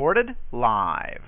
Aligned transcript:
Recorded 0.00 0.34
live. 0.52 1.20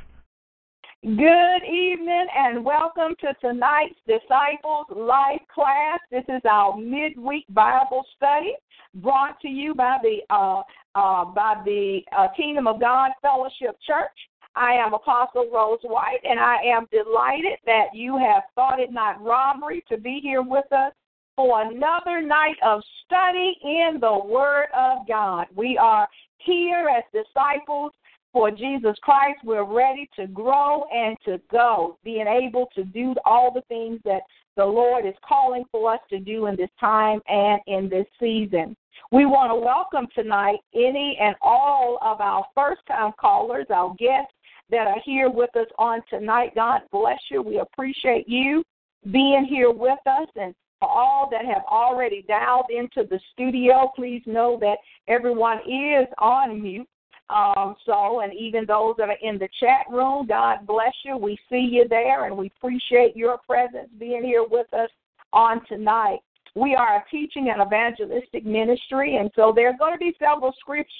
Good 1.02 1.62
evening 1.62 2.26
and 2.34 2.64
welcome 2.64 3.14
to 3.20 3.34
tonight's 3.38 3.98
Disciples 4.06 4.86
Life 4.88 5.42
class. 5.54 5.98
This 6.10 6.24
is 6.30 6.40
our 6.50 6.78
midweek 6.78 7.44
Bible 7.50 8.02
study 8.16 8.54
brought 8.94 9.38
to 9.42 9.48
you 9.48 9.74
by 9.74 9.98
the 10.02 10.20
uh, 10.34 10.62
uh, 10.94 11.22
by 11.26 11.60
the 11.66 12.00
uh, 12.16 12.28
Kingdom 12.34 12.66
of 12.66 12.80
God 12.80 13.10
Fellowship 13.20 13.76
Church. 13.86 14.18
I 14.56 14.72
am 14.72 14.94
Apostle 14.94 15.50
Rose 15.52 15.80
White, 15.82 16.20
and 16.24 16.40
I 16.40 16.56
am 16.62 16.86
delighted 16.90 17.58
that 17.66 17.88
you 17.92 18.16
have 18.16 18.44
thought 18.54 18.80
it 18.80 18.90
not 18.90 19.22
robbery 19.22 19.84
to 19.90 19.98
be 19.98 20.18
here 20.22 20.40
with 20.40 20.72
us 20.72 20.94
for 21.36 21.60
another 21.60 22.22
night 22.22 22.56
of 22.64 22.80
study 23.04 23.54
in 23.62 23.98
the 24.00 24.18
Word 24.24 24.68
of 24.74 25.06
God. 25.06 25.48
We 25.54 25.76
are 25.76 26.08
here 26.38 26.88
as 26.88 27.04
disciples 27.12 27.92
for 28.32 28.50
Jesus 28.50 28.96
Christ. 29.02 29.40
We're 29.44 29.64
ready 29.64 30.08
to 30.16 30.26
grow 30.26 30.84
and 30.92 31.16
to 31.24 31.40
go, 31.50 31.98
being 32.02 32.26
able 32.26 32.68
to 32.74 32.84
do 32.84 33.14
all 33.24 33.52
the 33.52 33.62
things 33.62 34.00
that 34.04 34.22
the 34.56 34.64
Lord 34.64 35.06
is 35.06 35.14
calling 35.26 35.64
for 35.70 35.92
us 35.94 36.00
to 36.10 36.18
do 36.18 36.46
in 36.46 36.56
this 36.56 36.70
time 36.78 37.20
and 37.28 37.60
in 37.66 37.88
this 37.88 38.06
season. 38.20 38.76
We 39.10 39.26
want 39.26 39.50
to 39.50 39.56
welcome 39.56 40.06
tonight 40.14 40.58
any 40.74 41.18
and 41.20 41.34
all 41.42 41.98
of 42.02 42.20
our 42.20 42.44
first 42.54 42.82
time 42.86 43.12
callers, 43.20 43.66
our 43.70 43.94
guests 43.98 44.32
that 44.70 44.86
are 44.86 45.00
here 45.04 45.30
with 45.30 45.54
us 45.56 45.66
on 45.78 46.00
tonight. 46.08 46.52
God 46.54 46.80
bless 46.90 47.18
you. 47.30 47.42
We 47.42 47.58
appreciate 47.58 48.28
you 48.28 48.64
being 49.10 49.46
here 49.48 49.70
with 49.70 49.98
us. 50.06 50.28
And 50.36 50.54
for 50.80 50.88
all 50.88 51.28
that 51.30 51.44
have 51.44 51.62
already 51.70 52.24
dialed 52.26 52.66
into 52.70 53.08
the 53.08 53.20
studio, 53.32 53.90
please 53.94 54.22
know 54.26 54.58
that 54.60 54.78
everyone 55.08 55.58
is 55.58 56.06
on 56.18 56.62
mute. 56.62 56.88
Um, 57.32 57.76
so, 57.86 58.20
and 58.20 58.32
even 58.34 58.66
those 58.66 58.94
that 58.98 59.08
are 59.08 59.16
in 59.22 59.38
the 59.38 59.48
chat 59.58 59.86
room, 59.90 60.26
God 60.26 60.66
bless 60.66 60.92
you. 61.04 61.16
We 61.16 61.38
see 61.48 61.66
you 61.70 61.88
there, 61.88 62.26
and 62.26 62.36
we 62.36 62.52
appreciate 62.58 63.16
your 63.16 63.38
presence 63.38 63.88
being 63.98 64.22
here 64.22 64.44
with 64.48 64.72
us 64.74 64.90
on 65.32 65.64
tonight. 65.66 66.18
We 66.54 66.74
are 66.74 66.96
a 66.96 67.04
teaching 67.10 67.48
and 67.48 67.62
evangelistic 67.66 68.44
ministry, 68.44 69.16
and 69.16 69.30
so 69.34 69.52
there 69.54 69.68
are 69.68 69.78
going 69.78 69.94
to 69.94 69.98
be 69.98 70.14
several 70.18 70.54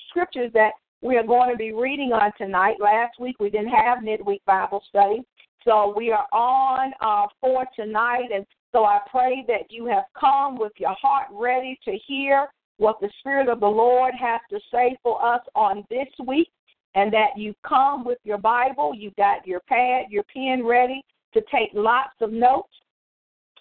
scriptures 0.09 0.51
that 0.55 0.71
we 1.03 1.17
are 1.17 1.27
going 1.27 1.51
to 1.51 1.57
be 1.57 1.73
reading 1.73 2.13
on 2.13 2.33
tonight. 2.39 2.77
Last 2.81 3.21
week 3.21 3.37
we 3.39 3.51
didn't 3.51 3.69
have 3.69 4.03
midweek 4.03 4.43
Bible 4.47 4.83
study, 4.89 5.23
so 5.65 5.93
we 5.95 6.13
are 6.13 6.27
on 6.33 6.93
uh, 7.03 7.27
for 7.41 7.67
tonight. 7.77 8.31
And 8.35 8.47
so 8.71 8.85
I 8.85 9.01
pray 9.11 9.45
that 9.49 9.71
you 9.71 9.85
have 9.87 10.05
come 10.19 10.59
with 10.59 10.73
your 10.79 10.95
heart 10.95 11.27
ready 11.31 11.79
to 11.85 11.99
hear 12.07 12.49
what 12.83 13.01
the 13.01 13.11
Spirit 13.21 13.49
of 13.49 13.61
the 13.61 13.67
Lord 13.67 14.13
has 14.21 14.41
to 14.51 14.59
say 14.73 14.97
for 15.05 15.25
us 15.25 15.41
on 15.55 15.85
this 15.89 16.09
week, 16.27 16.49
and 16.97 17.13
that 17.13 17.31
you 17.37 17.55
come 17.67 18.05
with 18.05 18.19
your 18.25 18.39
Bible, 18.39 18.93
you've 18.93 19.15
got 19.15 19.47
your 19.47 19.61
pad, 19.69 20.07
your 20.11 20.25
pen 20.25 20.67
ready 20.67 21.01
to 21.33 21.41
take 21.43 21.71
lots 21.75 22.17
of 22.21 22.33
notes. 22.33 22.75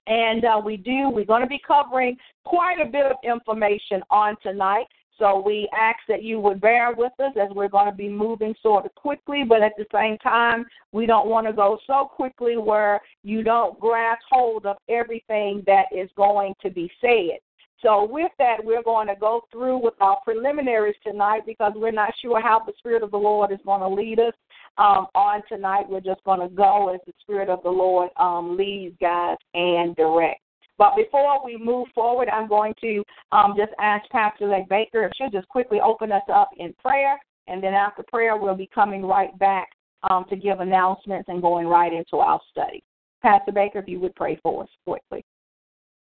And 0.07 0.43
uh, 0.43 0.59
we 0.65 0.75
do, 0.75 1.09
we're 1.09 1.25
going 1.25 1.43
to 1.43 1.47
be 1.47 1.61
covering 1.65 2.17
quite 2.45 2.81
a 2.81 2.89
bit 2.89 3.05
of 3.05 3.17
information 3.23 4.01
on 4.09 4.35
tonight. 4.41 4.87
So 5.19 5.39
we 5.45 5.69
ask 5.77 5.99
that 6.07 6.23
you 6.23 6.39
would 6.39 6.59
bear 6.59 6.91
with 6.97 7.11
us 7.19 7.33
as 7.39 7.49
we're 7.51 7.69
going 7.69 7.85
to 7.85 7.95
be 7.95 8.09
moving 8.09 8.55
sort 8.63 8.87
of 8.87 8.95
quickly, 8.95 9.43
but 9.47 9.61
at 9.61 9.73
the 9.77 9.85
same 9.93 10.17
time, 10.17 10.65
we 10.93 11.05
don't 11.05 11.27
want 11.27 11.45
to 11.45 11.53
go 11.53 11.77
so 11.85 12.09
quickly 12.11 12.57
where 12.57 12.99
you 13.23 13.43
don't 13.43 13.79
grasp 13.79 14.23
hold 14.31 14.65
of 14.65 14.77
everything 14.89 15.61
that 15.67 15.85
is 15.95 16.09
going 16.17 16.55
to 16.63 16.71
be 16.71 16.91
said. 16.99 17.37
So, 17.83 18.07
with 18.09 18.31
that, 18.37 18.57
we're 18.63 18.83
going 18.83 19.07
to 19.07 19.15
go 19.15 19.41
through 19.51 19.79
with 19.79 19.95
our 20.01 20.19
preliminaries 20.23 20.95
tonight 21.05 21.41
because 21.47 21.73
we're 21.75 21.91
not 21.91 22.13
sure 22.21 22.39
how 22.41 22.59
the 22.59 22.73
Spirit 22.77 23.01
of 23.01 23.11
the 23.11 23.17
Lord 23.17 23.51
is 23.51 23.59
going 23.65 23.81
to 23.81 23.87
lead 23.87 24.19
us 24.19 24.33
um, 24.77 25.07
on 25.15 25.41
tonight. 25.49 25.89
We're 25.89 25.99
just 25.99 26.23
going 26.23 26.41
to 26.41 26.49
go 26.49 26.93
as 26.93 26.99
the 27.07 27.13
Spirit 27.21 27.49
of 27.49 27.63
the 27.63 27.69
Lord 27.69 28.09
um, 28.17 28.55
leads, 28.55 28.95
guides, 29.01 29.41
and 29.55 29.95
directs. 29.95 30.41
But 30.77 30.95
before 30.95 31.43
we 31.43 31.57
move 31.57 31.87
forward, 31.93 32.29
I'm 32.29 32.47
going 32.47 32.73
to 32.81 33.03
um, 33.31 33.53
just 33.57 33.71
ask 33.79 34.07
Pastor 34.09 34.47
Lake 34.47 34.69
Baker 34.69 35.05
if 35.05 35.11
she'll 35.15 35.29
just 35.29 35.47
quickly 35.47 35.79
open 35.79 36.11
us 36.11 36.23
up 36.33 36.49
in 36.57 36.73
prayer. 36.73 37.19
And 37.47 37.63
then 37.63 37.73
after 37.73 38.03
prayer, 38.03 38.37
we'll 38.37 38.55
be 38.55 38.69
coming 38.73 39.05
right 39.05 39.37
back 39.39 39.69
um, 40.09 40.25
to 40.29 40.35
give 40.35 40.59
announcements 40.59 41.29
and 41.29 41.41
going 41.41 41.67
right 41.67 41.93
into 41.93 42.17
our 42.17 42.39
study. 42.51 42.83
Pastor 43.21 43.51
Baker, 43.51 43.79
if 43.79 43.87
you 43.87 43.99
would 43.99 44.15
pray 44.15 44.39
for 44.41 44.63
us 44.63 44.69
quickly. 44.85 45.23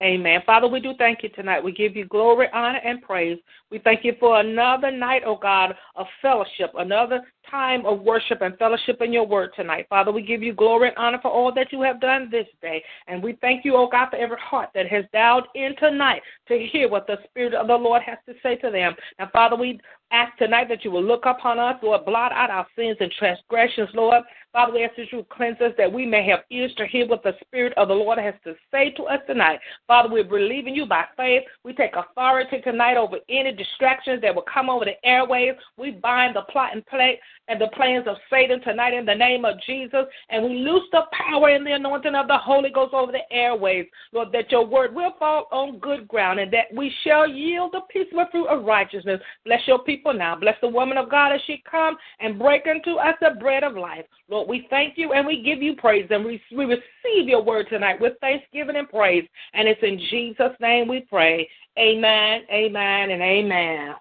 Amen. 0.03 0.41
Father, 0.45 0.67
we 0.67 0.81
do 0.81 0.93
thank 0.97 1.23
you 1.23 1.29
tonight. 1.29 1.63
We 1.63 1.71
give 1.71 1.95
you 1.95 2.05
glory, 2.05 2.47
honor, 2.53 2.79
and 2.83 3.01
praise. 3.01 3.37
We 3.71 3.79
thank 3.79 4.03
you 4.03 4.13
for 4.19 4.41
another 4.41 4.91
night, 4.91 5.21
oh 5.25 5.37
God, 5.37 5.73
of 5.95 6.05
fellowship, 6.21 6.71
another 6.77 7.21
time 7.49 7.85
of 7.85 8.01
worship 8.01 8.41
and 8.41 8.57
fellowship 8.57 9.01
in 9.01 9.13
your 9.13 9.25
word 9.25 9.51
tonight. 9.55 9.87
Father, 9.89 10.11
we 10.11 10.21
give 10.21 10.43
you 10.43 10.53
glory 10.53 10.89
and 10.89 10.97
honor 10.97 11.19
for 11.21 11.31
all 11.31 11.53
that 11.53 11.71
you 11.71 11.81
have 11.81 12.01
done 12.01 12.27
this 12.29 12.47
day. 12.61 12.83
And 13.07 13.23
we 13.23 13.37
thank 13.39 13.63
you, 13.63 13.75
oh 13.75 13.87
God, 13.89 14.09
for 14.09 14.17
every 14.17 14.37
heart 14.37 14.69
that 14.75 14.87
has 14.87 15.05
dialed 15.13 15.45
in 15.55 15.75
tonight 15.77 16.21
to 16.49 16.59
hear 16.71 16.89
what 16.89 17.07
the 17.07 17.17
Spirit 17.29 17.53
of 17.53 17.67
the 17.67 17.75
Lord 17.75 18.01
has 18.01 18.17
to 18.27 18.33
say 18.43 18.55
to 18.57 18.71
them. 18.71 18.95
Now, 19.17 19.29
Father, 19.31 19.55
we 19.55 19.79
ask 20.11 20.37
tonight 20.37 20.67
that 20.69 20.83
you 20.85 20.91
will 20.91 21.03
look 21.03 21.25
upon 21.25 21.59
us, 21.59 21.75
Lord, 21.81 22.05
blot 22.05 22.31
out 22.31 22.49
our 22.49 22.67
sins 22.75 22.97
and 22.99 23.11
transgressions, 23.17 23.89
Lord. 23.93 24.23
Father, 24.53 24.73
we 24.73 24.83
ask 24.83 24.95
that 24.95 25.11
you 25.11 25.25
cleanse 25.29 25.59
us 25.59 25.73
that 25.77 25.91
we 25.91 26.05
may 26.05 26.25
have 26.27 26.39
ears 26.49 26.73
to 26.77 26.87
hear 26.87 27.07
what 27.07 27.23
the 27.23 27.33
Spirit 27.41 27.73
of 27.77 27.89
the 27.89 27.93
Lord 27.93 28.19
has 28.19 28.35
to 28.45 28.55
say 28.71 28.91
to 28.91 29.03
us 29.03 29.19
tonight. 29.27 29.59
Father, 29.87 30.09
we're 30.09 30.23
believing 30.23 30.73
you 30.73 30.85
by 30.85 31.05
faith. 31.15 31.43
We 31.63 31.73
take 31.73 31.95
authority 31.95 32.59
tonight 32.61 32.97
over 32.97 33.17
any 33.29 33.51
distractions 33.51 34.21
that 34.21 34.33
will 34.33 34.45
come 34.51 34.69
over 34.69 34.85
the 34.85 34.95
airwaves. 35.07 35.57
We 35.77 35.91
bind 35.91 36.35
the 36.35 36.41
plot 36.43 36.73
and 36.73 36.85
play 36.87 37.19
and 37.47 37.61
the 37.61 37.67
plans 37.75 38.07
of 38.07 38.15
Satan 38.29 38.59
tonight 38.61 38.93
in 38.93 39.05
the 39.05 39.13
name 39.13 39.45
of 39.45 39.55
Jesus. 39.65 40.05
And 40.29 40.43
we 40.43 40.55
loose 40.55 40.85
the 40.91 41.03
power 41.11 41.49
and 41.49 41.65
the 41.65 41.73
anointing 41.73 42.15
of 42.15 42.27
the 42.27 42.37
Holy 42.37 42.71
Ghost 42.71 42.93
over 42.93 43.11
the 43.11 43.35
airwaves. 43.35 43.87
Lord, 44.11 44.29
that 44.33 44.51
your 44.51 44.65
word 44.65 44.95
will 44.95 45.13
fall 45.19 45.47
on 45.51 45.77
good 45.79 46.07
ground 46.07 46.39
and 46.39 46.51
that 46.53 46.73
we 46.73 46.91
shall 47.03 47.27
yield 47.27 47.73
the 47.73 47.81
peaceful 47.91 48.25
fruit 48.31 48.47
of 48.47 48.65
righteousness. 48.65 49.21
Bless 49.45 49.61
your 49.67 49.79
people 49.79 50.13
now. 50.13 50.35
Bless 50.35 50.55
the 50.61 50.67
woman 50.67 50.97
of 50.97 51.11
God 51.11 51.33
as 51.33 51.41
she 51.45 51.61
come 51.69 51.95
and 52.19 52.39
break 52.39 52.65
into 52.65 52.95
us 52.95 53.15
the 53.21 53.39
bread 53.39 53.63
of 53.63 53.75
life. 53.77 54.05
Lord, 54.29 54.49
we 54.49 54.65
thank 54.71 54.97
you 54.97 55.13
and 55.13 55.27
we 55.27 55.43
give 55.43 55.61
you 55.61 55.75
praise 55.75 56.07
and 56.09 56.25
we, 56.25 56.41
we 56.55 56.65
receive 56.65 57.27
your 57.27 57.43
word 57.43 57.67
tonight 57.69 58.01
with 58.01 58.13
thanksgiving 58.21 58.75
and 58.75 58.89
praise. 58.89 59.27
And 59.53 59.67
it's 59.75 59.83
in 59.83 59.99
Jesus' 60.09 60.55
name 60.59 60.87
we 60.87 61.01
pray. 61.01 61.47
Amen, 61.77 62.41
amen, 62.51 63.11
and 63.11 63.21
amen. 63.21 63.95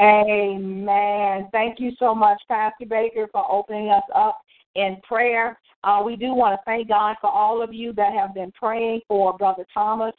Amen. 0.00 1.48
Thank 1.52 1.80
you 1.80 1.92
so 1.98 2.14
much, 2.14 2.40
Pastor 2.48 2.86
Baker, 2.86 3.28
for 3.32 3.50
opening 3.50 3.90
us 3.90 4.02
up 4.14 4.40
in 4.74 4.98
prayer. 5.06 5.58
Uh, 5.84 6.02
we 6.04 6.16
do 6.16 6.34
want 6.34 6.58
to 6.58 6.62
thank 6.64 6.88
God 6.88 7.16
for 7.20 7.30
all 7.30 7.62
of 7.62 7.72
you 7.72 7.92
that 7.94 8.12
have 8.12 8.34
been 8.34 8.52
praying 8.52 9.00
for 9.08 9.36
Brother 9.36 9.64
Thomas. 9.72 10.14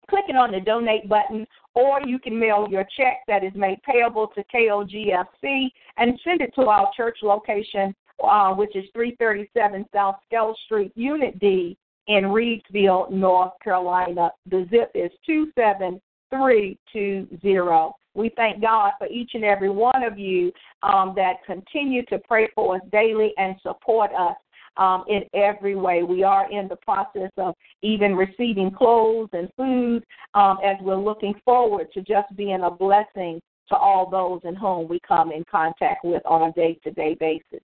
clicking 0.09 0.35
on 0.35 0.51
the 0.51 0.59
donate 0.59 1.07
button, 1.07 1.45
or 1.75 2.01
you 2.05 2.19
can 2.19 2.39
mail 2.39 2.67
your 2.69 2.85
check 2.97 3.19
that 3.27 3.43
is 3.43 3.53
made 3.55 3.81
payable 3.83 4.27
to 4.35 4.43
KOGFC 4.53 5.67
and 5.97 6.19
send 6.23 6.41
it 6.41 6.53
to 6.55 6.63
our 6.63 6.89
church 6.95 7.19
location 7.21 7.93
uh, 8.23 8.53
which 8.53 8.75
is 8.75 8.85
337 8.93 9.85
South 9.93 10.15
Scales 10.25 10.57
Street, 10.65 10.91
Unit 10.95 11.39
D 11.39 11.77
in 12.07 12.25
Reidsville, 12.25 13.09
North 13.11 13.53
Carolina. 13.63 14.31
The 14.49 14.67
zip 14.69 14.91
is 14.93 15.09
27320. 15.25 17.93
We 18.19 18.29
thank 18.35 18.61
God 18.61 18.91
for 18.97 19.07
each 19.07 19.31
and 19.33 19.45
every 19.45 19.69
one 19.69 20.03
of 20.03 20.19
you 20.19 20.51
um, 20.83 21.13
that 21.15 21.37
continue 21.45 22.03
to 22.07 22.19
pray 22.19 22.49
for 22.53 22.75
us 22.75 22.81
daily 22.91 23.31
and 23.37 23.55
support 23.63 24.11
us 24.11 24.35
um, 24.75 25.05
in 25.07 25.21
every 25.33 25.75
way. 25.75 26.03
We 26.03 26.23
are 26.23 26.51
in 26.51 26.67
the 26.67 26.75
process 26.75 27.31
of 27.37 27.55
even 27.81 28.17
receiving 28.17 28.71
clothes 28.71 29.29
and 29.31 29.47
food 29.55 30.03
um, 30.33 30.57
as 30.65 30.75
we're 30.81 30.97
looking 30.97 31.33
forward 31.45 31.87
to 31.93 32.01
just 32.01 32.35
being 32.35 32.59
a 32.63 32.69
blessing 32.69 33.39
to 33.69 33.77
all 33.77 34.09
those 34.09 34.41
in 34.43 34.53
whom 34.53 34.89
we 34.89 34.99
come 35.07 35.31
in 35.31 35.45
contact 35.49 36.03
with 36.03 36.21
on 36.25 36.49
a 36.49 36.51
day 36.51 36.77
to 36.83 36.91
day 36.91 37.15
basis. 37.21 37.63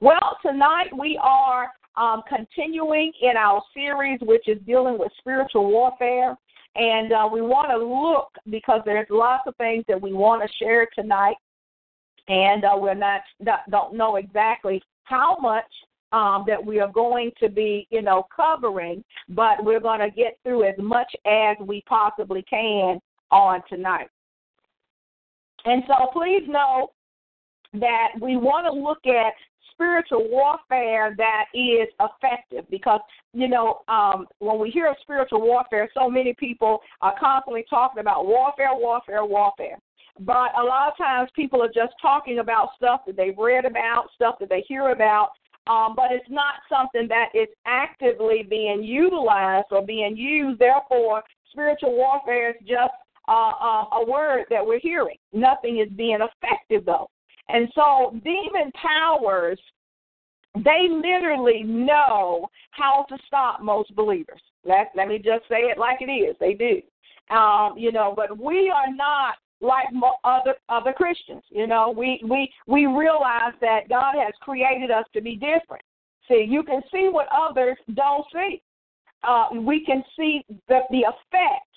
Well, 0.00 0.38
tonight 0.40 0.88
we 0.98 1.20
are 1.22 1.68
um, 1.98 2.22
continuing 2.26 3.12
in 3.20 3.36
our 3.36 3.62
series, 3.74 4.20
which 4.22 4.48
is 4.48 4.56
dealing 4.66 4.98
with 4.98 5.12
spiritual 5.18 5.66
warfare. 5.70 6.34
And 6.74 7.12
uh, 7.12 7.28
we 7.30 7.42
want 7.42 7.68
to 7.70 7.76
look 7.76 8.28
because 8.50 8.80
there's 8.84 9.06
lots 9.10 9.42
of 9.46 9.54
things 9.56 9.84
that 9.88 10.00
we 10.00 10.12
want 10.12 10.42
to 10.42 10.64
share 10.64 10.86
tonight, 10.94 11.36
and 12.28 12.64
uh, 12.64 12.76
we're 12.76 12.94
not, 12.94 13.20
don't 13.70 13.94
know 13.94 14.16
exactly 14.16 14.82
how 15.04 15.36
much 15.40 15.64
um, 16.12 16.44
that 16.46 16.64
we 16.64 16.80
are 16.80 16.90
going 16.90 17.30
to 17.40 17.48
be, 17.48 17.86
you 17.90 18.02
know, 18.02 18.24
covering, 18.34 19.02
but 19.30 19.62
we're 19.62 19.80
going 19.80 20.00
to 20.00 20.10
get 20.10 20.38
through 20.42 20.64
as 20.64 20.74
much 20.78 21.10
as 21.26 21.56
we 21.60 21.82
possibly 21.86 22.42
can 22.48 22.98
on 23.30 23.60
tonight. 23.68 24.08
And 25.64 25.82
so 25.86 26.08
please 26.12 26.42
know 26.46 26.90
that 27.74 28.08
we 28.20 28.36
want 28.36 28.66
to 28.66 28.72
look 28.72 29.06
at 29.06 29.32
spiritual 29.72 30.28
warfare 30.28 31.14
that 31.16 31.44
is 31.54 31.88
effective 32.00 32.64
because 32.70 33.00
you 33.32 33.48
know 33.48 33.80
um, 33.88 34.26
when 34.38 34.58
we 34.58 34.70
hear 34.70 34.88
of 34.90 34.96
spiritual 35.02 35.40
warfare 35.40 35.88
so 35.94 36.08
many 36.08 36.34
people 36.34 36.80
are 37.00 37.14
constantly 37.18 37.64
talking 37.68 38.00
about 38.00 38.26
warfare 38.26 38.70
warfare 38.72 39.24
warfare. 39.24 39.78
But 40.20 40.50
a 40.58 40.62
lot 40.62 40.88
of 40.88 40.96
times 40.98 41.30
people 41.34 41.62
are 41.62 41.72
just 41.74 41.94
talking 42.00 42.38
about 42.38 42.68
stuff 42.76 43.00
that 43.06 43.16
they've 43.16 43.36
read 43.36 43.64
about 43.64 44.08
stuff 44.14 44.34
that 44.40 44.50
they 44.50 44.62
hear 44.68 44.90
about 44.90 45.30
um, 45.66 45.94
but 45.94 46.10
it's 46.10 46.28
not 46.28 46.54
something 46.68 47.06
that 47.08 47.28
is 47.34 47.48
actively 47.66 48.44
being 48.48 48.82
utilized 48.82 49.66
or 49.70 49.84
being 49.84 50.16
used. 50.16 50.58
Therefore 50.58 51.22
spiritual 51.50 51.94
warfare 51.94 52.50
is 52.50 52.56
just 52.60 52.92
uh, 53.28 53.52
uh, 53.60 53.84
a 53.92 54.04
word 54.10 54.44
that 54.50 54.64
we're 54.66 54.80
hearing. 54.80 55.16
Nothing 55.32 55.78
is 55.78 55.88
being 55.96 56.18
effective 56.20 56.84
though 56.84 57.08
and 57.52 57.68
so 57.74 58.18
demon 58.24 58.72
powers, 58.80 59.60
they 60.56 60.88
literally 60.90 61.62
know 61.62 62.48
how 62.70 63.04
to 63.08 63.16
stop 63.26 63.62
most 63.62 63.94
believers. 63.94 64.40
Let, 64.64 64.92
let 64.94 65.08
me 65.08 65.18
just 65.18 65.48
say 65.48 65.62
it 65.62 65.78
like 65.78 65.98
it 66.00 66.10
is. 66.10 66.36
They 66.40 66.54
do. 66.54 66.80
Um, 67.34 67.74
you 67.76 67.92
know, 67.92 68.12
but 68.16 68.36
we 68.38 68.70
are 68.70 68.92
not 68.94 69.34
like 69.60 69.86
other 70.24 70.54
other 70.68 70.92
Christians. 70.92 71.42
You 71.50 71.66
know, 71.66 71.94
we 71.96 72.20
we 72.28 72.50
we 72.66 72.86
realize 72.86 73.54
that 73.60 73.88
God 73.88 74.14
has 74.16 74.34
created 74.40 74.90
us 74.90 75.04
to 75.14 75.20
be 75.20 75.36
different. 75.36 75.84
See, 76.28 76.46
you 76.48 76.62
can 76.62 76.82
see 76.92 77.08
what 77.10 77.28
others 77.32 77.76
don't 77.94 78.24
see. 78.32 78.60
Uh, 79.22 79.48
we 79.60 79.84
can 79.84 80.02
see 80.16 80.44
the 80.68 80.80
the 80.90 81.00
effects 81.00 81.72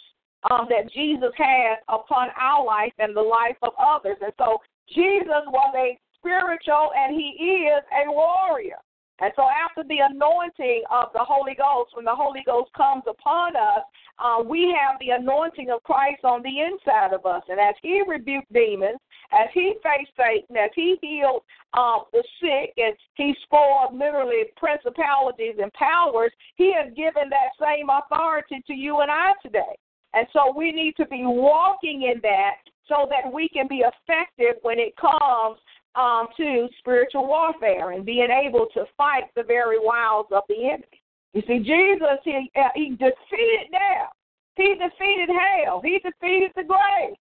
um, 0.50 0.68
that 0.70 0.92
Jesus 0.94 1.32
has 1.38 1.78
upon 1.88 2.30
our 2.40 2.66
life 2.66 2.94
and 3.00 3.16
the 3.16 3.22
life 3.22 3.58
of 3.62 3.74
others. 3.80 4.18
And 4.22 4.34
so 4.38 4.58
Jesus 4.94 5.44
was 5.48 5.74
a 5.76 5.98
spiritual 6.18 6.92
and 6.98 7.16
he 7.16 7.70
is 7.70 7.84
a 7.94 8.12
warrior. 8.12 8.78
And 9.22 9.32
so, 9.38 9.48
after 9.48 9.88
the 9.88 10.00
anointing 10.12 10.84
of 10.92 11.08
the 11.14 11.24
Holy 11.24 11.56
Ghost, 11.56 11.96
when 11.96 12.04
the 12.04 12.16
Holy 12.16 12.44
Ghost 12.46 12.70
comes 12.76 13.04
upon 13.08 13.56
us, 13.56 13.84
uh, 14.20 14.44
we 14.44 14.76
have 14.76 15.00
the 15.00 15.12
anointing 15.12 15.70
of 15.70 15.82
Christ 15.84 16.26
on 16.26 16.44
the 16.44 16.60
inside 16.60 17.14
of 17.14 17.26
us. 17.26 17.42
And 17.48 17.58
as 17.58 17.76
He 17.82 18.04
rebuked 18.06 18.52
demons, 18.52 19.00
as 19.32 19.48
He 19.54 19.76
faced 19.82 20.12
Satan, 20.18 20.58
as 20.58 20.70
He 20.76 20.98
healed 21.02 21.44
um, 21.76 22.04
the 22.12 22.24
sick, 22.42 22.74
and 22.76 22.94
He 23.16 23.34
spoiled 23.44 23.98
literally 23.98 24.52
principalities 24.58 25.56
and 25.62 25.72
powers, 25.72 26.32
He 26.58 26.74
has 26.74 26.92
given 26.94 27.30
that 27.30 27.56
same 27.58 27.88
authority 27.88 28.62
to 28.68 28.74
you 28.74 29.00
and 29.00 29.10
I 29.10 29.32
today. 29.42 29.80
And 30.14 30.28
so, 30.34 30.54
we 30.54 30.74
need 30.74 30.98
to 30.98 31.06
be 31.06 31.24
walking 31.24 32.12
in 32.14 32.20
that 32.24 32.68
so 32.88 33.08
that 33.10 33.32
we 33.32 33.50
can 33.50 33.68
be 33.68 33.84
effective 33.84 34.56
when 34.62 34.80
it 34.80 34.96
comes 34.98 35.60
um, 35.96 36.28
to 36.38 36.68
spiritual 36.80 37.28
warfare 37.28 37.92
and 37.92 38.06
being 38.06 38.28
able 38.30 38.68
to 38.74 38.86
fight 38.98 39.24
the 39.36 39.44
very 39.44 39.78
wiles 39.80 40.28
of 40.32 40.44
the 40.50 40.68
enemy. 40.68 41.02
You 41.34 41.42
see, 41.48 41.60
Jesus, 41.60 42.20
he, 42.24 42.50
uh, 42.56 42.70
he 42.76 42.92
defeated 42.92 43.72
death. 43.72 44.12
He 44.56 44.76
defeated 44.76 45.30
hell. 45.30 45.82
He 45.84 46.00
defeated 46.00 46.52
the 46.56 46.64
grave. 46.64 47.16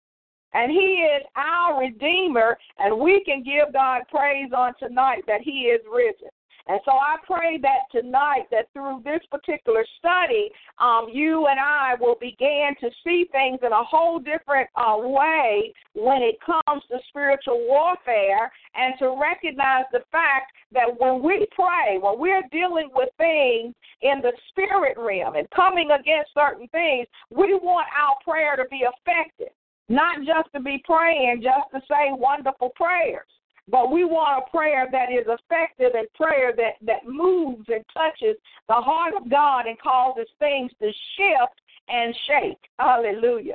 And 0.52 0.70
he 0.70 1.02
is 1.02 1.22
our 1.34 1.80
Redeemer, 1.80 2.56
and 2.78 2.96
we 3.00 3.24
can 3.24 3.42
give 3.42 3.72
God 3.72 4.02
praise 4.08 4.50
on 4.56 4.72
tonight 4.78 5.24
that 5.26 5.40
he 5.42 5.62
is 5.62 5.80
risen. 5.92 6.28
And 6.66 6.80
so 6.86 6.92
I 6.92 7.16
pray 7.26 7.58
that 7.58 7.92
tonight, 7.92 8.44
that 8.50 8.72
through 8.72 9.02
this 9.04 9.20
particular 9.30 9.84
study, 9.98 10.50
um, 10.78 11.08
you 11.12 11.46
and 11.46 11.60
I 11.60 11.94
will 12.00 12.16
begin 12.18 12.70
to 12.80 12.88
see 13.04 13.26
things 13.32 13.58
in 13.62 13.72
a 13.72 13.84
whole 13.84 14.18
different 14.18 14.70
uh, 14.74 14.96
way 14.96 15.74
when 15.92 16.22
it 16.22 16.36
comes 16.40 16.82
to 16.90 16.98
spiritual 17.08 17.66
warfare 17.68 18.50
and 18.74 18.94
to 18.98 19.14
recognize 19.20 19.84
the 19.92 20.00
fact 20.10 20.52
that 20.72 20.88
when 20.98 21.22
we 21.22 21.46
pray, 21.54 21.98
when 22.00 22.18
we're 22.18 22.42
dealing 22.50 22.88
with 22.94 23.10
things 23.18 23.74
in 24.00 24.22
the 24.22 24.32
spirit 24.48 24.96
realm 24.96 25.34
and 25.34 25.48
coming 25.50 25.90
against 25.90 26.32
certain 26.32 26.66
things, 26.68 27.06
we 27.30 27.54
want 27.54 27.86
our 27.92 28.16
prayer 28.24 28.56
to 28.56 28.64
be 28.70 28.84
effective, 28.84 29.52
not 29.90 30.16
just 30.20 30.50
to 30.54 30.60
be 30.60 30.82
praying, 30.86 31.42
just 31.42 31.70
to 31.74 31.80
say 31.88 32.08
wonderful 32.10 32.70
prayers. 32.70 33.26
But 33.68 33.90
we 33.90 34.04
want 34.04 34.44
a 34.46 34.50
prayer 34.50 34.88
that 34.92 35.10
is 35.10 35.26
effective 35.26 35.92
and 35.94 36.06
prayer 36.14 36.52
that, 36.56 36.74
that 36.82 37.06
moves 37.06 37.64
and 37.68 37.84
touches 37.94 38.36
the 38.68 38.74
heart 38.74 39.14
of 39.14 39.30
God 39.30 39.66
and 39.66 39.78
causes 39.80 40.28
things 40.38 40.70
to 40.80 40.88
shift 41.16 41.60
and 41.88 42.14
shake. 42.26 42.60
Hallelujah. 42.78 43.54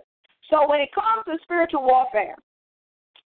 So 0.50 0.68
when 0.68 0.82
it 0.82 0.90
comes 0.94 1.26
to 1.26 1.38
spiritual 1.44 1.84
warfare, 1.84 2.36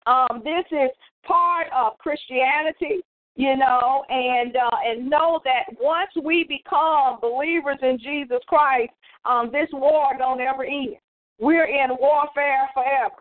um, 0.06 0.42
this 0.44 0.64
is 0.70 0.90
part 1.26 1.68
of 1.74 1.96
Christianity, 1.98 3.00
you 3.36 3.56
know, 3.56 4.04
and 4.10 4.54
uh, 4.54 4.76
and 4.86 5.08
know 5.08 5.40
that 5.44 5.74
once 5.80 6.10
we 6.22 6.44
become 6.44 7.18
believers 7.22 7.78
in 7.80 7.98
Jesus 7.98 8.40
Christ, 8.46 8.92
um, 9.24 9.50
this 9.50 9.68
war 9.72 10.12
don't 10.18 10.40
ever 10.40 10.64
end. 10.64 10.96
We're 11.38 11.64
in 11.64 11.96
warfare 11.98 12.68
forever. 12.74 13.16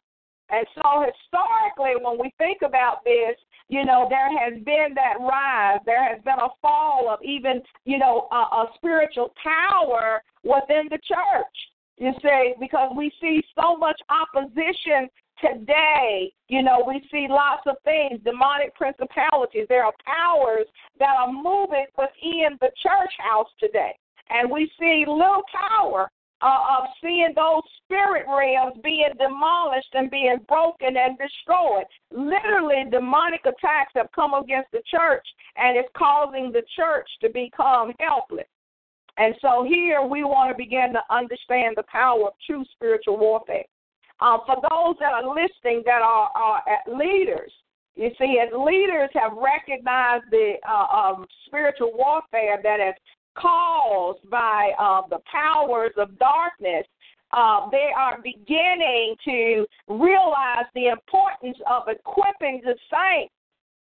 And 0.49 0.67
so 0.75 1.01
historically, 1.01 1.93
when 2.03 2.19
we 2.19 2.31
think 2.37 2.61
about 2.61 3.03
this, 3.05 3.35
you 3.73 3.83
know, 3.83 4.05
there 4.07 4.29
has 4.29 4.53
been 4.63 4.93
that 4.93 5.15
rise. 5.19 5.79
There 5.83 6.03
has 6.03 6.21
been 6.23 6.37
a 6.37 6.49
fall 6.61 7.09
of 7.09 7.17
even, 7.23 7.59
you 7.85 7.97
know, 7.97 8.27
a, 8.31 8.35
a 8.35 8.65
spiritual 8.75 9.33
power 9.41 10.21
within 10.43 10.85
the 10.91 10.99
church. 10.99 11.55
You 11.97 12.11
see, 12.21 12.53
because 12.59 12.91
we 12.95 13.11
see 13.19 13.41
so 13.59 13.75
much 13.75 13.99
opposition 14.09 15.09
today, 15.41 16.31
you 16.49 16.61
know, 16.61 16.83
we 16.85 17.01
see 17.11 17.25
lots 17.27 17.63
of 17.65 17.75
things, 17.83 18.19
demonic 18.23 18.75
principalities. 18.75 19.65
There 19.69 19.85
are 19.85 19.93
powers 20.05 20.67
that 20.99 21.15
are 21.17 21.31
moving 21.33 21.87
within 21.97 22.57
the 22.61 22.69
church 22.77 23.13
house 23.17 23.49
today. 23.59 23.97
And 24.29 24.51
we 24.51 24.71
see 24.79 25.03
little 25.07 25.43
power 25.51 26.11
uh, 26.43 26.77
of 26.77 26.89
seeing 27.01 27.33
those 27.35 27.63
spirit 27.83 28.25
realms 28.27 28.75
being 28.83 29.13
demolished 29.17 29.93
and 29.93 30.11
being 30.11 30.37
broken 30.47 30.97
and 30.97 31.17
destroyed. 31.17 31.85
Literally, 32.11 32.83
demonic 32.91 33.41
attacks 33.41 33.93
have 33.95 34.11
come 34.13 34.33
against 34.33 34.69
the 34.71 34.81
church, 34.91 35.25
and 35.55 35.77
it's 35.77 35.89
causing 35.97 36.51
the 36.51 36.63
church 36.75 37.07
to 37.21 37.29
become 37.29 37.93
helpless. 37.99 38.47
And 39.17 39.35
so 39.41 39.63
here 39.63 40.01
we 40.01 40.23
want 40.23 40.51
to 40.51 40.57
begin 40.57 40.91
to 40.93 41.01
understand 41.09 41.75
the 41.77 41.83
power 41.83 42.27
of 42.27 42.33
true 42.45 42.65
spiritual 42.73 43.17
warfare. 43.17 43.63
Uh, 44.19 44.37
for 44.45 44.55
those 44.69 44.95
that 44.99 45.13
are 45.13 45.27
listening 45.27 45.83
that 45.85 46.01
are, 46.01 46.29
are 46.35 46.61
leaders, 46.87 47.51
you 47.95 48.09
see, 48.17 48.39
as 48.41 48.49
leaders 48.57 49.09
have 49.13 49.33
recognized 49.33 50.25
the 50.31 50.53
uh, 50.67 50.97
um, 50.97 51.27
spiritual 51.45 51.91
warfare 51.93 52.59
that 52.63 52.79
has 52.79 52.95
caused 53.35 54.29
by 54.29 54.71
uh, 54.79 55.01
the 55.09 55.19
powers 55.31 55.91
of 55.97 56.17
darkness, 56.19 56.85
uh, 57.31 57.67
they 57.71 57.89
are 57.97 58.19
beginning 58.23 59.15
to 59.25 59.65
realize 59.87 60.65
the 60.75 60.87
importance 60.87 61.57
of 61.69 61.83
equipping 61.87 62.61
the 62.63 62.75
saints, 62.91 63.33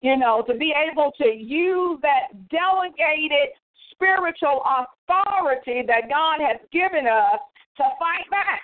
you 0.01 0.17
know, 0.17 0.43
to 0.47 0.55
be 0.55 0.73
able 0.91 1.13
to 1.19 1.29
use 1.29 1.99
that 2.03 2.29
delegated 2.51 3.51
spiritual 3.91 4.63
authority 4.65 5.83
that 5.87 6.09
God 6.09 6.41
has 6.41 6.59
given 6.73 7.07
us 7.07 7.41
to 7.77 7.85
fight 7.99 8.29
back. 8.31 8.63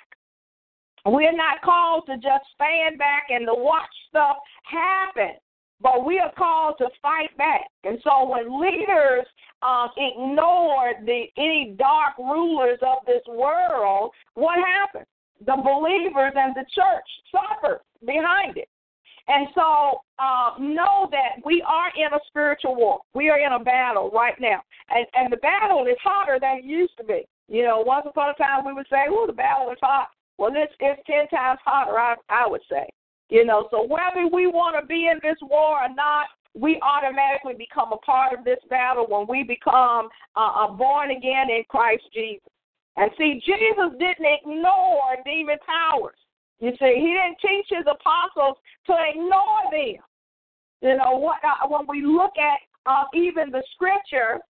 We're 1.06 1.37
not 1.37 1.62
called 1.62 2.04
to 2.06 2.16
just 2.16 2.44
stand 2.54 2.99
back 2.99 3.26
and 3.30 3.47
to 3.47 3.54
watch 3.54 3.88
stuff 4.08 4.37
happen, 4.64 5.37
but 5.80 6.04
we 6.04 6.18
are 6.18 6.32
called 6.37 6.76
to 6.78 6.88
fight 7.00 7.37
back. 7.37 7.66
And 7.85 7.99
so 8.02 8.28
when 8.28 8.61
leaders 8.61 9.26
um, 9.62 9.88
ignored 9.97 11.06
the 11.06 11.25
any 11.37 11.75
dark 11.78 12.18
rulers 12.18 12.78
of 12.82 12.99
this 13.06 13.23
world, 13.28 14.11
what 14.35 14.58
happened? 14.58 15.06
The 15.47 15.56
believers 15.56 16.32
and 16.35 16.54
the 16.54 16.64
church 16.75 17.08
suffered 17.30 17.80
behind 18.04 18.56
it. 18.56 18.68
And 19.28 19.47
so 19.54 20.00
uh, 20.18 20.52
know 20.58 21.06
that 21.11 21.44
we 21.44 21.62
are 21.66 21.92
in 21.94 22.12
a 22.14 22.20
spiritual 22.28 22.75
war. 22.76 23.00
We 23.14 23.28
are 23.28 23.38
in 23.38 23.52
a 23.52 23.62
battle 23.62 24.11
right 24.12 24.35
now. 24.40 24.62
And, 24.88 25.06
and 25.14 25.32
the 25.32 25.37
battle 25.37 25.87
is 25.87 25.99
hotter 26.02 26.38
than 26.40 26.58
it 26.58 26.64
used 26.64 26.97
to 26.97 27.04
be. 27.04 27.25
You 27.47 27.64
know, 27.64 27.80
once 27.80 28.06
upon 28.08 28.30
a 28.30 28.35
time 28.35 28.64
we 28.64 28.73
would 28.73 28.87
say, 28.90 29.04
oh, 29.08 29.26
the 29.26 29.32
battle 29.35 29.70
is 29.70 29.78
hot. 29.82 30.08
Well, 30.38 30.52
it's, 30.54 30.73
it's 30.80 31.02
10 31.06 31.28
times 31.28 31.58
hotter, 31.64 31.99
I, 31.99 32.14
I 32.30 32.47
would 32.47 32.62
say. 32.70 32.88
You 33.28 33.44
know, 33.44 33.68
so 33.70 33.87
whether 33.87 34.26
we 34.32 34.47
want 34.47 34.76
to 34.80 34.87
be 34.87 35.08
in 35.12 35.20
this 35.23 35.37
war 35.42 35.82
or 35.82 35.94
not, 35.94 36.26
we 36.54 36.80
automatically 36.82 37.54
become 37.54 37.92
a 37.92 37.99
part 37.99 38.37
of 38.37 38.44
this 38.44 38.58
battle 38.70 39.06
when 39.06 39.26
we 39.28 39.42
become 39.42 40.08
uh, 40.35 40.68
born 40.68 41.11
again 41.11 41.50
in 41.50 41.62
Christ 41.68 42.04
Jesus. 42.14 42.49
And 42.97 43.11
see, 43.18 43.40
Jesus 43.44 43.92
didn't 43.99 44.26
ignore 44.26 45.16
demon 45.25 45.58
powers. 45.64 46.16
You 46.58 46.73
see, 46.80 46.94
he 46.99 47.14
didn't 47.14 47.38
teach 47.40 47.66
his 47.70 47.87
apostles 47.87 48.56
to 48.87 48.94
ignore 49.11 49.70
them. 49.70 50.02
You 50.80 50.97
know, 50.97 51.18
what 51.18 51.38
uh, 51.44 51.68
when 51.68 51.87
we 51.88 52.04
look 52.04 52.32
at 52.38 52.58
uh, 52.87 53.04
even 53.14 53.50
the 53.50 53.62
scripture, 53.75 54.40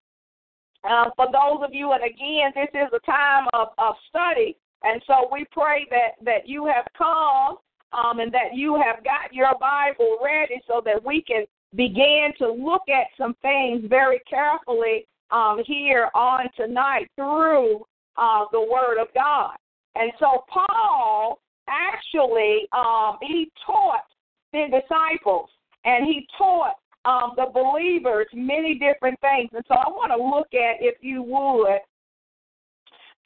uh, 0.88 1.10
for 1.16 1.26
those 1.26 1.64
of 1.64 1.74
you, 1.74 1.92
and 1.92 2.02
again, 2.04 2.52
this 2.54 2.70
is 2.72 2.88
a 2.94 3.10
time 3.10 3.46
of, 3.52 3.68
of 3.76 3.94
study, 4.08 4.56
and 4.82 5.02
so 5.06 5.28
we 5.30 5.44
pray 5.50 5.86
that 5.90 6.12
that 6.24 6.48
you 6.48 6.66
have 6.66 6.86
come 6.96 7.58
um, 7.92 8.20
and 8.20 8.32
that 8.32 8.54
you 8.54 8.76
have 8.76 9.04
got 9.04 9.32
your 9.32 9.52
Bible 9.60 10.18
ready 10.24 10.60
so 10.66 10.82
that 10.84 11.02
we 11.04 11.22
can 11.22 11.44
begin 11.74 12.32
to 12.38 12.50
look 12.50 12.82
at 12.88 13.06
some 13.16 13.34
things 13.42 13.82
very 13.88 14.20
carefully 14.28 15.06
um, 15.30 15.62
here 15.66 16.08
on 16.14 16.48
tonight 16.56 17.08
through 17.16 17.84
uh, 18.16 18.44
the 18.52 18.60
Word 18.60 19.00
of 19.00 19.08
God. 19.14 19.56
And 19.94 20.12
so 20.18 20.44
Paul 20.48 21.40
actually 21.68 22.68
um, 22.72 23.18
he 23.22 23.50
taught 23.66 24.04
the 24.52 24.66
disciples 24.70 25.50
and 25.84 26.06
he 26.06 26.26
taught 26.36 26.74
um, 27.04 27.32
the 27.36 27.46
believers 27.52 28.26
many 28.32 28.78
different 28.78 29.18
things. 29.20 29.50
And 29.52 29.64
so 29.68 29.74
I 29.74 29.88
want 29.88 30.12
to 30.12 30.22
look 30.22 30.48
at, 30.52 30.76
if 30.80 30.96
you 31.00 31.22
would, 31.22 31.78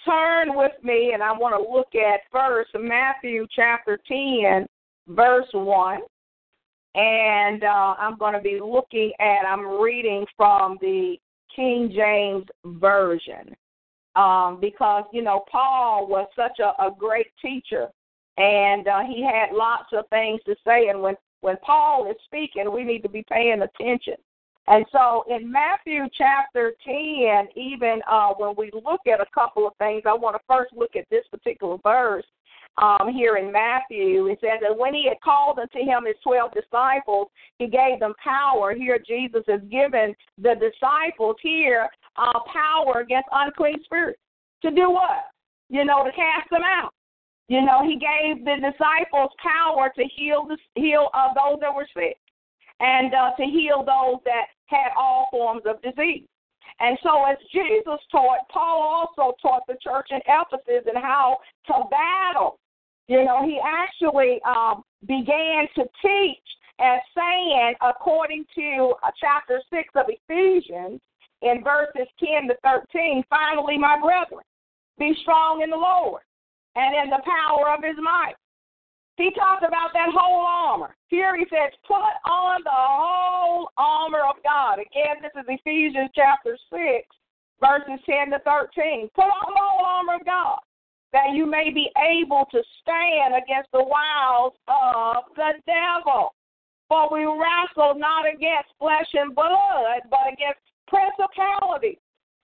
turn 0.05 0.57
with 0.57 0.73
me, 0.83 1.13
and 1.15 1.23
I 1.23 1.33
want 1.33 1.55
to 1.55 1.73
look 1.73 1.95
at 1.95 2.21
first 2.31 2.71
Matthew 2.75 3.47
chapter 3.55 3.99
10, 4.09 4.67
verse 5.09 5.49
1 5.53 6.01
and 6.95 7.65
uh, 7.65 7.95
I'm 7.99 8.19
going 8.19 8.35
to 8.35 8.41
be 8.41 8.61
looking 8.61 9.13
at, 9.19 9.47
I'm 9.47 9.81
reading 9.81 10.27
from 10.37 10.79
the 10.81 11.17
King 11.55 11.93
James 11.95 12.45
Version 12.65 13.55
um, 14.15 14.59
because, 14.61 15.05
you 15.13 15.23
know, 15.23 15.45
Paul 15.51 16.07
was 16.07 16.29
such 16.37 16.59
a, 16.61 16.83
a 16.83 16.91
great 16.97 17.29
teacher 17.41 17.89
and 18.37 18.87
uh, 18.89 19.01
he 19.01 19.23
had 19.23 19.55
lots 19.55 19.89
of 19.93 20.05
things 20.11 20.41
to 20.45 20.55
say. 20.67 20.89
And 20.89 21.01
when, 21.01 21.15
when 21.41 21.57
Paul 21.65 22.11
is 22.11 22.17
speaking, 22.27 22.71
we 22.73 22.85
need 22.85 23.03
to 23.03 23.09
be 23.09 23.25
paying 23.31 23.63
attention. 23.63 24.15
And 24.69 24.85
so 24.93 25.25
in 25.29 25.51
Matthew 25.51 26.05
chapter 26.17 26.73
10, 26.85 27.49
even 27.57 28.01
uh, 28.09 28.33
when 28.37 28.55
we 28.57 28.71
look 28.73 29.01
at 29.13 29.21
a 29.21 29.27
couple 29.35 29.67
of 29.67 29.75
things, 29.79 30.03
I 30.07 30.15
want 30.15 30.37
to 30.37 30.43
first 30.47 30.73
look 30.75 30.95
at 30.95 31.05
this 31.11 31.25
particular 31.31 31.79
verse 31.83 32.25
um, 32.79 33.13
here 33.13 33.37
in 33.37 33.51
Matthew. 33.51 34.27
It 34.27 34.39
says 34.41 34.61
that 34.63 34.79
when 34.79 34.95
he 34.95 35.07
had 35.09 35.21
called 35.23 35.59
unto 35.59 35.79
him 35.79 36.07
his 36.07 36.17
twelve 36.23 36.53
disciples, 36.55 37.29
he 37.59 37.67
gave 37.67 37.99
them 37.99 38.15
power. 38.23 38.73
Here 38.73 38.99
Jesus 39.05 39.43
has 39.49 39.61
given 39.71 40.15
the 40.39 40.55
disciples 40.55 41.37
here 41.43 41.89
uh, 42.17 42.41
power 42.53 43.01
against 43.01 43.29
unclean 43.33 43.83
spirits. 43.85 44.21
To 44.63 44.71
do 44.71 44.91
what? 44.91 45.27
You 45.71 45.85
know, 45.85 46.05
to 46.05 46.13
cast 46.13 46.49
them 46.51 46.63
out. 46.63 46.95
You 47.49 47.63
know, 47.63 47.83
he 47.85 47.99
gave 47.99 48.45
the 48.45 48.57
disciples 48.57 49.31
power 49.43 49.93
to 49.97 50.05
heal 50.17 50.47
the, 50.47 50.57
heal 50.81 51.09
uh, 51.13 51.35
those 51.35 51.59
that 51.61 51.75
were 51.75 51.89
sick 51.93 52.17
and 52.83 53.15
uh, 53.15 53.31
to 53.39 53.45
heal 53.45 53.79
those 53.79 54.21
that 54.27 54.53
had 54.67 54.91
all 54.97 55.29
forms 55.31 55.63
of 55.65 55.81
disease. 55.81 56.27
And 56.81 56.99
so, 57.03 57.25
as 57.25 57.39
Jesus 57.53 58.01
taught, 58.11 58.49
Paul 58.51 59.09
also 59.17 59.35
taught 59.41 59.63
the 59.67 59.77
church 59.81 60.09
in 60.11 60.21
Ephesus 60.27 60.85
and 60.87 61.03
how 61.03 61.39
to 61.69 61.85
battle 61.91 62.59
you 63.09 63.25
know, 63.25 63.45
he 63.45 63.59
actually 63.65 64.41
um, 64.47 64.83
began 65.07 65.67
to 65.75 65.83
teach 66.01 66.49
as 66.81 67.01
saying, 67.17 67.75
according 67.83 68.45
to 68.55 68.95
uh, 69.05 69.11
chapter 69.21 69.61
6 69.71 69.89
of 69.97 70.07
Ephesians, 70.09 71.01
in 71.43 71.63
verses 71.65 72.09
10 72.21 72.49
to 72.49 72.57
13, 72.63 73.25
finally, 73.29 73.77
my 73.77 73.99
brethren, 74.01 74.45
be 74.99 75.13
strong 75.23 75.63
in 75.63 75.71
the 75.71 75.77
Lord 75.77 76.23
and 76.77 76.95
in 76.95 77.11
the 77.11 77.21
power 77.25 77.75
of 77.75 77.83
his 77.83 77.97
might. 78.01 78.35
He 79.17 79.31
talked 79.37 79.63
about 79.63 79.93
that 79.93 80.09
whole 80.13 80.47
armor. 80.47 80.97
Here 81.09 81.37
he 81.37 81.45
says, 81.51 81.73
put 81.87 82.01
on 82.25 82.63
the 82.65 82.71
whole 82.73 83.69
armor 83.77 84.25
of 84.29 84.37
God. 84.43 84.79
Again, 84.81 85.21
this 85.21 85.33
is 85.37 85.45
Ephesians 85.49 86.11
chapter 86.15 86.57
6, 86.73 86.81
verses 87.61 88.01
10 88.07 88.31
to 88.31 88.39
13. 88.41 89.11
Put 89.15 89.29
on 89.29 89.53
the 89.53 89.61
whole 89.61 89.85
armor 89.85 90.15
of 90.17 90.25
God 90.25 90.59
that 91.13 91.35
you 91.35 91.45
may 91.45 91.71
be 91.71 91.91
able 92.01 92.47
to 92.51 92.63
stand 92.81 93.35
against 93.37 93.71
the 93.73 93.85
wiles 93.85 94.55
of 94.67 95.25
the 95.37 95.53
devil. 95.67 96.35
For 96.89 97.09
we 97.13 97.25
wrestle 97.25 97.99
not 97.99 98.25
against 98.27 98.73
flesh 98.79 99.09
and 99.15 99.35
blood, 99.35 100.09
but 100.11 100.33
against 100.33 100.61
principalities, 100.89 102.01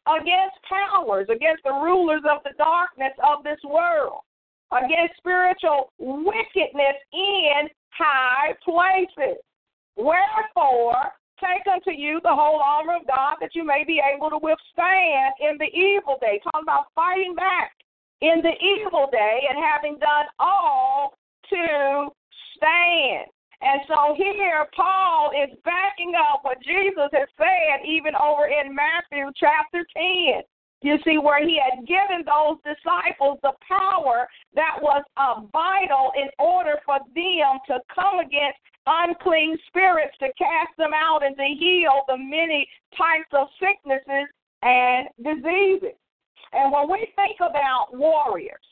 against 0.07 0.57
powers, 0.69 1.29
against 1.33 1.65
the 1.65 1.73
rulers 1.73 2.23
of 2.29 2.43
the 2.45 2.53
darkness 2.57 3.13
of 3.25 3.43
this 3.43 3.61
world, 3.65 4.21
against 4.73 5.17
spiritual 5.17 5.93
wickedness 5.99 6.97
in 7.13 7.69
high 7.91 8.55
places. 8.65 9.39
Wherefore, 9.97 10.97
take 11.41 11.67
unto 11.67 11.91
you 11.91 12.21
the 12.23 12.35
whole 12.35 12.61
armor 12.61 12.97
of 12.97 13.07
God 13.07 13.37
that 13.41 13.55
you 13.55 13.65
may 13.65 13.85
be 13.87 14.01
able 14.03 14.31
to 14.31 14.39
withstand 14.39 15.35
in 15.41 15.59
the 15.59 15.71
evil 15.77 16.19
day. 16.21 16.41
Talking 16.45 16.63
about 16.63 16.87
fighting 16.95 17.35
back 17.35 17.73
in 18.21 18.43
the 18.43 18.55
evil 18.63 19.09
day 19.11 19.47
and 19.49 19.59
having 19.59 19.99
done 19.99 20.27
all 20.39 21.15
to 21.51 22.11
stand. 22.57 23.27
And 23.61 23.81
so 23.89 24.15
here, 24.17 24.67
Paul 24.75 25.31
is 25.35 25.51
backing 25.65 26.15
up 26.15 26.41
what 26.43 26.63
Jesus 26.63 27.11
has 27.13 27.29
said, 27.37 27.87
even 27.87 28.15
over 28.15 28.47
in 28.47 28.75
Matthew 28.75 29.31
chapter 29.35 29.85
10. 29.97 30.43
You 30.83 30.97
see, 31.05 31.19
where 31.19 31.45
he 31.45 31.59
had 31.59 31.87
given 31.87 32.25
those 32.25 32.59
disciples 32.63 33.39
the 33.43 33.53
power 33.67 34.29
that 34.55 34.79
was 34.81 35.03
uh, 35.17 35.43
vital 35.53 36.13
in 36.15 36.29
order 36.39 36.79
for 36.87 36.99
them 37.15 37.59
to 37.67 37.81
come 37.93 38.21
against 38.21 38.59
unclean 38.87 39.59
spirits, 39.67 40.17
to 40.21 40.29
cast 40.39 40.77
them 40.79 40.93
out, 40.95 41.25
and 41.25 41.37
to 41.37 41.45
heal 41.59 42.03
the 42.07 42.17
many 42.17 42.69
types 42.97 43.29
of 43.33 43.49
sicknesses 43.59 44.29
and 44.63 45.09
diseases. 45.19 45.99
And 46.53 46.73
when 46.73 46.91
we 46.91 47.09
think 47.17 47.39
about 47.41 47.89
warriors, 47.93 48.63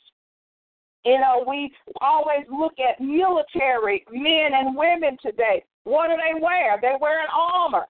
you 1.04 1.18
know, 1.20 1.44
we 1.46 1.72
always 2.00 2.46
look 2.50 2.74
at 2.80 3.00
military 3.00 4.04
men 4.10 4.54
and 4.54 4.76
women 4.76 5.16
today. 5.22 5.64
What 5.84 6.08
do 6.08 6.14
they 6.16 6.40
wear? 6.40 6.78
They 6.80 6.94
wear 7.00 7.20
an 7.20 7.28
armor. 7.32 7.86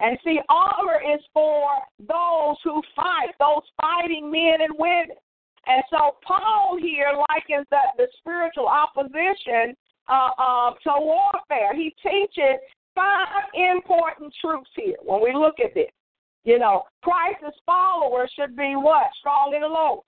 And 0.00 0.18
see, 0.24 0.40
armor 0.48 1.00
is 1.00 1.20
for 1.32 1.68
those 2.00 2.56
who 2.64 2.82
fight, 2.96 3.30
those 3.38 3.62
fighting 3.80 4.30
men 4.30 4.60
and 4.60 4.74
women. 4.78 5.16
And 5.66 5.82
so 5.90 6.16
Paul 6.26 6.76
here 6.80 7.12
likens 7.30 7.66
that 7.70 7.96
the 7.96 8.06
spiritual 8.18 8.66
opposition 8.66 9.74
uh, 10.08 10.30
uh, 10.38 10.70
to 10.82 10.92
warfare. 10.98 11.74
He 11.74 11.94
teaches 12.02 12.60
five 12.94 13.44
important 13.54 14.32
truths 14.40 14.70
here 14.76 14.96
when 15.02 15.22
we 15.22 15.32
look 15.32 15.54
at 15.64 15.74
this. 15.74 15.90
You 16.44 16.58
know, 16.58 16.82
Christ's 17.02 17.58
followers 17.64 18.30
should 18.38 18.56
be 18.56 18.74
what? 18.76 19.06
Strong 19.18 19.54
in 19.54 19.62
the 19.62 19.68
Lord. 19.68 20.00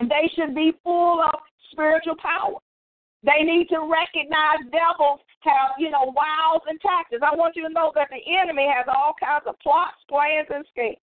They 0.00 0.30
should 0.34 0.54
be 0.54 0.72
full 0.84 1.22
of 1.22 1.40
spiritual 1.70 2.16
power. 2.20 2.58
They 3.22 3.46
need 3.46 3.70
to 3.70 3.86
recognize 3.86 4.66
devils 4.74 5.22
have, 5.46 5.78
you 5.78 5.90
know, 5.90 6.10
wiles 6.10 6.62
and 6.66 6.78
tactics. 6.82 7.22
I 7.22 7.34
want 7.34 7.54
you 7.54 7.62
to 7.66 7.72
know 7.72 7.92
that 7.94 8.10
the 8.10 8.18
enemy 8.18 8.66
has 8.66 8.86
all 8.90 9.14
kinds 9.18 9.46
of 9.46 9.58
plots, 9.62 9.98
plans, 10.10 10.50
and 10.50 10.66
schemes. 10.70 11.02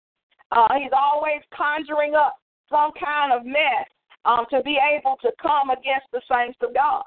Uh, 0.52 0.80
he's 0.80 0.96
always 0.96 1.44
conjuring 1.52 2.16
up 2.16 2.40
some 2.72 2.92
kind 2.96 3.34
of 3.36 3.46
mess 3.46 3.88
um, 4.24 4.46
to 4.50 4.64
be 4.64 4.80
able 4.80 5.20
to 5.22 5.32
come 5.42 5.70
against 5.70 6.08
the 6.12 6.22
saints 6.32 6.60
of 6.64 6.74
God. 6.74 7.04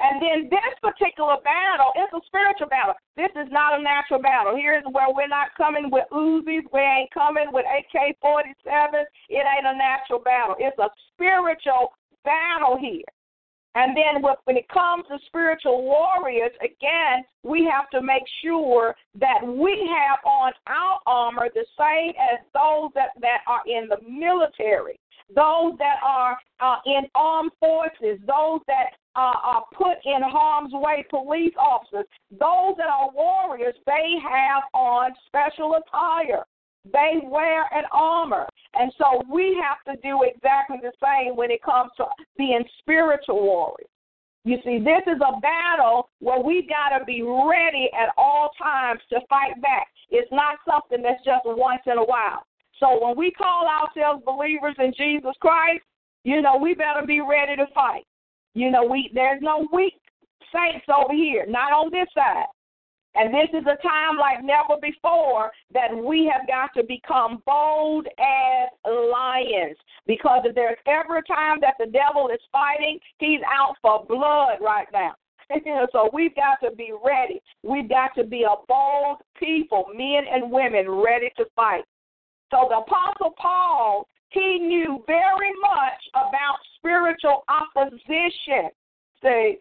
And 0.00 0.18
then 0.18 0.50
this 0.50 0.74
particular 0.82 1.38
battle 1.46 1.94
is 1.94 2.10
a 2.10 2.20
spiritual 2.26 2.66
battle. 2.66 2.98
This 3.16 3.30
is 3.38 3.46
not 3.54 3.78
a 3.78 3.82
natural 3.82 4.18
battle. 4.18 4.56
Here's 4.56 4.82
where 4.90 5.06
we're 5.14 5.30
not 5.30 5.54
coming 5.56 5.88
with 5.90 6.04
Uzis. 6.10 6.66
We 6.72 6.80
ain't 6.80 7.14
coming 7.14 7.46
with 7.52 7.64
AK 7.64 8.18
47s. 8.18 9.06
It 9.30 9.44
ain't 9.46 9.70
a 9.70 9.76
natural 9.78 10.18
battle. 10.18 10.56
It's 10.58 10.78
a 10.78 10.90
spiritual 11.14 11.94
battle 12.24 12.76
here. 12.76 13.06
And 13.74 13.96
then 13.96 14.22
when 14.22 14.56
it 14.56 14.68
comes 14.68 15.04
to 15.08 15.18
spiritual 15.26 15.82
warriors, 15.82 16.52
again, 16.60 17.24
we 17.42 17.68
have 17.70 17.90
to 17.90 18.00
make 18.00 18.22
sure 18.42 18.94
that 19.18 19.40
we 19.44 19.90
have 19.90 20.18
on 20.24 20.52
our 20.68 21.00
armor 21.06 21.48
the 21.52 21.66
same 21.76 22.10
as 22.10 22.38
those 22.54 22.90
that, 22.94 23.10
that 23.20 23.40
are 23.48 23.62
in 23.66 23.88
the 23.88 23.98
military, 24.08 24.98
those 25.34 25.72
that 25.78 25.98
are 26.04 26.38
uh, 26.60 26.76
in 26.86 27.02
armed 27.16 27.50
forces, 27.58 28.20
those 28.26 28.60
that 28.68 28.94
uh, 29.16 29.34
are 29.42 29.64
put 29.74 29.96
in 30.04 30.22
harm's 30.22 30.72
way, 30.72 31.04
police 31.10 31.54
officers, 31.58 32.06
those 32.30 32.74
that 32.76 32.88
are 32.88 33.10
warriors, 33.12 33.74
they 33.86 34.14
have 34.22 34.62
on 34.72 35.12
special 35.26 35.76
attire. 35.76 36.44
They 36.92 37.20
wear 37.24 37.62
an 37.72 37.84
armor. 37.92 38.46
And 38.74 38.92
so 38.98 39.22
we 39.32 39.60
have 39.62 39.82
to 39.94 40.00
do 40.02 40.22
exactly 40.22 40.78
the 40.82 40.92
same 41.02 41.36
when 41.36 41.50
it 41.50 41.62
comes 41.62 41.90
to 41.96 42.04
being 42.36 42.64
spiritual 42.80 43.42
warriors. 43.42 43.88
You 44.44 44.58
see, 44.62 44.78
this 44.78 45.00
is 45.06 45.20
a 45.26 45.40
battle 45.40 46.10
where 46.20 46.40
we 46.40 46.68
got 46.68 46.96
to 46.98 47.04
be 47.06 47.22
ready 47.22 47.88
at 47.98 48.12
all 48.18 48.50
times 48.60 49.00
to 49.08 49.20
fight 49.28 49.60
back. 49.62 49.88
It's 50.10 50.30
not 50.30 50.58
something 50.68 51.02
that's 51.02 51.24
just 51.24 51.46
once 51.46 51.80
in 51.86 51.96
a 51.96 52.04
while. 52.04 52.44
So 52.78 53.02
when 53.02 53.16
we 53.16 53.30
call 53.30 53.66
ourselves 53.66 54.22
believers 54.26 54.74
in 54.78 54.92
Jesus 54.96 55.32
Christ, 55.40 55.82
you 56.24 56.42
know, 56.42 56.58
we 56.58 56.74
better 56.74 57.06
be 57.06 57.20
ready 57.20 57.56
to 57.56 57.66
fight. 57.74 58.04
You 58.54 58.70
know, 58.70 58.84
we 58.84 59.10
there's 59.14 59.40
no 59.40 59.66
weak 59.72 59.94
saints 60.52 60.86
over 60.88 61.14
here, 61.14 61.46
not 61.48 61.72
on 61.72 61.90
this 61.90 62.08
side. 62.14 62.46
And 63.16 63.32
this 63.32 63.48
is 63.52 63.64
a 63.66 63.80
time 63.80 64.18
like 64.18 64.42
never 64.42 64.80
before 64.80 65.50
that 65.72 65.94
we 65.94 66.30
have 66.32 66.46
got 66.48 66.74
to 66.74 66.82
become 66.84 67.42
bold 67.46 68.06
as 68.18 68.68
lions. 68.84 69.76
Because 70.06 70.42
if 70.44 70.54
there's 70.54 70.78
ever 70.86 71.18
a 71.18 71.22
time 71.22 71.58
that 71.60 71.74
the 71.78 71.86
devil 71.86 72.28
is 72.28 72.40
fighting, 72.50 72.98
he's 73.18 73.40
out 73.46 73.76
for 73.80 74.04
blood 74.06 74.58
right 74.60 74.88
now. 74.92 75.14
so 75.92 76.10
we've 76.12 76.34
got 76.34 76.58
to 76.68 76.74
be 76.74 76.92
ready. 77.04 77.40
We've 77.62 77.88
got 77.88 78.14
to 78.16 78.24
be 78.24 78.42
a 78.42 78.56
bold 78.66 79.18
people, 79.38 79.86
men 79.94 80.24
and 80.30 80.50
women, 80.50 80.90
ready 80.90 81.30
to 81.36 81.44
fight. 81.54 81.84
So 82.50 82.66
the 82.68 82.78
Apostle 82.78 83.34
Paul, 83.36 84.08
he 84.30 84.58
knew 84.58 85.02
very 85.06 85.52
much 85.60 86.00
about 86.14 86.56
spiritual 86.76 87.44
opposition. 87.48 88.70
See, 89.22 89.58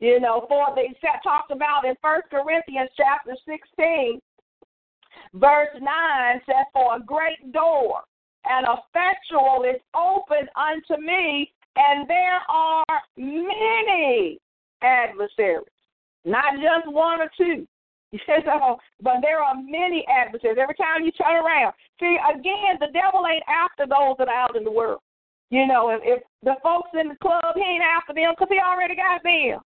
you 0.00 0.18
know, 0.20 0.46
for 0.48 0.74
the 0.74 0.82
that 1.02 1.22
talked 1.22 1.50
about 1.50 1.84
in 1.84 1.94
First 2.02 2.28
Corinthians 2.30 2.90
chapter 2.96 3.36
sixteen, 3.46 4.20
verse 5.34 5.68
nine 5.80 6.40
says, 6.46 6.66
For 6.72 6.96
a 6.96 7.00
great 7.00 7.52
door 7.52 8.00
and 8.44 8.66
effectual 8.66 9.64
is 9.68 9.80
open 9.94 10.48
unto 10.56 11.00
me, 11.02 11.52
and 11.76 12.08
there 12.08 12.40
are 12.48 12.84
many 13.16 14.38
adversaries. 14.82 15.66
Not 16.24 16.54
just 16.54 16.92
one 16.92 17.20
or 17.20 17.30
two. 17.36 17.66
but 19.02 19.22
there 19.22 19.38
are 19.38 19.54
many 19.54 20.04
adversaries. 20.10 20.58
Every 20.60 20.74
time 20.74 21.04
you 21.04 21.12
turn 21.12 21.44
around. 21.44 21.74
See, 22.00 22.16
again, 22.28 22.74
the 22.80 22.90
devil 22.92 23.22
ain't 23.30 23.44
after 23.46 23.86
those 23.86 24.16
that 24.18 24.28
are 24.28 24.34
out 24.34 24.56
in 24.56 24.64
the 24.64 24.70
world. 24.70 25.00
You 25.50 25.66
know, 25.66 25.90
if, 25.90 26.00
if 26.02 26.22
the 26.42 26.54
folks 26.62 26.90
in 26.98 27.08
the 27.08 27.16
club, 27.22 27.54
he 27.54 27.62
ain't 27.62 27.82
after 27.82 28.14
them 28.14 28.34
because 28.34 28.48
he 28.50 28.58
already 28.58 28.96
got 28.96 29.22
them. 29.22 29.60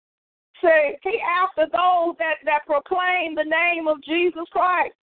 Say, 0.63 0.99
he 1.03 1.21
after 1.21 1.65
those 1.73 2.17
that, 2.19 2.37
that 2.45 2.67
proclaim 2.67 3.35
the 3.35 3.45
name 3.45 3.89
of 3.89 4.03
Jesus 4.03 4.45
Christ, 4.51 4.95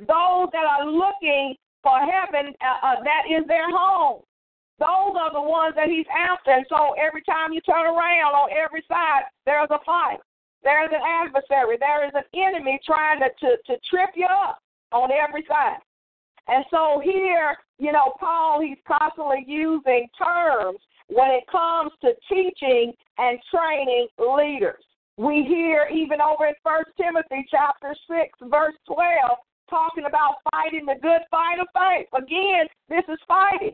those 0.00 0.48
that 0.52 0.66
are 0.66 0.86
looking 0.86 1.54
for 1.82 1.98
heaven, 2.00 2.52
uh, 2.60 2.86
uh, 2.86 3.04
that 3.04 3.30
is 3.30 3.46
their 3.46 3.70
home. 3.70 4.22
Those 4.78 5.16
are 5.16 5.32
the 5.32 5.40
ones 5.40 5.74
that 5.76 5.88
he's 5.88 6.06
after. 6.10 6.50
And 6.50 6.66
so 6.68 6.94
every 7.00 7.22
time 7.22 7.52
you 7.52 7.60
turn 7.62 7.86
around 7.86 8.34
on 8.34 8.50
every 8.52 8.82
side, 8.88 9.24
there's 9.46 9.70
a 9.70 9.78
fight. 9.86 10.18
There's 10.62 10.90
an 10.92 11.00
adversary. 11.00 11.78
There 11.78 12.04
is 12.04 12.12
an 12.14 12.26
enemy 12.34 12.80
trying 12.84 13.20
to, 13.20 13.30
to, 13.30 13.56
to 13.66 13.80
trip 13.88 14.10
you 14.14 14.26
up 14.26 14.58
on 14.92 15.10
every 15.12 15.44
side. 15.48 15.78
And 16.48 16.64
so 16.70 17.00
here, 17.02 17.56
you 17.78 17.92
know, 17.92 18.14
Paul, 18.18 18.60
he's 18.60 18.78
constantly 18.86 19.44
using 19.46 20.08
terms 20.18 20.78
when 21.08 21.30
it 21.30 21.44
comes 21.50 21.92
to 22.02 22.12
teaching 22.28 22.92
and 23.18 23.38
training 23.50 24.08
leaders. 24.18 24.82
We 25.18 25.44
hear 25.48 25.88
even 25.92 26.20
over 26.20 26.46
in 26.46 26.54
First 26.62 26.90
Timothy 26.96 27.46
chapter 27.50 27.94
six, 28.06 28.38
verse 28.42 28.74
twelve, 28.86 29.38
talking 29.70 30.04
about 30.06 30.36
fighting 30.50 30.84
the 30.86 31.00
good 31.00 31.22
fight 31.30 31.58
of 31.58 31.68
faith. 31.72 32.08
Again, 32.12 32.66
this 32.88 33.04
is 33.08 33.18
fighting. 33.26 33.72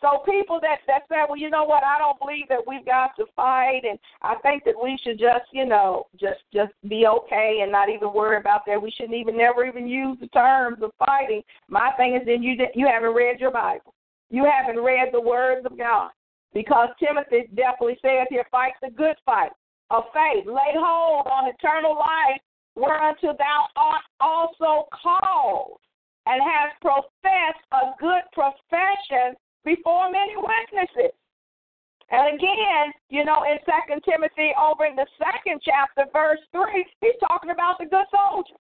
So 0.00 0.22
people 0.24 0.60
that 0.60 0.78
that 0.86 1.02
say, 1.08 1.24
well, 1.26 1.38
you 1.38 1.50
know 1.50 1.64
what, 1.64 1.82
I 1.82 1.98
don't 1.98 2.18
believe 2.20 2.46
that 2.48 2.66
we've 2.66 2.84
got 2.84 3.16
to 3.16 3.24
fight, 3.34 3.82
and 3.88 3.98
I 4.22 4.36
think 4.42 4.62
that 4.64 4.74
we 4.80 4.98
should 5.02 5.18
just, 5.18 5.46
you 5.50 5.66
know, 5.66 6.06
just 6.20 6.40
just 6.52 6.72
be 6.88 7.06
okay 7.06 7.60
and 7.62 7.72
not 7.72 7.88
even 7.88 8.12
worry 8.12 8.36
about 8.36 8.60
that. 8.66 8.80
We 8.80 8.92
shouldn't 8.92 9.14
even 9.14 9.36
never 9.36 9.64
even 9.64 9.88
use 9.88 10.18
the 10.20 10.28
terms 10.28 10.78
of 10.82 10.90
fighting. 10.98 11.42
My 11.68 11.90
thing 11.96 12.14
is, 12.14 12.22
then 12.24 12.42
you 12.42 12.54
you 12.74 12.86
haven't 12.86 13.14
read 13.14 13.40
your 13.40 13.50
Bible. 13.50 13.94
You 14.30 14.44
haven't 14.44 14.82
read 14.82 15.08
the 15.12 15.20
words 15.20 15.66
of 15.66 15.76
God, 15.76 16.10
because 16.52 16.90
Timothy 17.00 17.48
definitely 17.54 17.98
says 18.00 18.26
here, 18.30 18.44
fight 18.50 18.74
the 18.82 18.90
good 18.90 19.16
fight 19.26 19.50
of 19.90 20.04
faith. 20.12 20.46
Lay 20.46 20.74
hold 20.74 21.26
on 21.26 21.48
eternal 21.48 21.94
life, 21.96 22.40
whereunto 22.76 23.34
thou 23.36 23.66
art 23.76 24.02
also 24.20 24.88
called, 24.90 25.78
and 26.26 26.40
hast 26.42 26.80
professed 26.80 27.64
a 27.72 27.92
good 28.00 28.22
profession 28.32 29.36
before 29.64 30.10
many 30.10 30.36
witnesses. 30.36 31.12
And 32.10 32.36
again, 32.36 32.92
you 33.08 33.24
know, 33.24 33.44
in 33.44 33.58
Second 33.64 34.02
Timothy, 34.04 34.52
over 34.60 34.84
in 34.84 34.96
the 34.96 35.06
second 35.16 35.60
chapter, 35.64 36.04
verse 36.12 36.40
three, 36.52 36.84
he's 37.00 37.18
talking 37.20 37.50
about 37.50 37.78
the 37.78 37.86
good 37.86 38.06
soldier. 38.12 38.54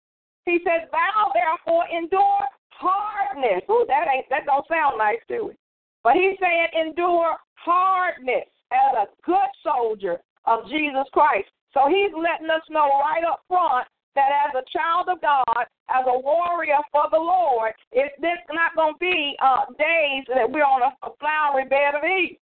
He 0.45 0.59
says, 0.63 0.89
"Thou 0.91 1.31
therefore 1.33 1.87
endure 1.87 2.47
hardness." 2.71 3.63
Ooh, 3.69 3.85
that 3.87 4.07
ain't 4.07 4.29
that 4.29 4.45
don't 4.45 4.67
sound 4.67 4.97
nice, 4.97 5.19
do 5.27 5.49
it? 5.49 5.59
But 6.03 6.15
he's 6.15 6.39
saying, 6.39 6.67
"Endure 6.73 7.37
hardness 7.55 8.47
as 8.71 8.93
a 8.95 9.07
good 9.23 9.49
soldier 9.61 10.21
of 10.45 10.67
Jesus 10.69 11.07
Christ. 11.13 11.49
So 11.73 11.89
he's 11.89 12.13
letting 12.13 12.49
us 12.49 12.61
know 12.69 12.85
right 13.01 13.23
up 13.25 13.41
front 13.47 13.87
that 14.15 14.29
as 14.45 14.53
a 14.53 14.65
child 14.69 15.09
of 15.09 15.21
God, 15.21 15.65
as 15.89 16.05
a 16.05 16.19
warrior 16.19 16.77
for 16.91 17.09
the 17.11 17.17
Lord, 17.17 17.73
it's 17.91 18.13
not 18.51 18.75
going 18.75 18.93
to 18.93 18.99
be 18.99 19.35
uh, 19.41 19.65
days 19.77 20.25
that 20.29 20.49
we're 20.49 20.63
on 20.63 20.83
a, 20.83 20.91
a 21.05 21.09
flowery 21.19 21.65
bed 21.65 21.95
of 21.97 22.03
ease. 22.05 22.37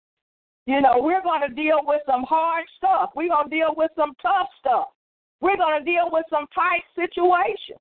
You 0.67 0.81
know, 0.81 1.01
we're 1.01 1.23
going 1.23 1.41
to 1.49 1.55
deal 1.55 1.81
with 1.85 2.01
some 2.07 2.25
hard 2.25 2.65
stuff. 2.77 3.11
We're 3.15 3.29
going 3.29 3.49
to 3.49 3.57
deal 3.57 3.75
with 3.77 3.91
some 3.97 4.13
tough 4.21 4.49
stuff. 4.61 4.89
We're 5.41 5.57
going 5.57 5.79
to 5.79 5.85
deal 5.85 6.09
with 6.11 6.25
some 6.31 6.47
tight 6.55 6.85
situations. 6.97 7.81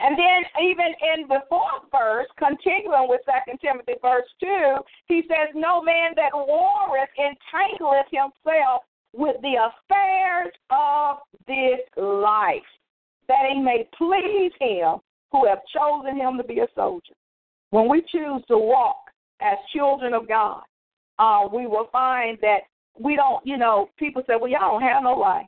And 0.00 0.16
then 0.18 0.64
even 0.64 0.86
in 1.14 1.28
the 1.28 1.40
fourth 1.48 1.84
verse, 1.92 2.26
continuing 2.38 3.08
with 3.08 3.20
Second 3.26 3.60
Timothy 3.60 3.94
verse 4.00 4.28
two, 4.40 4.76
he 5.06 5.22
says, 5.28 5.52
No 5.54 5.82
man 5.82 6.12
that 6.16 6.32
warreth 6.32 7.10
entangleth 7.18 8.08
himself 8.10 8.82
with 9.12 9.36
the 9.42 9.56
affairs 9.60 10.52
of 10.70 11.18
this 11.46 11.80
life, 11.96 12.62
that 13.28 13.44
he 13.52 13.60
may 13.60 13.86
please 13.96 14.52
him 14.58 15.00
who 15.32 15.46
have 15.46 15.60
chosen 15.74 16.16
him 16.16 16.38
to 16.38 16.44
be 16.44 16.60
a 16.60 16.66
soldier. 16.74 17.14
When 17.70 17.88
we 17.88 18.00
choose 18.00 18.42
to 18.48 18.56
walk 18.56 18.96
as 19.42 19.58
children 19.74 20.14
of 20.14 20.26
God, 20.26 20.62
uh, 21.18 21.46
we 21.52 21.66
will 21.66 21.88
find 21.92 22.38
that 22.40 22.60
we 22.98 23.16
don't, 23.16 23.44
you 23.46 23.58
know, 23.58 23.90
people 23.98 24.22
say, 24.26 24.34
well, 24.40 24.50
y'all 24.50 24.72
don't 24.72 24.82
have 24.82 25.02
no 25.02 25.12
life. 25.12 25.46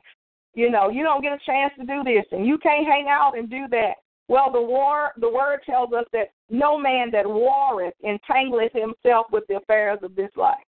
You 0.53 0.69
know, 0.69 0.89
you 0.89 1.03
don't 1.03 1.23
get 1.23 1.33
a 1.33 1.39
chance 1.45 1.73
to 1.79 1.85
do 1.85 2.03
this, 2.03 2.25
and 2.31 2.45
you 2.45 2.59
can't 2.59 2.87
hang 2.87 3.07
out 3.09 3.37
and 3.37 3.49
do 3.49 3.67
that. 3.71 3.93
Well, 4.33 4.51
the 4.51 4.63
war, 4.63 5.11
the 5.17 5.29
word 5.29 5.59
tells 5.63 5.93
us 5.93 6.05
that 6.11 6.31
no 6.49 6.75
man 6.75 7.11
that 7.11 7.23
warreth 7.23 7.93
entangleth 8.03 8.71
himself 8.73 9.27
with 9.31 9.43
the 9.47 9.57
affairs 9.57 9.99
of 10.01 10.15
this 10.15 10.31
life. 10.35 10.65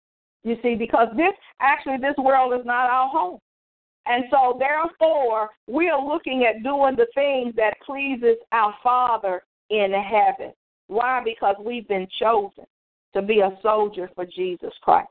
You 0.45 0.55
see, 0.63 0.77
because 0.77 1.09
this 1.17 1.33
actually 1.61 1.97
this 1.97 2.15
world 2.19 2.53
is 2.53 2.65
not 2.65 2.89
our 2.89 3.09
home. 3.09 3.41
And 4.07 4.27
so 4.31 4.61
therefore 4.61 5.51
we 5.67 5.89
are 5.89 6.01
looking 6.01 6.45
at 6.49 6.63
doing 6.63 6.95
the 6.95 7.09
things 7.17 7.53
that 7.57 7.75
pleases 7.85 8.37
our 8.53 8.73
Father 8.81 9.43
in 9.71 9.93
heaven. 9.93 10.53
Why? 10.87 11.21
Because 11.25 11.57
we've 11.59 11.89
been 11.89 12.07
chosen 12.21 12.65
to 13.13 13.23
be 13.23 13.41
a 13.41 13.59
soldier 13.61 14.09
for 14.15 14.25
Jesus 14.25 14.73
Christ. 14.83 15.11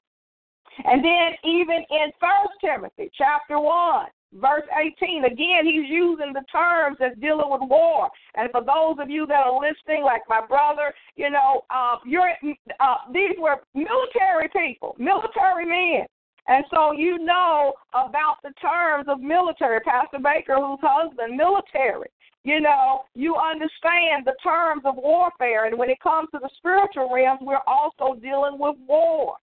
And 0.85 1.03
then 1.03 1.33
even 1.43 1.83
in 1.89 2.13
First 2.17 2.53
Timothy 2.61 3.11
chapter 3.13 3.59
one, 3.59 4.07
verse 4.33 4.63
18, 5.01 5.25
again, 5.25 5.65
he's 5.65 5.89
using 5.89 6.33
the 6.33 6.43
terms 6.51 6.97
that's 6.99 7.17
dealing 7.19 7.49
with 7.49 7.61
war. 7.69 8.09
And 8.35 8.49
for 8.51 8.61
those 8.61 9.01
of 9.01 9.09
you 9.09 9.25
that 9.27 9.45
are 9.45 9.59
listening, 9.59 10.03
like 10.03 10.21
my 10.27 10.45
brother, 10.45 10.93
you 11.15 11.29
know, 11.29 11.61
uh, 11.69 11.97
you're, 12.05 12.31
uh, 12.79 12.97
these 13.13 13.35
were 13.39 13.57
military 13.73 14.49
people, 14.49 14.95
military 14.99 15.65
men. 15.65 16.07
And 16.47 16.63
so 16.73 16.93
you 16.93 17.17
know 17.19 17.73
about 17.93 18.37
the 18.41 18.53
terms 18.61 19.07
of 19.09 19.19
military. 19.19 19.81
Pastor 19.81 20.19
Baker, 20.19 20.55
whose 20.55 20.79
husband, 20.81 21.35
military. 21.35 22.07
You 22.43 22.61
know, 22.61 23.03
you 23.13 23.35
understand 23.35 24.23
the 24.25 24.35
terms 24.41 24.83
of 24.85 24.95
warfare. 24.95 25.65
And 25.65 25.77
when 25.77 25.89
it 25.89 25.99
comes 25.99 26.29
to 26.31 26.39
the 26.39 26.49
spiritual 26.57 27.13
realms, 27.13 27.41
we're 27.41 27.59
also 27.67 28.17
dealing 28.21 28.57
with 28.57 28.77
war. 28.87 29.35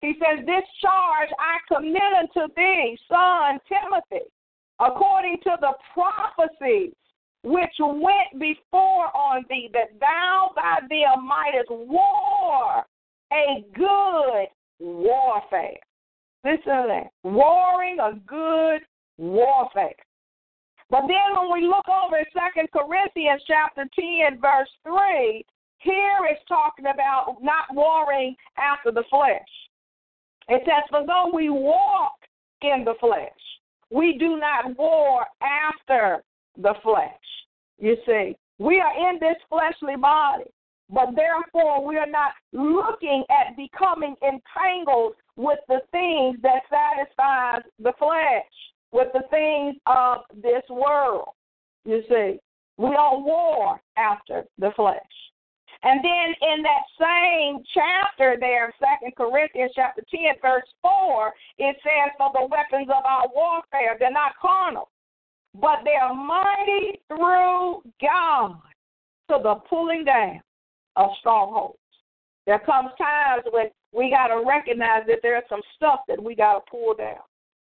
He 0.00 0.14
says, 0.14 0.44
This 0.46 0.64
charge 0.80 1.28
I 1.38 1.74
commit 1.74 2.02
unto 2.18 2.52
thee, 2.54 2.98
son 3.08 3.58
Timothy, 3.68 4.26
according 4.78 5.38
to 5.44 5.56
the 5.60 5.72
prophecies 5.94 6.94
which 7.42 7.74
went 7.78 8.38
before 8.38 9.14
on 9.16 9.44
thee, 9.48 9.70
that 9.72 9.98
thou 9.98 10.52
by 10.56 10.80
them 10.88 11.26
mightest 11.26 11.70
war 11.70 12.84
a 13.32 13.64
good 13.74 14.48
warfare. 14.78 15.78
Listen 16.44 16.64
to 16.64 16.84
that. 16.88 17.10
Warring 17.22 17.98
a 18.00 18.14
good 18.26 18.80
warfare. 19.18 19.94
But 20.90 21.02
then 21.02 21.38
when 21.38 21.52
we 21.52 21.68
look 21.68 21.86
over 21.88 22.18
in 22.18 22.24
Second 22.32 22.68
Corinthians 22.72 23.42
chapter 23.46 23.84
10, 23.94 24.40
verse 24.40 24.68
3, 24.82 25.44
here 25.78 26.18
it's 26.28 26.42
talking 26.48 26.86
about 26.86 27.36
not 27.40 27.66
warring 27.72 28.34
after 28.58 28.90
the 28.90 29.04
flesh. 29.08 29.48
It 30.50 30.62
says, 30.64 30.82
For 30.90 31.06
though 31.06 31.30
we 31.32 31.48
walk 31.48 32.18
in 32.62 32.84
the 32.84 32.94
flesh, 32.98 33.30
we 33.90 34.18
do 34.18 34.36
not 34.36 34.76
war 34.76 35.24
after 35.40 36.24
the 36.56 36.74
flesh. 36.82 37.06
You 37.78 37.96
see, 38.04 38.36
we 38.58 38.80
are 38.80 39.10
in 39.10 39.20
this 39.20 39.36
fleshly 39.48 39.96
body, 39.96 40.50
but 40.90 41.14
therefore 41.14 41.86
we 41.86 41.96
are 41.96 42.10
not 42.10 42.32
looking 42.52 43.24
at 43.30 43.56
becoming 43.56 44.16
entangled 44.22 45.14
with 45.36 45.60
the 45.68 45.80
things 45.92 46.36
that 46.42 46.62
satisfies 46.68 47.62
the 47.78 47.92
flesh, 47.96 48.44
with 48.90 49.08
the 49.14 49.22
things 49.30 49.76
of 49.86 50.22
this 50.42 50.62
world. 50.68 51.28
You 51.84 52.02
see, 52.08 52.40
we 52.76 52.90
don't 52.90 53.24
war 53.24 53.80
after 53.96 54.44
the 54.58 54.72
flesh. 54.74 54.98
And 55.82 56.04
then 56.04 56.34
in 56.42 56.62
that 56.62 56.84
same 57.00 57.64
chapter 57.72 58.36
there, 58.38 58.72
Second 58.78 59.16
Corinthians 59.16 59.72
chapter 59.74 60.02
10, 60.10 60.20
verse 60.42 60.68
4, 60.82 61.32
it 61.58 61.76
says, 61.82 62.12
For 62.18 62.30
the 62.34 62.46
weapons 62.46 62.88
of 62.90 63.04
our 63.04 63.26
warfare, 63.34 63.96
they're 63.98 64.12
not 64.12 64.32
carnal, 64.40 64.90
but 65.54 65.78
they 65.84 65.94
are 65.94 66.14
mighty 66.14 67.00
through 67.08 67.82
God 68.02 68.60
to 69.30 69.40
the 69.42 69.54
pulling 69.68 70.04
down 70.04 70.42
of 70.96 71.10
strongholds. 71.20 71.78
There 72.46 72.58
comes 72.58 72.90
times 72.98 73.44
when 73.50 73.66
we 73.92 74.10
got 74.10 74.28
to 74.28 74.44
recognize 74.46 75.04
that 75.06 75.20
there's 75.22 75.44
some 75.48 75.62
stuff 75.76 76.00
that 76.08 76.22
we 76.22 76.34
got 76.34 76.54
to 76.54 76.70
pull 76.70 76.94
down. 76.94 77.22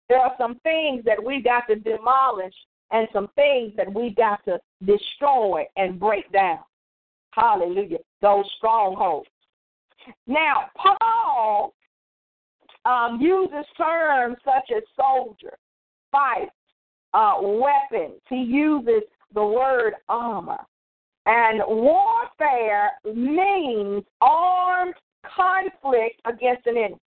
There 0.09 0.19
are 0.19 0.33
some 0.37 0.59
things 0.63 1.05
that 1.05 1.23
we 1.23 1.41
got 1.41 1.67
to 1.67 1.75
demolish 1.75 2.53
and 2.91 3.07
some 3.13 3.29
things 3.35 3.73
that 3.77 3.91
we 3.91 4.13
got 4.15 4.43
to 4.45 4.59
destroy 4.85 5.65
and 5.77 5.99
break 5.99 6.29
down. 6.31 6.59
Hallelujah. 7.35 7.97
Those 8.21 8.45
strongholds. 8.57 9.27
Now, 10.27 10.69
Paul 10.75 11.73
um, 12.85 13.19
uses 13.21 13.65
terms 13.77 14.37
such 14.43 14.75
as 14.75 14.83
soldier, 14.95 15.57
fight, 16.11 16.49
uh, 17.13 17.35
weapons. 17.41 18.19
He 18.29 18.37
uses 18.37 19.03
the 19.33 19.43
word 19.43 19.93
armor. 20.09 20.59
And 21.25 21.61
warfare 21.67 22.91
means 23.05 24.03
armed 24.19 24.95
conflict 25.35 26.19
against 26.25 26.67
an 26.67 26.77
enemy. 26.77 26.99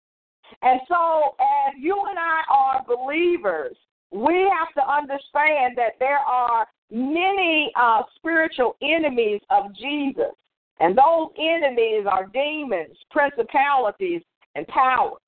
And 0.63 0.81
so, 0.89 1.35
as 1.41 1.75
you 1.79 2.01
and 2.09 2.19
I 2.19 2.43
are 2.49 2.85
believers, 2.87 3.77
we 4.13 4.49
have 4.57 4.73
to 4.75 4.89
understand 4.89 5.77
that 5.77 5.95
there 5.99 6.19
are 6.19 6.67
many 6.91 7.73
uh, 7.77 8.03
spiritual 8.17 8.77
enemies 8.83 9.41
of 9.51 9.75
Jesus. 9.77 10.35
And 10.81 10.99
those 10.99 11.29
enemies 11.39 12.05
are 12.11 12.27
demons, 12.27 12.97
principalities, 13.11 14.23
and 14.55 14.67
powers. 14.69 15.21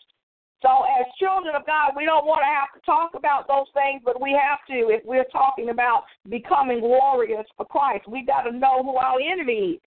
So, 0.62 0.84
as 0.98 1.06
children 1.18 1.54
of 1.54 1.66
God, 1.66 1.92
we 1.96 2.04
don't 2.06 2.26
want 2.26 2.40
to 2.40 2.50
have 2.50 2.72
to 2.74 2.84
talk 2.84 3.12
about 3.14 3.46
those 3.46 3.66
things, 3.74 4.02
but 4.04 4.20
we 4.20 4.32
have 4.32 4.58
to 4.68 4.90
if 4.90 5.04
we're 5.04 5.28
talking 5.30 5.68
about 5.68 6.04
becoming 6.28 6.80
warriors 6.80 7.46
for 7.56 7.66
Christ. 7.66 8.08
We 8.08 8.24
got 8.24 8.42
to 8.42 8.52
know 8.52 8.82
who 8.82 8.96
our 8.96 9.20
enemy 9.20 9.76
is. 9.76 9.80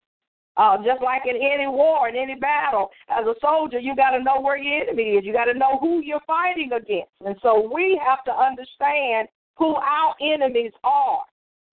Uh, 0.58 0.78
just 0.84 1.02
like 1.02 1.22
in 1.26 1.36
any 1.38 1.68
war, 1.68 2.10
in 2.10 2.16
any 2.16 2.36
battle, 2.36 2.90
as 3.10 3.26
a 3.26 3.34
soldier, 3.40 3.80
you 3.80 3.96
got 3.96 4.12
to 4.12 4.22
know 4.22 4.42
where 4.42 4.58
your 4.58 4.82
enemy 4.82 5.16
is. 5.16 5.26
You 5.26 5.32
got 5.32 5.46
to 5.46 5.54
know 5.54 5.78
who 5.80 6.02
you're 6.02 6.20
fighting 6.28 6.72
against. 6.74 7.12
And 7.26 7.36
so 7.42 7.72
we 7.74 8.00
have 8.06 8.24
to 8.26 8.32
understand 8.32 9.30
who 9.58 9.76
our 9.76 10.16
enemies 10.22 10.74
are. 10.84 11.22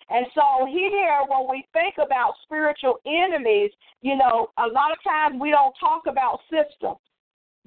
And 0.09 0.27
so 0.35 0.67
here, 0.67 1.19
when 1.27 1.47
we 1.51 1.67
think 1.73 1.95
about 1.99 2.35
spiritual 2.45 2.99
enemies, 3.07 3.71
you 4.03 4.17
know, 4.17 4.49
a 4.59 4.67
lot 4.69 4.93
of 4.93 4.99
times 5.03 5.41
we 5.41 5.51
don't 5.51 5.75
talk 5.79 6.07
about 6.07 6.41
systems. 6.49 7.01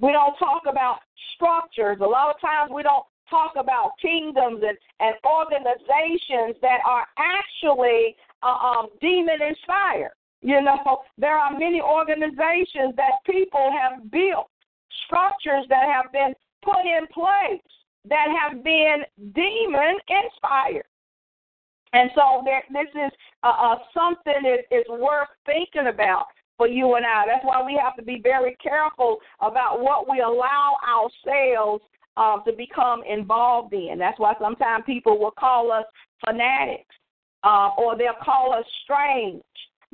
We 0.00 0.12
don't 0.12 0.36
talk 0.38 0.62
about 0.66 1.00
structures. 1.34 1.98
A 2.00 2.06
lot 2.06 2.34
of 2.34 2.40
times 2.40 2.70
we 2.74 2.82
don't 2.82 3.04
talk 3.28 3.52
about 3.56 3.92
kingdoms 4.00 4.62
and, 4.66 4.76
and 5.00 5.14
organizations 5.24 6.56
that 6.62 6.80
are 6.86 7.06
actually 7.18 8.16
uh, 8.42 8.46
um, 8.46 8.88
demon 9.00 9.38
inspired. 9.46 10.12
You 10.42 10.62
know, 10.62 11.02
there 11.18 11.36
are 11.36 11.52
many 11.52 11.82
organizations 11.82 12.96
that 12.96 13.20
people 13.26 13.70
have 13.70 14.10
built, 14.10 14.48
structures 15.06 15.66
that 15.68 15.84
have 15.84 16.10
been 16.12 16.32
put 16.62 16.84
in 16.86 17.06
place 17.12 17.60
that 18.08 18.28
have 18.40 18.64
been 18.64 19.02
demon 19.34 19.96
inspired. 20.08 20.86
And 21.92 22.10
so 22.14 22.42
there, 22.44 22.62
this 22.72 22.90
is 22.94 23.10
uh, 23.42 23.48
uh, 23.48 23.76
something 23.92 24.42
that 24.42 24.76
is 24.76 24.84
worth 24.88 25.28
thinking 25.44 25.88
about 25.92 26.26
for 26.56 26.68
you 26.68 26.94
and 26.94 27.06
I. 27.06 27.24
That's 27.26 27.44
why 27.44 27.64
we 27.64 27.80
have 27.82 27.96
to 27.96 28.02
be 28.02 28.20
very 28.22 28.56
careful 28.62 29.18
about 29.40 29.80
what 29.80 30.08
we 30.08 30.20
allow 30.20 30.76
ourselves 30.86 31.82
uh, 32.16 32.38
to 32.44 32.52
become 32.52 33.02
involved 33.08 33.72
in. 33.72 33.96
That's 33.98 34.18
why 34.18 34.34
sometimes 34.40 34.84
people 34.86 35.18
will 35.18 35.32
call 35.32 35.72
us 35.72 35.84
fanatics 36.24 36.94
uh, 37.42 37.70
or 37.78 37.96
they'll 37.96 38.12
call 38.22 38.52
us 38.52 38.64
strange 38.84 39.42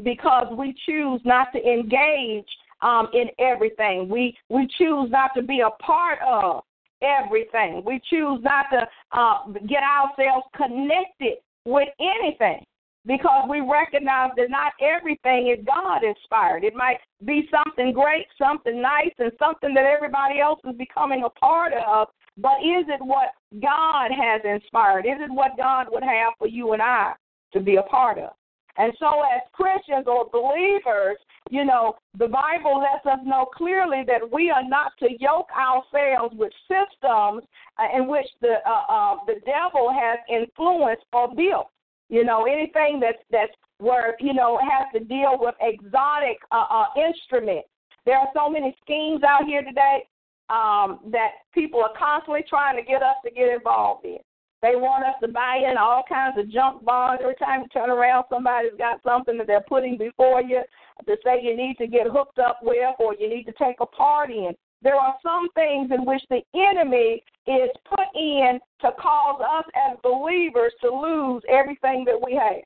because 0.02 0.46
we 0.56 0.74
choose 0.86 1.20
not 1.24 1.48
to 1.52 1.58
engage 1.64 2.48
um, 2.82 3.08
in 3.14 3.28
everything. 3.38 4.08
We 4.08 4.36
we 4.48 4.68
choose 4.78 5.10
not 5.10 5.30
to 5.36 5.42
be 5.42 5.60
a 5.60 5.70
part 5.82 6.18
of 6.26 6.62
everything. 7.02 7.82
We 7.84 8.00
choose 8.10 8.40
not 8.42 8.66
to 8.72 8.86
uh, 9.12 9.44
get 9.66 9.82
ourselves 9.82 10.46
connected 10.56 11.38
with 11.66 11.88
anything 12.00 12.64
because 13.06 13.46
we 13.48 13.60
recognize 13.60 14.30
that 14.36 14.50
not 14.50 14.72
everything 14.80 15.54
is 15.56 15.64
God 15.64 16.02
inspired. 16.02 16.64
It 16.64 16.74
might 16.74 16.98
be 17.24 17.48
something 17.50 17.92
great, 17.92 18.26
something 18.38 18.80
nice, 18.80 19.12
and 19.18 19.30
something 19.38 19.74
that 19.74 19.84
everybody 19.84 20.40
else 20.40 20.60
is 20.64 20.76
becoming 20.76 21.24
a 21.24 21.30
part 21.30 21.72
of. 21.72 22.08
But 22.36 22.58
is 22.62 22.84
it 22.88 23.00
what 23.00 23.30
God 23.60 24.10
has 24.10 24.42
inspired? 24.44 25.06
Is 25.06 25.18
it 25.20 25.30
what 25.32 25.56
God 25.56 25.86
would 25.90 26.02
have 26.02 26.34
for 26.38 26.48
you 26.48 26.72
and 26.72 26.82
I 26.82 27.12
to 27.52 27.60
be 27.60 27.76
a 27.76 27.82
part 27.82 28.18
of? 28.18 28.30
And 28.78 28.92
so, 28.98 29.22
as 29.22 29.40
Christians 29.52 30.06
or 30.06 30.28
believers, 30.30 31.16
you 31.50 31.64
know, 31.64 31.94
the 32.18 32.28
Bible 32.28 32.80
lets 32.80 33.06
us 33.06 33.24
know 33.24 33.46
clearly 33.46 34.02
that 34.06 34.20
we 34.32 34.50
are 34.50 34.66
not 34.66 34.92
to 34.98 35.08
yoke 35.20 35.48
ourselves 35.56 36.34
with 36.36 36.52
systems 36.68 37.42
uh, 37.78 37.96
in 37.96 38.08
which 38.08 38.26
the 38.40 38.56
uh, 38.66 38.92
uh, 38.92 39.16
the 39.26 39.36
devil 39.44 39.92
has 39.92 40.18
influenced 40.28 41.04
or 41.12 41.28
built. 41.34 41.68
You 42.08 42.24
know, 42.24 42.46
anything 42.46 43.00
that's 43.00 43.22
that's 43.30 43.52
where 43.78 44.16
you 44.20 44.34
know 44.34 44.58
has 44.58 44.86
to 44.94 45.06
deal 45.06 45.36
with 45.38 45.54
exotic 45.60 46.38
uh, 46.50 46.66
uh, 46.70 46.86
instruments. 46.96 47.68
There 48.04 48.16
are 48.18 48.28
so 48.34 48.48
many 48.48 48.76
schemes 48.82 49.22
out 49.22 49.44
here 49.44 49.62
today 49.62 50.06
um, 50.48 51.00
that 51.10 51.42
people 51.52 51.80
are 51.80 51.92
constantly 51.98 52.44
trying 52.48 52.76
to 52.76 52.82
get 52.82 53.02
us 53.02 53.16
to 53.24 53.30
get 53.30 53.52
involved 53.52 54.04
in. 54.04 54.18
They 54.62 54.74
want 54.74 55.04
us 55.04 55.14
to 55.20 55.28
buy 55.28 55.60
in 55.70 55.76
all 55.76 56.02
kinds 56.08 56.38
of 56.38 56.50
junk 56.50 56.84
bonds. 56.84 57.20
Every 57.22 57.34
time 57.36 57.62
you 57.62 57.68
turn 57.68 57.90
around, 57.90 58.24
somebody's 58.30 58.72
got 58.78 59.02
something 59.02 59.36
that 59.38 59.46
they're 59.46 59.64
putting 59.68 59.98
before 59.98 60.40
you 60.42 60.62
to 61.04 61.16
say 61.24 61.42
you 61.42 61.56
need 61.56 61.76
to 61.78 61.86
get 61.86 62.06
hooked 62.06 62.38
up 62.38 62.60
with 62.62 62.94
or 62.98 63.14
you 63.14 63.28
need 63.28 63.44
to 63.44 63.52
take 63.52 63.76
a 63.80 63.86
part 63.86 64.30
in. 64.30 64.54
There 64.82 64.96
are 64.96 65.14
some 65.22 65.48
things 65.54 65.90
in 65.90 66.04
which 66.04 66.22
the 66.30 66.40
enemy 66.54 67.22
is 67.46 67.70
put 67.88 68.06
in 68.14 68.58
to 68.82 68.90
cause 69.00 69.40
us 69.40 69.64
as 69.74 69.96
believers 70.02 70.72
to 70.82 70.90
lose 70.90 71.42
everything 71.48 72.04
that 72.06 72.20
we 72.22 72.34
have. 72.34 72.62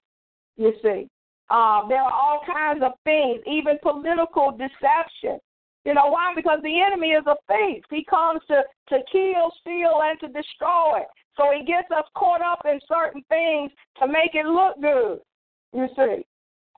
You 0.56 0.72
see, 0.82 1.08
uh, 1.50 1.86
there 1.88 2.02
are 2.02 2.12
all 2.12 2.40
kinds 2.46 2.82
of 2.82 2.92
things, 3.04 3.40
even 3.46 3.78
political 3.82 4.50
deception. 4.52 5.38
You 5.84 5.94
know 5.94 6.08
why? 6.08 6.32
Because 6.36 6.60
the 6.62 6.80
enemy 6.80 7.08
is 7.08 7.24
a 7.26 7.36
thief. 7.48 7.84
He 7.90 8.04
comes 8.04 8.40
to 8.48 8.62
to 8.90 8.98
kill, 9.10 9.50
steal, 9.60 10.00
and 10.02 10.20
to 10.20 10.28
destroy. 10.28 11.00
So 11.36 11.44
he 11.56 11.64
gets 11.64 11.90
us 11.90 12.04
caught 12.14 12.42
up 12.42 12.62
in 12.66 12.78
certain 12.86 13.22
things 13.28 13.70
to 13.98 14.06
make 14.06 14.34
it 14.34 14.44
look 14.46 14.80
good. 14.80 15.20
You 15.72 15.88
see. 15.96 16.24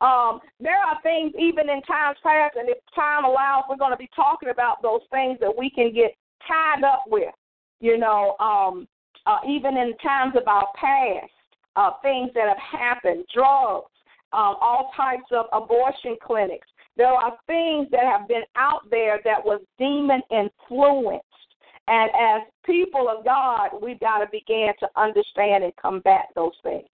Um, 0.03 0.41
there 0.59 0.79
are 0.79 0.99
things 1.03 1.33
even 1.39 1.71
in 1.71 1.81
times 1.83 2.19
past, 2.25 2.57
and 2.57 2.69
if 2.69 2.79
time 2.93 3.25
allows, 3.25 3.65
we're 3.69 3.77
going 3.77 3.93
to 3.93 3.97
be 3.97 4.11
talking 4.15 4.49
about 4.49 4.83
those 4.83 5.03
things 5.13 5.39
that 5.41 5.57
we 5.57 5.71
can 5.71 5.95
get 5.95 6.17
tied 6.47 6.83
up 6.83 7.05
with. 7.07 7.33
You 7.81 7.99
know, 7.99 8.37
um, 8.41 8.89
uh, 9.27 9.39
even 9.49 9.77
in 9.77 9.97
times 9.99 10.35
of 10.37 10.49
our 10.49 10.67
past, 10.75 11.31
uh, 11.77 11.93
things 12.03 12.31
that 12.35 12.49
have 12.49 12.81
happened, 12.81 13.25
drugs, 13.33 13.87
um, 14.33 14.57
all 14.61 14.91
types 14.97 15.31
of 15.31 15.47
abortion 15.53 16.17
clinics. 16.25 16.67
There 16.97 17.07
are 17.07 17.37
things 17.47 17.89
that 17.93 18.05
have 18.05 18.29
been 18.29 18.43
out 18.57 18.83
there 18.91 19.21
that 19.25 19.45
was 19.45 19.61
demon 19.79 20.21
influenced. 20.31 21.25
And 21.89 22.11
as 22.11 22.43
people 22.65 23.09
of 23.09 23.25
God, 23.25 23.71
we've 23.81 24.01
got 24.01 24.19
to 24.19 24.27
begin 24.31 24.73
to 24.81 24.89
understand 24.97 25.65
and 25.65 25.75
combat 25.77 26.27
those 26.35 26.53
things. 26.63 26.87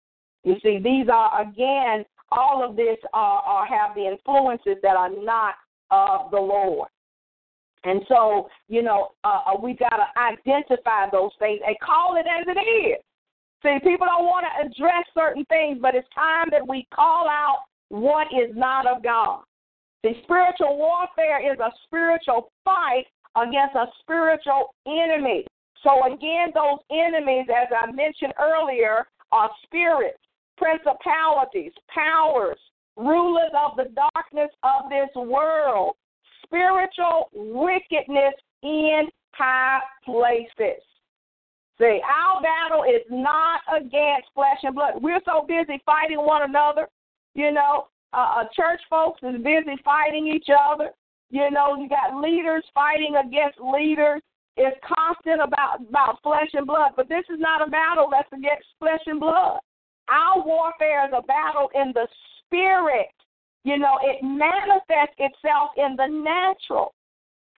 You 0.44 0.56
see, 0.62 0.78
these 0.78 1.08
are, 1.12 1.42
again, 1.42 2.04
all 2.30 2.68
of 2.68 2.76
this 2.76 2.96
are, 3.12 3.40
are 3.42 3.66
have 3.66 3.94
the 3.94 4.06
influences 4.06 4.76
that 4.82 4.96
are 4.96 5.10
not 5.10 5.54
of 5.90 6.30
the 6.30 6.40
Lord. 6.40 6.88
And 7.84 8.02
so, 8.08 8.48
you 8.68 8.82
know, 8.82 9.10
uh, 9.24 9.40
uh 9.46 9.60
we 9.60 9.74
got 9.74 9.96
to 9.96 10.06
identify 10.18 11.08
those 11.10 11.30
things 11.38 11.60
and 11.66 11.76
call 11.80 12.16
it 12.16 12.26
as 12.26 12.46
it 12.46 12.58
is. 12.60 13.02
See, 13.62 13.78
people 13.82 14.06
don't 14.06 14.24
want 14.24 14.46
to 14.46 14.66
address 14.66 15.04
certain 15.14 15.44
things, 15.46 15.78
but 15.80 15.94
it's 15.94 16.06
time 16.14 16.46
that 16.50 16.66
we 16.66 16.86
call 16.94 17.28
out 17.28 17.64
what 17.88 18.26
is 18.28 18.54
not 18.54 18.86
of 18.86 19.02
God. 19.02 19.42
See, 20.04 20.20
spiritual 20.24 20.76
warfare 20.78 21.40
is 21.52 21.58
a 21.58 21.70
spiritual 21.84 22.52
fight 22.64 23.06
against 23.36 23.74
a 23.74 23.86
spiritual 24.00 24.74
enemy. 24.86 25.44
So, 25.82 26.06
again, 26.06 26.52
those 26.54 26.78
enemies, 26.90 27.46
as 27.50 27.68
I 27.74 27.90
mentioned 27.90 28.34
earlier, 28.38 29.06
are 29.32 29.50
spirits 29.64 30.18
principalities, 30.58 31.72
powers, 31.92 32.58
rulers 32.96 33.52
of 33.54 33.76
the 33.76 33.92
darkness 33.94 34.50
of 34.62 34.90
this 34.90 35.08
world, 35.14 35.94
spiritual 36.44 37.30
wickedness 37.32 38.34
in 38.62 39.08
high 39.32 39.80
places. 40.04 40.82
See, 41.78 42.00
our 42.02 42.42
battle 42.42 42.82
is 42.82 43.06
not 43.08 43.60
against 43.74 44.28
flesh 44.34 44.58
and 44.64 44.74
blood. 44.74 44.94
We're 45.00 45.20
so 45.24 45.46
busy 45.46 45.80
fighting 45.86 46.18
one 46.18 46.42
another. 46.42 46.88
You 47.34 47.52
know, 47.52 47.86
uh, 48.12 48.40
uh 48.40 48.44
church 48.56 48.80
folks 48.90 49.20
is 49.22 49.36
busy 49.42 49.78
fighting 49.84 50.26
each 50.26 50.48
other. 50.50 50.90
You 51.30 51.50
know, 51.52 51.76
you 51.76 51.88
got 51.88 52.20
leaders 52.20 52.64
fighting 52.74 53.14
against 53.14 53.60
leaders. 53.60 54.20
It's 54.56 54.76
constant 54.82 55.40
about 55.40 55.82
about 55.88 56.20
flesh 56.22 56.50
and 56.54 56.66
blood, 56.66 56.92
but 56.96 57.08
this 57.08 57.24
is 57.30 57.38
not 57.38 57.66
a 57.66 57.70
battle 57.70 58.08
that's 58.10 58.32
against 58.32 58.66
flesh 58.80 59.02
and 59.06 59.20
blood. 59.20 59.60
Our 60.08 60.44
warfare 60.44 61.06
is 61.06 61.12
a 61.16 61.22
battle 61.22 61.70
in 61.74 61.92
the 61.94 62.06
spirit. 62.44 63.12
You 63.64 63.78
know, 63.78 63.98
it 64.02 64.22
manifests 64.22 65.16
itself 65.18 65.70
in 65.76 65.96
the 65.96 66.06
natural. 66.06 66.94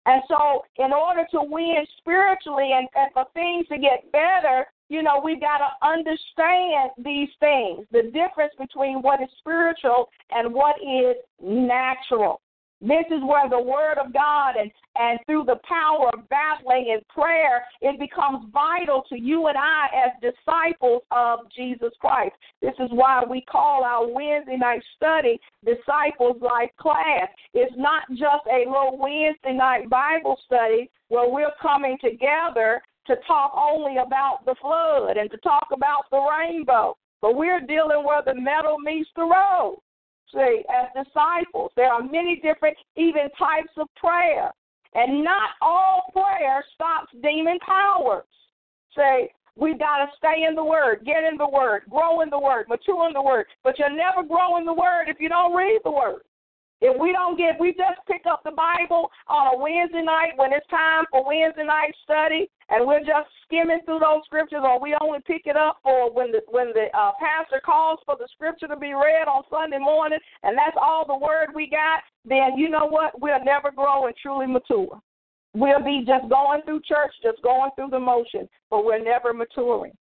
And 0.06 0.22
so, 0.26 0.64
in 0.78 0.92
order 0.92 1.26
to 1.32 1.40
win 1.42 1.84
spiritually 1.98 2.70
and, 2.72 2.88
and 2.94 3.12
for 3.12 3.26
things 3.34 3.66
to 3.68 3.78
get 3.78 4.10
better, 4.10 4.66
you 4.88 5.02
know, 5.02 5.20
we've 5.22 5.40
got 5.40 5.58
to 5.58 5.86
understand 5.86 6.92
these 6.96 7.28
things 7.40 7.86
the 7.92 8.04
difference 8.04 8.54
between 8.58 9.02
what 9.02 9.20
is 9.20 9.28
spiritual 9.38 10.08
and 10.30 10.54
what 10.54 10.76
is 10.80 11.16
natural. 11.42 12.40
This 12.80 13.06
is 13.10 13.20
where 13.22 13.48
the 13.48 13.60
word 13.60 13.98
of 13.98 14.12
God 14.12 14.54
and, 14.56 14.70
and 14.96 15.18
through 15.26 15.44
the 15.44 15.58
power 15.68 16.10
of 16.14 16.28
battling 16.28 16.90
and 16.92 17.06
prayer, 17.08 17.64
it 17.80 17.98
becomes 17.98 18.46
vital 18.52 19.02
to 19.08 19.18
you 19.18 19.48
and 19.48 19.58
I 19.58 19.86
as 20.06 20.12
disciples 20.22 21.02
of 21.10 21.40
Jesus 21.54 21.90
Christ. 22.00 22.36
This 22.62 22.74
is 22.78 22.90
why 22.92 23.24
we 23.28 23.40
call 23.50 23.82
our 23.82 24.06
Wednesday 24.06 24.56
night 24.56 24.82
study 24.96 25.40
Disciples 25.64 26.40
Life 26.40 26.70
Class. 26.78 27.28
It's 27.52 27.74
not 27.76 28.04
just 28.10 28.46
a 28.46 28.68
little 28.68 28.96
Wednesday 28.96 29.54
night 29.54 29.90
Bible 29.90 30.38
study 30.46 30.88
where 31.08 31.28
we're 31.28 31.54
coming 31.60 31.98
together 32.00 32.80
to 33.08 33.16
talk 33.26 33.54
only 33.56 33.96
about 33.96 34.44
the 34.44 34.54
flood 34.60 35.16
and 35.16 35.28
to 35.32 35.36
talk 35.38 35.66
about 35.72 36.04
the 36.12 36.20
rainbow, 36.20 36.96
but 37.20 37.34
we're 37.34 37.60
dealing 37.60 38.04
where 38.04 38.22
the 38.22 38.34
metal 38.34 38.78
meets 38.78 39.08
the 39.16 39.22
road 39.22 39.80
say, 40.34 40.64
as 40.68 41.04
disciples. 41.04 41.72
There 41.76 41.92
are 41.92 42.02
many 42.02 42.40
different, 42.42 42.76
even 42.96 43.28
types 43.38 43.72
of 43.76 43.88
prayer. 43.96 44.50
And 44.94 45.22
not 45.22 45.50
all 45.60 46.10
prayer 46.12 46.64
stops 46.74 47.12
demon 47.22 47.58
powers. 47.64 48.24
Say, 48.96 49.30
we've 49.56 49.78
got 49.78 49.98
to 49.98 50.06
stay 50.16 50.44
in 50.48 50.54
the 50.54 50.64
Word, 50.64 51.02
get 51.04 51.24
in 51.24 51.36
the 51.36 51.48
Word, 51.48 51.82
grow 51.90 52.20
in 52.22 52.30
the 52.30 52.38
Word, 52.38 52.66
mature 52.68 53.06
in 53.06 53.12
the 53.12 53.22
Word. 53.22 53.46
But 53.62 53.78
you'll 53.78 53.96
never 53.96 54.26
grow 54.26 54.56
in 54.56 54.64
the 54.64 54.72
Word 54.72 55.08
if 55.08 55.18
you 55.20 55.28
don't 55.28 55.54
read 55.54 55.80
the 55.84 55.90
Word. 55.90 56.22
If 56.80 56.98
we 57.00 57.12
don't 57.12 57.36
get, 57.36 57.58
we 57.58 57.72
just 57.72 58.00
pick 58.06 58.22
up 58.30 58.42
the 58.44 58.52
Bible 58.52 59.10
on 59.26 59.54
a 59.54 59.58
Wednesday 59.58 60.02
night 60.02 60.32
when 60.36 60.52
it's 60.52 60.66
time 60.68 61.04
for 61.10 61.26
Wednesday 61.26 61.64
night 61.64 61.92
study, 62.04 62.48
and 62.70 62.86
we're 62.86 63.00
just 63.00 63.28
skimming 63.44 63.80
through 63.84 64.00
those 64.00 64.24
scriptures, 64.24 64.60
or 64.62 64.80
we 64.80 64.96
only 65.00 65.20
pick 65.26 65.42
it 65.46 65.56
up 65.56 65.78
for 65.82 66.12
when 66.12 66.32
the 66.32 66.40
when 66.48 66.68
the 66.74 66.86
uh, 66.96 67.12
pastor 67.18 67.60
calls 67.64 67.98
for 68.04 68.16
the 68.18 68.28
scripture 68.32 68.68
to 68.68 68.76
be 68.76 68.92
read 68.92 69.26
on 69.26 69.42
Sunday 69.50 69.78
morning, 69.78 70.18
and 70.42 70.56
that's 70.56 70.76
all 70.80 71.06
the 71.06 71.16
word 71.16 71.48
we 71.54 71.68
got. 71.68 72.00
Then 72.24 72.58
you 72.58 72.68
know 72.68 72.86
what? 72.86 73.20
We'll 73.20 73.44
never 73.44 73.70
grow 73.70 74.06
and 74.06 74.14
truly 74.20 74.46
mature. 74.46 75.00
We'll 75.54 75.82
be 75.82 76.04
just 76.06 76.28
going 76.28 76.60
through 76.62 76.82
church, 76.86 77.12
just 77.22 77.42
going 77.42 77.70
through 77.74 77.90
the 77.90 77.98
motion, 77.98 78.48
but 78.70 78.84
we're 78.84 79.02
never 79.02 79.32
maturing. 79.32 79.92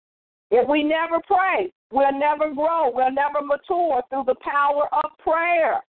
If 0.51 0.67
we 0.67 0.83
never 0.83 1.19
pray, 1.25 1.71
we'll 1.91 2.17
never 2.17 2.53
grow. 2.53 2.91
We'll 2.93 3.11
never 3.11 3.41
mature 3.41 4.01
through 4.09 4.25
the 4.27 4.35
power 4.43 4.87
of 4.93 5.11
prayer. 5.19 5.81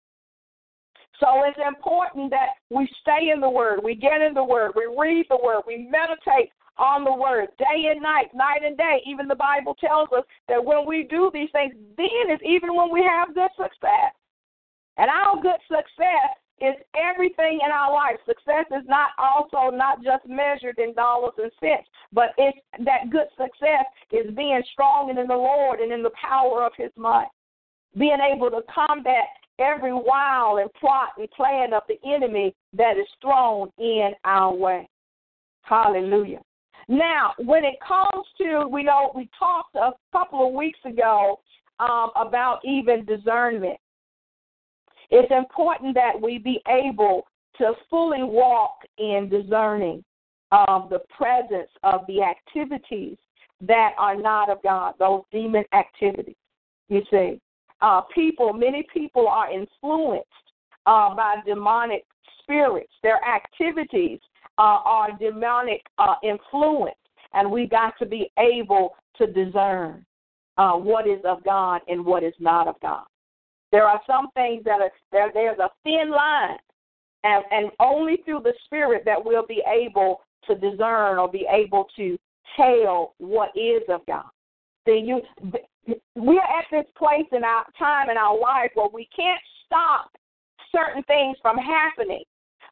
So 1.20 1.42
it's 1.44 1.58
important 1.66 2.30
that 2.30 2.50
we 2.70 2.88
stay 3.00 3.30
in 3.34 3.40
the 3.40 3.50
Word, 3.50 3.80
we 3.82 3.96
get 3.96 4.20
in 4.20 4.34
the 4.34 4.44
Word, 4.44 4.72
we 4.76 4.86
read 4.86 5.26
the 5.28 5.38
Word, 5.42 5.62
we 5.66 5.88
meditate 5.90 6.52
on 6.78 7.04
the 7.04 7.12
Word 7.12 7.48
day 7.58 7.90
and 7.90 8.02
night, 8.02 8.28
night 8.34 8.62
and 8.64 8.76
day. 8.76 9.02
Even 9.06 9.28
the 9.28 9.34
Bible 9.34 9.74
tells 9.74 10.08
us 10.16 10.24
that 10.48 10.64
when 10.64 10.86
we 10.86 11.06
do 11.08 11.30
these 11.32 11.50
things, 11.52 11.74
then 11.96 12.32
is 12.32 12.40
even 12.44 12.74
when 12.74 12.92
we 12.92 13.02
have 13.02 13.34
good 13.34 13.50
success. 13.56 14.14
And 14.96 15.10
our 15.10 15.40
good 15.40 15.60
success 15.68 16.34
is 16.60 16.74
everything 16.96 17.60
in 17.64 17.70
our 17.70 17.92
life. 17.92 18.16
Success 18.26 18.66
is 18.76 18.84
not 18.88 19.10
also 19.18 19.74
not 19.74 20.02
just 20.02 20.26
measured 20.26 20.78
in 20.78 20.92
dollars 20.94 21.34
and 21.38 21.52
cents, 21.60 21.88
but 22.12 22.30
it's 22.36 22.58
that 22.84 23.10
good 23.10 23.28
success 23.36 23.86
is 24.10 24.34
being 24.34 24.62
strong 24.72 25.10
and 25.10 25.18
in 25.18 25.28
the 25.28 25.34
Lord 25.34 25.80
and 25.80 25.92
in 25.92 26.02
the 26.02 26.10
power 26.20 26.64
of 26.64 26.72
His 26.76 26.90
might, 26.96 27.28
being 27.96 28.18
able 28.34 28.50
to 28.50 28.62
combat 28.72 29.28
every 29.60 29.92
wile 29.92 30.58
and 30.58 30.72
plot 30.74 31.10
and 31.16 31.30
plan 31.30 31.72
of 31.72 31.82
the 31.88 31.98
enemy 32.04 32.54
that 32.72 32.96
is 32.96 33.06
thrown 33.20 33.70
in 33.78 34.12
our 34.24 34.54
way. 34.54 34.88
Hallelujah. 35.62 36.40
Now, 36.88 37.34
when 37.38 37.64
it 37.64 37.76
comes 37.86 38.26
to, 38.38 38.66
we 38.66 38.82
know 38.82 39.12
we 39.14 39.28
talked 39.38 39.74
a 39.76 39.90
couple 40.10 40.46
of 40.46 40.54
weeks 40.54 40.78
ago 40.86 41.38
um, 41.78 42.10
about 42.16 42.60
even 42.64 43.04
discernment. 43.04 43.78
It's 45.10 45.30
important 45.30 45.94
that 45.94 46.20
we 46.20 46.38
be 46.38 46.60
able 46.66 47.26
to 47.58 47.72
fully 47.90 48.22
walk 48.22 48.78
in 48.98 49.28
discerning 49.28 50.02
of 50.50 50.88
the 50.88 51.00
presence 51.14 51.70
of 51.82 52.02
the 52.08 52.22
activities 52.22 53.16
that 53.60 53.92
are 53.98 54.16
not 54.16 54.48
of 54.48 54.62
God, 54.62 54.94
those 54.98 55.22
demon 55.30 55.64
activities. 55.74 56.36
You 56.88 57.02
see, 57.10 57.40
uh, 57.82 58.02
people, 58.14 58.52
many 58.52 58.86
people 58.92 59.28
are 59.28 59.50
influenced 59.50 60.26
uh, 60.86 61.14
by 61.14 61.36
demonic 61.44 62.04
spirits. 62.42 62.92
Their 63.02 63.20
activities 63.24 64.20
uh, 64.58 64.80
are 64.84 65.10
demonic 65.18 65.82
uh, 65.98 66.14
influence, 66.22 66.96
and 67.34 67.50
we 67.50 67.66
got 67.66 67.94
to 67.98 68.06
be 68.06 68.30
able 68.38 68.96
to 69.16 69.26
discern 69.26 70.04
uh, 70.56 70.72
what 70.72 71.06
is 71.06 71.20
of 71.24 71.42
God 71.44 71.80
and 71.88 72.04
what 72.04 72.22
is 72.22 72.34
not 72.40 72.68
of 72.68 72.74
God. 72.80 73.04
There 73.70 73.84
are 73.84 74.00
some 74.06 74.28
things 74.34 74.64
that 74.64 74.80
are 74.80 74.90
there. 75.12 75.30
There's 75.32 75.58
a 75.58 75.70
thin 75.84 76.10
line, 76.10 76.58
and 77.24 77.44
and 77.50 77.70
only 77.80 78.18
through 78.24 78.40
the 78.44 78.54
Spirit 78.64 79.02
that 79.04 79.22
we'll 79.22 79.46
be 79.46 79.62
able 79.66 80.22
to 80.46 80.54
discern 80.54 81.18
or 81.18 81.30
be 81.30 81.46
able 81.50 81.86
to 81.96 82.18
tell 82.56 83.14
what 83.18 83.50
is 83.54 83.82
of 83.88 84.00
God. 84.06 84.24
Then 84.86 85.04
you, 85.04 85.20
we 86.14 86.38
are 86.38 86.58
at 86.58 86.64
this 86.70 86.86
place 86.96 87.26
in 87.32 87.44
our 87.44 87.64
time 87.78 88.10
in 88.10 88.16
our 88.16 88.38
life 88.38 88.70
where 88.74 88.88
we 88.92 89.08
can't 89.14 89.40
stop 89.66 90.10
certain 90.74 91.02
things 91.04 91.36
from 91.42 91.56
happening, 91.56 92.24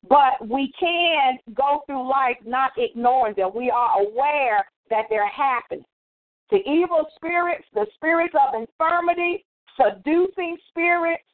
but 0.08 0.46
we 0.48 0.72
can 0.78 1.38
go 1.54 1.82
through 1.86 2.08
life 2.08 2.36
not 2.44 2.72
ignoring 2.76 3.34
them. 3.36 3.50
We 3.54 3.70
are 3.70 4.00
aware 4.00 4.66
that 4.90 5.06
they're 5.10 5.28
happening. 5.28 5.84
The 6.50 6.58
evil 6.68 7.06
spirits, 7.16 7.64
the 7.74 7.86
spirits 7.94 8.34
of 8.34 8.54
infirmity, 8.54 9.44
seducing 9.76 10.56
spirits, 10.68 11.24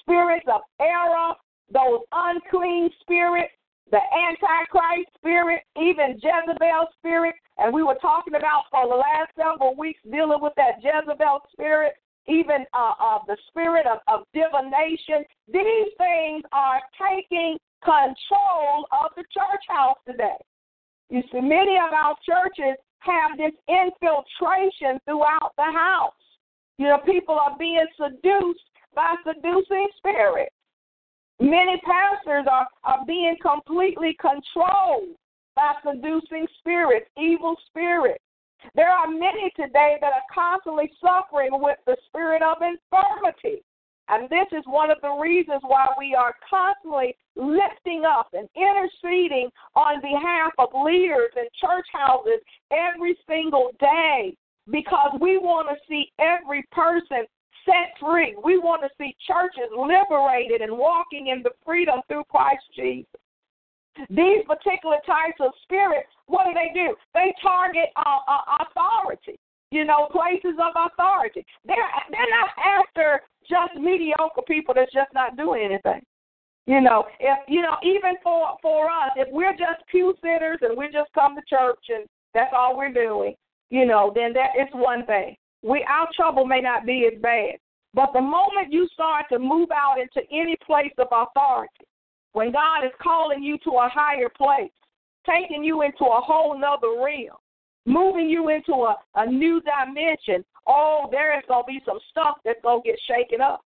spirits 0.00 0.46
of 0.52 0.62
error, 0.80 1.34
those 1.72 2.00
unclean 2.12 2.90
spirits, 3.00 3.52
the 3.90 4.00
Antichrist 4.00 5.08
spirit, 5.16 5.62
even 5.76 6.14
Jezebel 6.14 6.86
spirit. 6.98 7.34
And 7.58 7.72
we 7.72 7.82
were 7.82 7.98
talking 8.00 8.34
about 8.34 8.64
for 8.70 8.88
the 8.88 8.94
last 8.94 9.30
several 9.36 9.76
weeks 9.76 10.00
dealing 10.10 10.40
with 10.40 10.54
that 10.56 10.82
Jezebel 10.82 11.40
spirit, 11.52 11.92
even 12.26 12.64
uh, 12.72 12.94
uh, 12.98 13.18
the 13.26 13.36
spirit 13.48 13.86
of, 13.86 13.98
of 14.08 14.26
divination. 14.32 15.24
These 15.52 15.92
things 15.98 16.42
are 16.52 16.80
taking 16.96 17.58
control 17.84 18.86
of 18.92 19.10
the 19.16 19.24
church 19.32 19.64
house 19.68 19.98
today. 20.06 20.38
You 21.10 21.22
see, 21.32 21.40
many 21.40 21.76
of 21.76 21.92
our 21.92 22.16
churches 22.24 22.78
have 23.00 23.36
this 23.36 23.52
infiltration 23.68 25.00
throughout 25.04 25.52
the 25.56 25.70
house. 25.70 26.14
You 26.78 26.88
know, 26.88 26.98
people 27.04 27.38
are 27.38 27.56
being 27.58 27.86
seduced 27.96 28.66
by 28.94 29.14
seducing 29.26 29.88
spirits. 29.98 30.54
Many 31.40 31.80
pastors 31.84 32.46
are, 32.50 32.68
are 32.84 33.04
being 33.06 33.36
completely 33.42 34.16
controlled 34.20 35.16
by 35.56 35.74
seducing 35.84 36.46
spirits, 36.58 37.06
evil 37.20 37.56
spirits. 37.68 38.22
There 38.74 38.90
are 38.90 39.08
many 39.08 39.50
today 39.56 39.96
that 40.00 40.12
are 40.12 40.32
constantly 40.32 40.90
suffering 41.00 41.50
with 41.52 41.78
the 41.86 41.96
spirit 42.06 42.42
of 42.42 42.58
infirmity. 42.62 43.62
And 44.08 44.28
this 44.28 44.46
is 44.52 44.64
one 44.66 44.90
of 44.90 44.98
the 45.00 45.12
reasons 45.12 45.60
why 45.62 45.86
we 45.98 46.14
are 46.14 46.34
constantly 46.48 47.16
lifting 47.36 48.04
up 48.04 48.28
and 48.32 48.48
interceding 48.56 49.48
on 49.74 50.00
behalf 50.02 50.52
of 50.58 50.68
leaders 50.84 51.30
and 51.36 51.48
church 51.60 51.86
houses 51.92 52.40
every 52.70 53.16
single 53.28 53.70
day 53.80 54.36
because 54.70 55.10
we 55.20 55.38
want 55.38 55.68
to 55.68 55.76
see 55.88 56.12
every 56.18 56.62
person 56.72 57.26
set 57.64 57.94
free. 58.00 58.34
We 58.44 58.58
want 58.58 58.82
to 58.82 58.90
see 58.98 59.14
churches 59.26 59.70
liberated 59.70 60.60
and 60.60 60.76
walking 60.76 61.28
in 61.28 61.42
the 61.42 61.50
freedom 61.64 62.00
through 62.08 62.24
Christ 62.28 62.64
Jesus. 62.74 63.06
These 64.08 64.42
particular 64.48 64.96
types 65.04 65.36
of 65.40 65.52
spirits, 65.62 66.08
what 66.26 66.46
do 66.46 66.54
they 66.54 66.72
do? 66.72 66.96
They 67.14 67.34
target 67.42 67.92
uh, 67.96 68.24
uh, 68.26 68.64
authority, 68.64 69.38
you 69.70 69.84
know, 69.84 70.08
places 70.10 70.56
of 70.56 70.72
authority. 70.72 71.44
They're 71.66 71.92
they're 72.10 72.32
not 72.32 72.50
after 72.56 73.20
just 73.48 73.74
mediocre 73.80 74.42
people 74.46 74.74
that's 74.74 74.92
just 74.92 75.12
not 75.14 75.36
doing 75.36 75.64
anything. 75.64 76.02
You 76.66 76.80
know, 76.80 77.04
if 77.18 77.38
you 77.48 77.62
know, 77.62 77.76
even 77.82 78.14
for 78.22 78.56
for 78.62 78.86
us, 78.86 79.10
if 79.16 79.28
we're 79.32 79.52
just 79.52 79.86
pew 79.90 80.14
sitters 80.22 80.58
and 80.62 80.76
we 80.76 80.86
just 80.86 81.12
come 81.14 81.34
to 81.34 81.42
church 81.48 81.84
and 81.88 82.06
that's 82.34 82.52
all 82.56 82.76
we're 82.76 82.92
doing, 82.92 83.34
you 83.70 83.84
know, 83.84 84.12
then 84.14 84.32
that 84.34 84.50
is 84.60 84.68
one 84.72 85.04
thing 85.06 85.36
we 85.62 85.84
our 85.88 86.08
trouble 86.14 86.44
may 86.44 86.60
not 86.60 86.84
be 86.84 87.08
as 87.12 87.20
bad. 87.20 87.56
But 87.94 88.12
the 88.12 88.20
moment 88.20 88.72
you 88.72 88.88
start 88.92 89.26
to 89.30 89.38
move 89.38 89.68
out 89.70 89.96
into 89.98 90.28
any 90.30 90.56
place 90.64 90.92
of 90.98 91.08
authority, 91.10 91.86
when 92.32 92.52
God 92.52 92.84
is 92.84 92.92
calling 93.02 93.42
you 93.42 93.58
to 93.64 93.70
a 93.70 93.90
higher 93.92 94.30
place, 94.30 94.72
taking 95.26 95.62
you 95.62 95.82
into 95.82 96.04
a 96.04 96.20
whole 96.20 96.58
nother 96.58 97.02
realm, 97.02 97.36
moving 97.84 98.28
you 98.28 98.48
into 98.48 98.72
a, 98.72 98.96
a 99.16 99.26
new 99.26 99.60
dimension, 99.60 100.44
oh, 100.66 101.08
there 101.10 101.36
is 101.38 101.44
going 101.48 101.64
to 101.64 101.66
be 101.66 101.82
some 101.84 101.98
stuff 102.10 102.38
that's 102.44 102.62
going 102.62 102.82
to 102.82 102.88
get 102.88 102.98
shaken 103.06 103.40
up. 103.40 103.64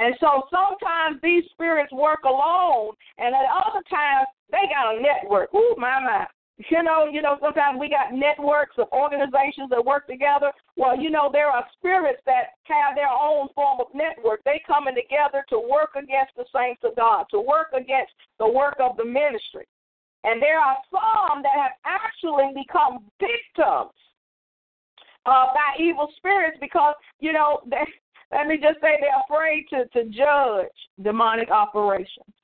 And 0.00 0.14
so 0.18 0.48
sometimes 0.48 1.20
these 1.22 1.44
spirits 1.52 1.92
work 1.92 2.24
alone, 2.24 2.96
and 3.18 3.34
at 3.34 3.44
other 3.52 3.84
times 3.90 4.26
they 4.50 4.64
got 4.72 4.96
a 4.96 5.00
network. 5.00 5.52
Ooh, 5.54 5.74
my, 5.76 6.00
my. 6.00 6.26
You 6.68 6.82
know, 6.82 7.08
you 7.10 7.22
know, 7.22 7.38
sometimes 7.40 7.80
we 7.80 7.88
got 7.88 8.12
networks 8.12 8.76
of 8.76 8.88
organizations 8.92 9.70
that 9.70 9.82
work 9.82 10.06
together. 10.06 10.52
Well, 10.76 10.98
you 10.98 11.08
know, 11.08 11.30
there 11.32 11.48
are 11.48 11.64
spirits 11.78 12.20
that 12.26 12.52
have 12.64 12.94
their 12.94 13.08
own 13.08 13.48
form 13.54 13.80
of 13.80 13.86
network. 13.94 14.44
They 14.44 14.60
coming 14.66 14.94
together 14.94 15.44
to 15.48 15.58
work 15.58 15.96
against 15.96 16.36
the 16.36 16.44
saints 16.52 16.82
of 16.84 16.96
God, 16.96 17.24
to 17.30 17.40
work 17.40 17.72
against 17.72 18.12
the 18.38 18.48
work 18.48 18.76
of 18.78 18.98
the 18.98 19.06
ministry. 19.06 19.64
And 20.24 20.40
there 20.40 20.60
are 20.60 20.76
some 20.90 21.40
that 21.42 21.56
have 21.56 21.72
actually 21.84 22.52
become 22.52 23.08
victims 23.20 23.96
uh, 25.26 25.46
by 25.54 25.82
evil 25.82 26.08
spirits 26.16 26.58
because, 26.60 26.94
you 27.18 27.32
know, 27.32 27.60
they, 27.70 27.84
let 28.32 28.46
me 28.46 28.56
just 28.56 28.80
say 28.80 28.96
they're 29.00 29.10
afraid 29.28 29.66
to, 29.70 29.86
to 29.88 30.08
judge 30.10 30.72
demonic 31.02 31.50
operations. 31.50 32.34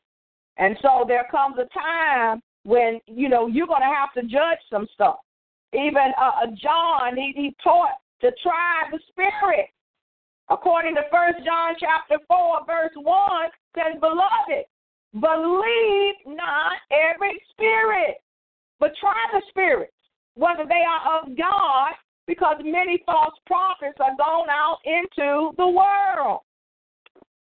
And 0.58 0.76
so 0.82 1.04
there 1.06 1.28
comes 1.30 1.56
a 1.58 1.68
time 1.72 2.42
when 2.64 3.00
you 3.06 3.28
know 3.28 3.46
you're 3.46 3.66
going 3.66 3.82
to 3.82 3.94
have 3.94 4.12
to 4.14 4.22
judge 4.22 4.58
some 4.70 4.88
stuff. 4.94 5.16
Even 5.72 6.12
uh, 6.18 6.42
uh, 6.42 6.46
John, 6.60 7.16
he, 7.16 7.32
he 7.36 7.56
taught 7.62 8.00
to 8.22 8.32
try 8.42 8.88
the 8.90 8.98
spirit. 9.08 9.68
According 10.48 10.94
to 10.94 11.02
First 11.10 11.44
John 11.44 11.74
chapter 11.78 12.22
four, 12.26 12.64
verse 12.66 12.92
one, 12.94 13.50
says, 13.74 14.00
"Beloved, 14.00 14.64
believe 15.12 16.14
not 16.26 16.78
every 16.90 17.40
spirit, 17.50 18.16
but 18.80 18.92
try 19.00 19.16
the 19.32 19.42
spirits, 19.50 19.92
whether 20.34 20.64
they 20.64 20.82
are 20.88 21.20
of 21.20 21.36
God, 21.36 21.92
because 22.26 22.56
many 22.62 23.02
false 23.06 23.34
prophets 23.46 23.98
are 24.00 24.16
gone 24.16 24.50
out 24.50 24.78
into 24.84 25.52
the 25.56 25.66
world." 25.66 26.40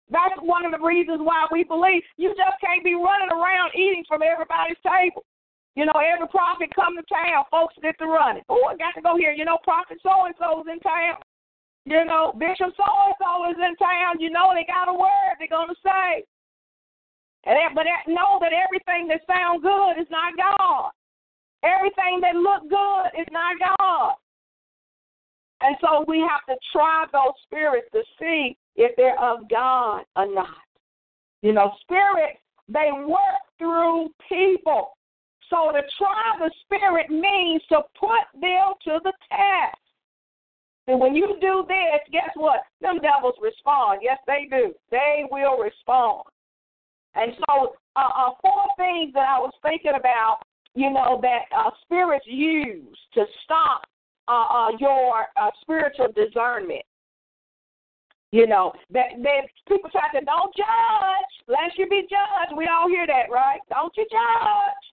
That's 0.10 0.38
one 0.42 0.66
of 0.66 0.72
the 0.72 0.86
reasons 0.86 1.22
why 1.22 1.48
we 1.52 1.64
believe 1.64 2.04
you 2.18 2.30
just 2.36 2.60
can't 2.62 2.84
be 2.84 2.94
running 2.94 3.32
around 3.32 3.74
eating 3.74 4.06
from 4.08 4.22
everybody's 4.22 4.78
table. 4.86 5.26
You 5.76 5.86
know, 5.86 5.98
every 5.98 6.28
prophet 6.28 6.70
come 6.76 6.94
to 6.96 7.04
town, 7.10 7.46
folks 7.50 7.74
get 7.82 7.98
to 7.98 8.06
running. 8.06 8.44
Oh, 8.48 8.70
I 8.70 8.78
got 8.78 8.94
to 8.94 9.02
go 9.02 9.18
here. 9.18 9.34
You 9.34 9.46
know, 9.46 9.58
prophet 9.64 9.98
so 10.04 10.26
and 10.26 10.36
so 10.38 10.62
is 10.62 10.68
in 10.70 10.80
town. 10.82 11.18
You 11.86 12.06
know, 12.06 12.32
Bishop 12.38 12.78
so 12.78 12.86
and 12.86 13.18
so 13.18 13.50
is 13.50 13.58
in 13.58 13.76
town. 13.82 14.22
You 14.22 14.30
know, 14.30 14.54
they 14.54 14.70
got 14.70 14.88
a 14.88 14.94
word 14.94 15.36
they're 15.40 15.50
gonna 15.50 15.74
say. 15.82 16.24
And 17.46 17.58
that, 17.58 17.76
but 17.76 17.84
that, 17.84 18.08
know 18.08 18.40
that 18.40 18.54
everything 18.54 19.08
that 19.10 19.26
sounds 19.28 19.64
good 19.64 20.00
is 20.00 20.08
not 20.14 20.38
God. 20.38 20.92
Everything 21.64 22.22
that 22.22 22.36
look 22.36 22.70
good 22.70 23.20
is 23.20 23.28
not 23.32 23.60
God. 23.60 24.16
And 25.64 25.78
so 25.80 26.04
we 26.08 26.20
have 26.20 26.46
to 26.50 26.56
try 26.74 27.06
those 27.14 27.34
spirits 27.46 27.88
to 27.94 28.04
see 28.20 28.58
if 28.76 28.96
they're 28.98 29.20
of 29.20 29.50
God 29.50 30.04
or 30.18 30.28
not. 30.34 30.58
You 31.42 31.54
know, 31.54 31.72
spirits, 31.82 32.40
they 32.68 32.90
work 32.92 33.44
through 33.58 34.10
people. 34.28 34.98
So 35.50 35.72
to 35.72 35.82
try 35.98 36.36
the 36.40 36.52
spirit 36.66 37.10
means 37.10 37.62
to 37.70 37.82
put 37.98 38.42
them 38.42 38.74
to 38.86 39.00
the 39.04 39.14
test. 39.30 39.80
And 40.88 41.00
when 41.00 41.16
you 41.16 41.38
do 41.40 41.64
this, 41.66 42.02
guess 42.12 42.32
what? 42.36 42.62
Them 42.82 43.00
devils 43.00 43.36
respond. 43.42 44.02
Yes, 44.04 44.18
they 44.28 44.48
do. 44.50 44.74
They 44.92 45.24
will 45.32 45.58
respond. 45.58 46.24
And 47.16 47.32
so, 47.48 47.76
uh, 47.96 48.00
uh, 48.00 48.30
four 48.42 48.66
things 48.76 49.14
that 49.14 49.28
I 49.30 49.40
was 49.40 49.54
thinking 49.62 49.94
about, 49.98 50.40
you 50.76 50.90
know, 50.90 51.20
that 51.22 51.44
uh, 51.56 51.70
spirits 51.84 52.26
use 52.28 52.98
to 53.14 53.24
stop 53.46 53.84
uh, 54.28 54.46
uh, 54.50 54.70
your 54.80 55.26
uh, 55.36 55.52
spiritual 55.62 56.08
discernment. 56.16 56.84
You 58.32 58.48
know, 58.48 58.74
that, 58.92 59.14
that 59.22 59.42
people 59.68 59.90
try 59.92 60.10
to 60.20 60.26
don't 60.26 60.56
judge, 60.56 61.34
lest 61.48 61.78
you 61.78 61.88
be 61.88 62.02
judged. 62.10 62.58
We 62.58 62.68
all 62.68 62.90
hear 62.90 63.06
that, 63.06 63.30
right? 63.30 63.60
Don't 63.70 63.94
you 63.96 64.06
judge. 64.10 64.84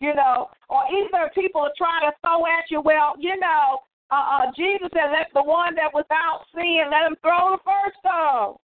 You 0.00 0.14
know, 0.14 0.50
or 0.68 0.82
either 0.92 1.30
people 1.34 1.66
try 1.78 2.00
to 2.02 2.12
throw 2.20 2.44
at 2.44 2.68
you, 2.68 2.82
well, 2.82 3.14
you 3.18 3.38
know, 3.40 3.80
uh, 4.10 4.14
uh, 4.14 4.46
Jesus 4.56 4.88
said, 4.92 5.16
let 5.16 5.32
the 5.32 5.42
one 5.42 5.74
that 5.76 5.94
without 5.94 6.44
sin, 6.54 6.90
let 6.90 7.08
him 7.08 7.16
throw 7.22 7.56
the 7.56 7.62
first 7.64 7.96
stone. 8.04 8.56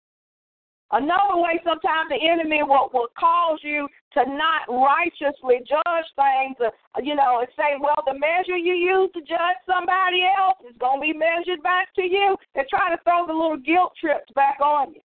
Another 0.90 1.36
way, 1.36 1.60
sometimes 1.64 2.08
the 2.08 2.16
enemy 2.16 2.62
will, 2.62 2.88
will 2.94 3.12
cause 3.12 3.60
you 3.62 3.86
to 4.14 4.24
not 4.24 4.64
righteously 4.72 5.60
judge 5.68 6.08
things, 6.16 6.56
uh, 6.64 6.72
you 7.02 7.14
know, 7.14 7.44
and 7.44 7.48
say, 7.56 7.76
well, 7.76 8.00
the 8.06 8.16
measure 8.16 8.56
you 8.56 8.72
use 8.72 9.10
to 9.12 9.20
judge 9.20 9.60
somebody 9.68 10.24
else 10.24 10.56
is 10.64 10.76
going 10.80 11.00
to 11.00 11.12
be 11.12 11.12
measured 11.12 11.62
back 11.62 11.92
to 11.96 12.02
you. 12.02 12.36
They're 12.54 12.68
trying 12.70 12.96
to 12.96 13.02
throw 13.04 13.26
the 13.26 13.36
little 13.36 13.60
guilt 13.60 13.92
trips 14.00 14.32
back 14.34 14.60
on 14.64 14.94
you. 14.94 15.04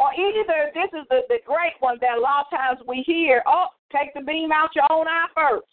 Or 0.00 0.10
either, 0.12 0.74
this 0.74 0.90
is 0.98 1.06
the, 1.08 1.22
the 1.28 1.38
great 1.46 1.78
one 1.78 1.98
that 2.00 2.18
a 2.18 2.20
lot 2.20 2.46
of 2.46 2.58
times 2.58 2.80
we 2.88 3.04
hear, 3.06 3.42
oh, 3.46 3.66
take 3.94 4.12
the 4.14 4.20
beam 4.20 4.50
out 4.50 4.74
your 4.74 4.90
own 4.90 5.06
eye 5.06 5.30
first. 5.30 5.70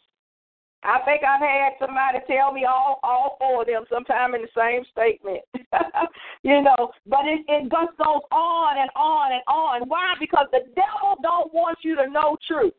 I 0.84 1.00
think 1.06 1.22
I've 1.24 1.42
had 1.42 1.74
somebody 1.80 2.26
tell 2.26 2.52
me 2.52 2.66
all 2.66 3.00
all 3.04 3.38
four 3.38 3.62
of 3.62 3.68
them 3.68 3.86
sometime 3.92 4.34
in 4.34 4.42
the 4.42 4.56
same 4.58 4.84
statement. 4.90 5.42
you 6.44 6.62
know, 6.62 6.90
but 7.06 7.26
it, 7.26 7.46
it 7.48 7.70
just 7.70 7.98
goes 7.98 8.26
on 8.32 8.78
and 8.78 8.90
on 8.96 9.32
and 9.32 9.44
on. 9.48 9.88
Why? 9.88 10.16
Because 10.20 10.48
the 10.52 10.66
devil 10.74 11.22
don't 11.22 11.54
want 11.54 11.78
you 11.84 11.96
to 11.98 12.10
know 12.10 12.36
truth. 12.48 12.74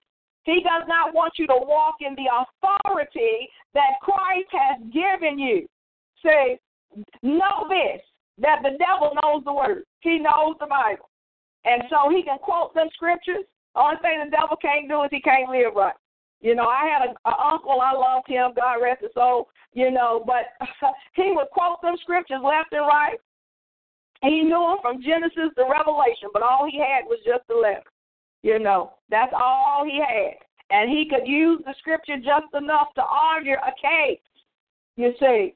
He 0.45 0.63
does 0.65 0.83
not 0.89 1.15
want 1.15 1.35
you 1.39 1.47
to 1.47 1.55
walk 1.57 1.97
in 2.01 2.17
the 2.17 2.27
authority 2.27 3.49
that 3.75 4.03
Christ 4.03 4.51
has 4.51 4.83
given 4.93 5.39
you. 5.39 5.69
Say, 6.25 6.59
know 7.23 7.69
this, 7.69 8.03
that 8.39 8.63
the 8.63 8.77
devil 8.79 9.15
knows 9.23 9.45
the 9.45 9.53
word. 9.53 9.85
He 10.01 10.19
knows 10.19 10.57
the 10.59 10.67
Bible. 10.67 11.09
And 11.65 11.85
so 11.89 12.11
he 12.11 12.25
can 12.25 12.39
quote 12.39 12.73
some 12.75 12.89
scriptures. 12.95 13.45
Only 13.77 13.97
thing 14.03 14.19
the 14.25 14.37
devil 14.37 14.57
can't 14.61 14.89
do 14.89 15.03
is 15.05 15.11
he 15.13 15.21
can't 15.21 15.51
live 15.51 15.75
right. 15.77 15.95
You 16.43 16.57
know, 16.57 16.67
I 16.67 16.91
had 16.91 17.09
an 17.09 17.15
uncle, 17.25 17.81
I 17.81 17.93
loved 17.95 18.27
him, 18.27 18.51
God 18.57 18.83
rest 18.83 19.03
his 19.03 19.15
soul, 19.15 19.49
you 19.75 19.93
know, 19.93 20.25
but 20.27 20.51
he 21.15 21.31
would 21.31 21.49
quote 21.53 21.81
them 21.83 21.95
scriptures 22.03 22.43
left 22.43 22.73
and 22.73 22.83
right. 22.83 23.17
He 24.23 24.43
knew 24.43 24.59
them 24.59 24.79
from 24.83 25.03
Genesis 25.03 25.55
to 25.57 25.65
Revelation, 25.71 26.31
but 26.33 26.43
all 26.43 26.67
he 26.69 26.79
had 26.79 27.07
was 27.07 27.19
just 27.25 27.47
the 27.49 27.55
letter. 27.55 27.87
You 28.43 28.59
know, 28.59 28.95
that's 29.09 29.33
all 29.33 29.85
he 29.85 29.99
had. 30.03 30.35
And 30.71 30.91
he 30.91 31.07
could 31.09 31.29
use 31.29 31.63
the 31.65 31.75
scripture 31.79 32.17
just 32.17 32.51
enough 32.55 32.89
to 32.97 33.03
argue 33.03 33.55
a 33.55 33.73
case, 33.79 34.23
you 34.97 35.15
see. 35.21 35.55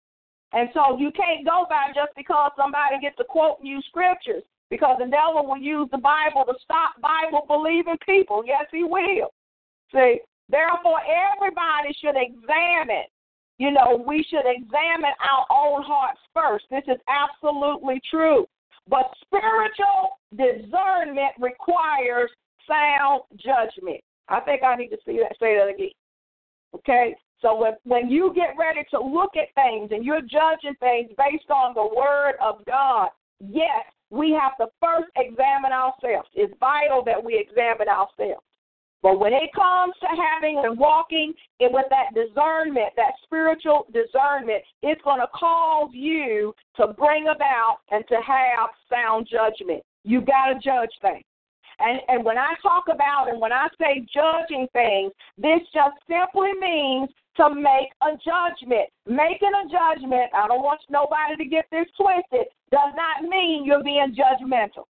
And 0.52 0.68
so 0.72 0.96
you 0.98 1.10
can't 1.10 1.44
go 1.44 1.66
by 1.68 1.88
just 1.94 2.14
because 2.16 2.52
somebody 2.56 3.00
gets 3.02 3.16
to 3.16 3.24
quote 3.24 3.58
you 3.60 3.80
scriptures, 3.88 4.44
because 4.70 4.96
the 5.00 5.10
devil 5.10 5.46
will 5.46 5.58
use 5.58 5.88
the 5.90 5.98
Bible 5.98 6.44
to 6.46 6.54
stop 6.62 6.94
Bible 7.02 7.44
believing 7.48 7.98
people. 8.06 8.44
Yes, 8.46 8.66
he 8.70 8.84
will. 8.84 9.34
See, 9.92 10.20
Therefore, 10.48 11.00
everybody 11.04 11.94
should 12.00 12.16
examine. 12.16 13.06
You 13.58 13.70
know, 13.70 14.02
we 14.06 14.24
should 14.28 14.44
examine 14.44 15.12
our 15.24 15.46
own 15.50 15.82
hearts 15.82 16.20
first. 16.34 16.66
This 16.70 16.84
is 16.86 17.00
absolutely 17.08 18.00
true. 18.10 18.46
But 18.88 19.10
spiritual 19.24 20.20
discernment 20.36 21.34
requires 21.40 22.30
sound 22.68 23.22
judgment. 23.36 24.00
I 24.28 24.40
think 24.40 24.62
I 24.62 24.76
need 24.76 24.88
to 24.88 24.98
see 25.06 25.18
that, 25.18 25.36
say 25.40 25.56
that 25.56 25.72
again. 25.72 25.90
Okay? 26.74 27.16
So 27.40 27.56
when, 27.56 27.72
when 27.84 28.08
you 28.08 28.32
get 28.34 28.54
ready 28.58 28.84
to 28.90 29.00
look 29.00 29.32
at 29.36 29.54
things 29.54 29.90
and 29.92 30.04
you're 30.04 30.20
judging 30.20 30.74
things 30.80 31.10
based 31.16 31.50
on 31.50 31.74
the 31.74 31.82
word 31.82 32.34
of 32.42 32.64
God, 32.66 33.08
yes, 33.40 33.84
we 34.10 34.30
have 34.32 34.56
to 34.58 34.66
first 34.80 35.10
examine 35.16 35.72
ourselves. 35.72 36.28
It's 36.34 36.54
vital 36.60 37.02
that 37.04 37.22
we 37.22 37.38
examine 37.38 37.88
ourselves. 37.88 38.44
But 39.06 39.20
when 39.20 39.32
it 39.32 39.54
comes 39.54 39.94
to 40.00 40.08
having 40.08 40.60
and 40.64 40.76
walking 40.76 41.32
and 41.60 41.72
with 41.72 41.86
that 41.90 42.12
discernment, 42.12 42.90
that 42.96 43.12
spiritual 43.22 43.86
discernment, 43.94 44.64
it's 44.82 45.00
going 45.02 45.20
to 45.20 45.28
cause 45.32 45.90
you 45.92 46.52
to 46.74 46.88
bring 46.88 47.28
about 47.28 47.78
and 47.92 48.02
to 48.08 48.16
have 48.16 48.70
sound 48.90 49.28
judgment. 49.30 49.84
You 50.02 50.22
got 50.22 50.46
to 50.46 50.54
judge 50.54 50.90
things. 51.00 51.22
And 51.78 52.00
and 52.08 52.24
when 52.24 52.36
I 52.36 52.54
talk 52.60 52.86
about 52.92 53.28
and 53.28 53.40
when 53.40 53.52
I 53.52 53.68
say 53.78 54.04
judging 54.12 54.66
things, 54.72 55.12
this 55.38 55.62
just 55.72 55.94
simply 56.10 56.50
means 56.58 57.08
to 57.36 57.54
make 57.54 57.94
a 58.02 58.18
judgment. 58.18 58.90
Making 59.06 59.54
a 59.54 59.70
judgment, 59.70 60.34
I 60.34 60.48
don't 60.48 60.66
want 60.66 60.80
nobody 60.90 61.36
to 61.38 61.48
get 61.48 61.66
this 61.70 61.86
twisted, 61.94 62.50
does 62.72 62.92
not 62.96 63.22
mean 63.22 63.64
you're 63.64 63.84
being 63.84 64.16
judgmental. 64.18 64.90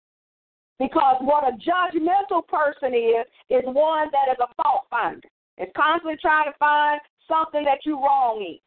Because 0.80 1.18
what 1.22 1.44
a 1.44 1.58
judgmental 1.58 2.46
person 2.48 2.94
is, 2.94 3.26
is 3.50 3.64
one 3.66 4.10
that 4.12 4.32
is 4.32 4.38
a 4.40 4.62
fault 4.62 4.84
finder. 4.90 5.28
It's 5.58 5.72
constantly 5.76 6.18
trying 6.22 6.52
to 6.52 6.58
find 6.60 7.00
something 7.28 7.64
that 7.64 7.80
you're 7.84 7.98
wrong 7.98 8.42
in. 8.42 8.60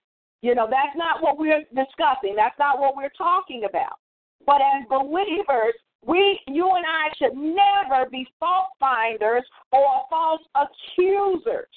You 0.43 0.55
know, 0.55 0.67
that's 0.69 0.97
not 0.97 1.23
what 1.23 1.39
we're 1.39 1.63
discussing. 1.75 2.35
That's 2.35 2.59
not 2.59 2.81
what 2.81 2.97
we're 2.97 3.15
talking 3.17 3.65
about. 3.69 4.01
But 4.47 4.61
as 4.63 4.89
believers, 4.89 5.75
we, 6.05 6.41
you 6.49 6.67
and 6.75 6.85
I 6.87 7.13
should 7.19 7.37
never 7.37 8.09
be 8.11 8.27
fault 8.39 8.69
finders 8.81 9.45
or 9.71 10.03
false 10.09 10.41
accusers. 10.57 11.69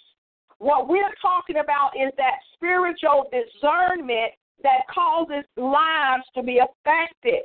What 0.59 0.87
we're 0.87 1.13
talking 1.21 1.57
about 1.57 1.91
is 1.95 2.11
that 2.17 2.35
spiritual 2.53 3.29
discernment 3.31 4.31
that 4.63 4.87
causes 4.93 5.43
lives 5.57 6.23
to 6.35 6.41
be 6.41 6.59
affected. 6.59 7.43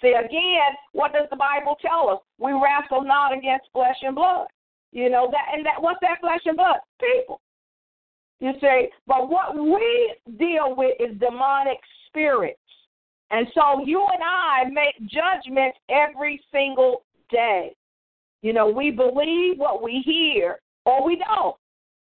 See, 0.00 0.14
again, 0.18 0.72
what 0.92 1.12
does 1.12 1.28
the 1.30 1.36
Bible 1.36 1.76
tell 1.80 2.08
us? 2.08 2.20
We 2.38 2.52
wrestle 2.52 3.04
not 3.04 3.36
against 3.36 3.66
flesh 3.72 3.96
and 4.02 4.14
blood. 4.14 4.46
You 4.92 5.08
know 5.10 5.28
that, 5.30 5.54
and 5.54 5.64
that 5.66 5.80
what's 5.80 6.00
that 6.00 6.20
flesh 6.20 6.40
and 6.46 6.56
blood? 6.56 6.78
People. 7.00 7.40
You 8.40 8.52
see, 8.60 8.88
but 9.06 9.28
what 9.28 9.54
we 9.54 10.14
deal 10.38 10.74
with 10.74 10.94
is 10.98 11.18
demonic 11.18 11.78
spirits, 12.06 12.58
and 13.30 13.46
so 13.54 13.84
you 13.84 14.04
and 14.12 14.22
I 14.22 14.68
make 14.70 14.96
judgments 15.08 15.78
every 15.90 16.42
single 16.50 17.02
day. 17.30 17.74
You 18.42 18.54
know, 18.54 18.68
we 18.68 18.90
believe 18.90 19.58
what 19.58 19.82
we 19.82 20.02
hear, 20.04 20.58
or 20.86 21.04
we 21.04 21.16
don't. 21.16 21.54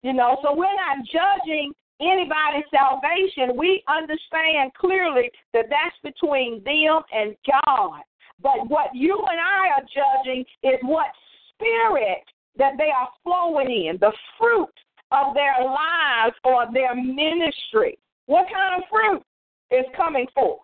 You 0.03 0.15
know, 0.15 0.39
so 0.43 0.55
we're 0.55 0.65
not 0.65 1.05
judging 1.07 1.73
anybody's 2.01 2.65
salvation, 2.71 3.57
we 3.57 3.83
understand 3.89 4.73
clearly 4.75 5.31
that 5.53 5.67
that's 5.71 5.97
between 6.03 6.63
them 6.65 7.03
and 7.13 7.37
God. 7.47 8.01
But 8.43 8.69
what 8.69 8.95
you 8.95 9.17
and 9.17 9.41
I 9.41 9.81
are 9.81 9.83
judging 9.83 10.45
is 10.63 10.79
what 10.83 11.07
spirit 11.55 12.25
that 12.57 12.75
they 12.79 12.91
are 12.91 13.09
flowing 13.23 13.71
in, 13.71 13.99
the 14.01 14.13
fruit 14.39 14.73
of 15.13 15.35
their 15.35 15.65
lives 15.65 16.37
or 16.45 16.67
their 16.73 16.95
ministry. 16.95 17.99
What 18.27 18.47
kind 18.53 18.83
of 18.83 18.89
fruit 18.91 19.23
is 19.71 19.85
coming 19.97 20.27
forth? 20.35 20.61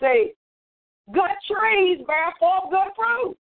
See, 0.00 0.32
good 1.12 1.30
trees 1.50 2.00
bear 2.06 2.32
forth 2.38 2.70
good 2.70 2.92
fruit. 2.96 3.36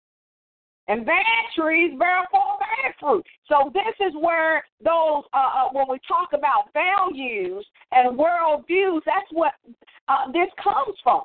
And 0.93 1.07
bad 1.07 1.24
trees 1.57 1.99
bear 1.99 2.20
forth 2.30 2.61
bad 2.61 2.93
fruit. 3.01 3.24
So 3.49 3.70
this 3.72 4.07
is 4.07 4.12
where 4.20 4.62
those, 4.84 5.24
uh, 5.32 5.38
uh, 5.38 5.68
when 5.72 5.86
we 5.88 5.99
talk 6.07 6.34
about 6.34 6.68
values 6.74 7.64
and 7.93 8.18
worldviews, 8.18 9.01
that's 9.07 9.30
what 9.30 9.55
uh, 10.09 10.30
this 10.32 10.49
comes 10.62 10.95
from. 11.03 11.22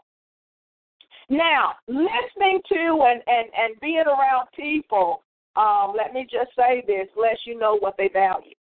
Now, 1.29 1.73
listening 1.89 2.61
to 2.69 3.07
and, 3.09 3.21
and, 3.27 3.47
and 3.57 3.79
being 3.81 4.05
around 4.07 4.47
people, 4.55 5.23
um, 5.57 5.93
let 5.97 6.13
me 6.13 6.25
just 6.31 6.55
say 6.55 6.81
this, 6.87 7.07
lest 7.21 7.45
you 7.45 7.59
know 7.59 7.77
what 7.77 7.95
they 7.97 8.07
value. 8.07 8.55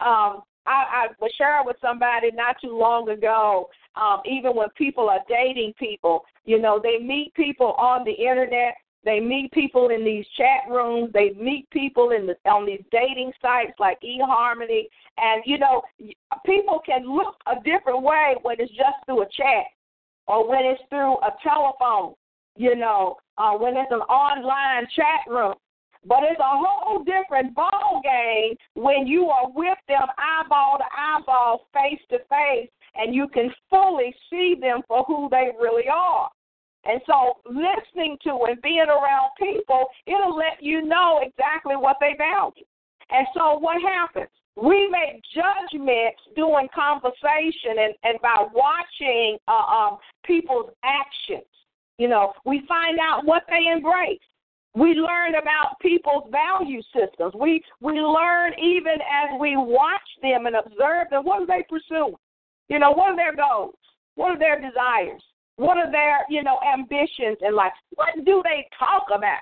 Um, 0.00 0.40
I, 0.64 1.04
I 1.04 1.06
was 1.20 1.32
sharing 1.36 1.66
with 1.66 1.76
somebody 1.82 2.30
not 2.32 2.56
too 2.62 2.78
long 2.78 3.10
ago, 3.10 3.68
um, 3.94 4.22
even 4.24 4.56
when 4.56 4.68
people 4.70 5.10
are 5.10 5.20
dating 5.28 5.74
people, 5.78 6.24
you 6.46 6.58
know, 6.58 6.80
they 6.82 6.96
meet 7.04 7.34
people 7.34 7.72
on 7.72 8.04
the 8.04 8.12
internet 8.12 8.76
they 9.06 9.20
meet 9.20 9.52
people 9.52 9.90
in 9.90 10.04
these 10.04 10.26
chat 10.36 10.68
rooms. 10.68 11.12
They 11.14 11.30
meet 11.38 11.70
people 11.70 12.10
in 12.10 12.26
the 12.26 12.36
on 12.50 12.66
these 12.66 12.82
dating 12.90 13.32
sites 13.40 13.74
like 13.78 13.98
eHarmony, 14.02 14.88
and 15.16 15.42
you 15.46 15.58
know, 15.58 15.82
people 16.44 16.80
can 16.84 17.06
look 17.06 17.36
a 17.46 17.54
different 17.62 18.02
way 18.02 18.34
when 18.42 18.56
it's 18.58 18.72
just 18.72 18.98
through 19.06 19.22
a 19.22 19.26
chat 19.26 19.66
or 20.26 20.48
when 20.48 20.64
it's 20.64 20.82
through 20.90 21.18
a 21.18 21.30
telephone. 21.40 22.14
You 22.56 22.74
know, 22.74 23.16
uh, 23.38 23.52
when 23.52 23.76
it's 23.76 23.92
an 23.92 24.00
online 24.00 24.88
chat 24.96 25.20
room. 25.28 25.54
But 26.04 26.22
it's 26.22 26.40
a 26.40 26.44
whole 26.44 27.04
different 27.04 27.54
ball 27.54 28.00
game 28.02 28.56
when 28.74 29.06
you 29.06 29.26
are 29.26 29.50
with 29.50 29.78
them 29.88 30.06
eyeball 30.18 30.78
to 30.78 30.84
eyeball, 30.96 31.66
face 31.72 32.00
to 32.10 32.18
face, 32.30 32.70
and 32.96 33.14
you 33.14 33.28
can 33.28 33.52
fully 33.70 34.14
see 34.30 34.54
them 34.60 34.82
for 34.88 35.04
who 35.04 35.28
they 35.30 35.50
really 35.60 35.88
are. 35.92 36.28
And 36.88 37.00
so 37.06 37.34
listening 37.46 38.16
to 38.24 38.38
and 38.48 38.60
being 38.62 38.86
around 38.88 39.30
people, 39.38 39.86
it'll 40.06 40.36
let 40.36 40.62
you 40.62 40.82
know 40.82 41.20
exactly 41.22 41.76
what 41.76 41.96
they 42.00 42.14
value. 42.16 42.64
And 43.10 43.26
so 43.34 43.58
what 43.58 43.80
happens? 43.82 44.30
We 44.56 44.88
make 44.88 45.22
judgments 45.34 46.20
doing 46.34 46.68
conversation 46.74 47.78
and, 47.78 47.94
and 48.04 48.20
by 48.22 48.46
watching 48.54 49.38
uh, 49.48 49.52
um, 49.52 49.98
people's 50.24 50.70
actions. 50.82 51.46
You 51.98 52.08
know, 52.08 52.32
we 52.44 52.62
find 52.68 52.98
out 52.98 53.24
what 53.24 53.42
they 53.48 53.70
embrace. 53.70 54.20
We 54.74 54.92
learn 54.92 55.36
about 55.36 55.80
people's 55.80 56.30
value 56.30 56.82
systems. 56.94 57.32
We 57.34 57.62
we 57.80 57.94
learn 57.94 58.52
even 58.62 58.94
as 59.00 59.40
we 59.40 59.56
watch 59.56 60.08
them 60.20 60.44
and 60.44 60.56
observe 60.56 61.08
them. 61.10 61.24
What 61.24 61.42
are 61.42 61.46
they 61.46 61.64
pursuing? 61.68 62.16
You 62.68 62.78
know, 62.78 62.90
what 62.90 63.12
are 63.12 63.16
their 63.16 63.34
goals? 63.34 63.76
What 64.16 64.32
are 64.32 64.38
their 64.38 64.60
desires? 64.60 65.22
What 65.56 65.78
are 65.78 65.90
their, 65.90 66.20
you 66.28 66.42
know, 66.42 66.58
ambitions 66.72 67.38
in 67.40 67.54
life? 67.54 67.72
What 67.94 68.14
do 68.24 68.42
they 68.44 68.68
talk 68.78 69.06
about? 69.14 69.40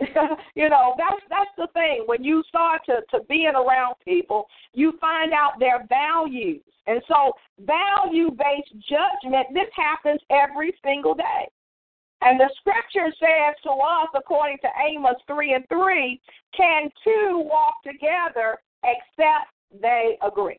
you 0.54 0.68
know, 0.68 0.94
that's 0.96 1.20
that's 1.28 1.50
the 1.56 1.66
thing. 1.72 2.04
When 2.06 2.22
you 2.22 2.44
start 2.48 2.82
to, 2.86 3.00
to 3.10 3.24
being 3.28 3.54
around 3.54 3.96
people, 4.04 4.46
you 4.72 4.92
find 5.00 5.32
out 5.32 5.58
their 5.58 5.86
values. 5.88 6.62
And 6.86 7.02
so 7.08 7.32
value 7.60 8.30
based 8.30 8.72
judgment, 8.88 9.48
this 9.52 9.68
happens 9.74 10.20
every 10.30 10.72
single 10.84 11.14
day. 11.14 11.48
And 12.20 12.38
the 12.38 12.50
scripture 12.58 13.12
says 13.18 13.54
to 13.64 13.70
us, 13.70 14.08
according 14.14 14.58
to 14.62 14.68
Amos 14.88 15.20
3 15.26 15.54
and 15.54 15.64
3, 15.68 16.20
can 16.56 16.90
two 17.04 17.42
walk 17.44 17.74
together 17.84 18.58
except 18.84 19.50
they 19.80 20.16
agree? 20.22 20.58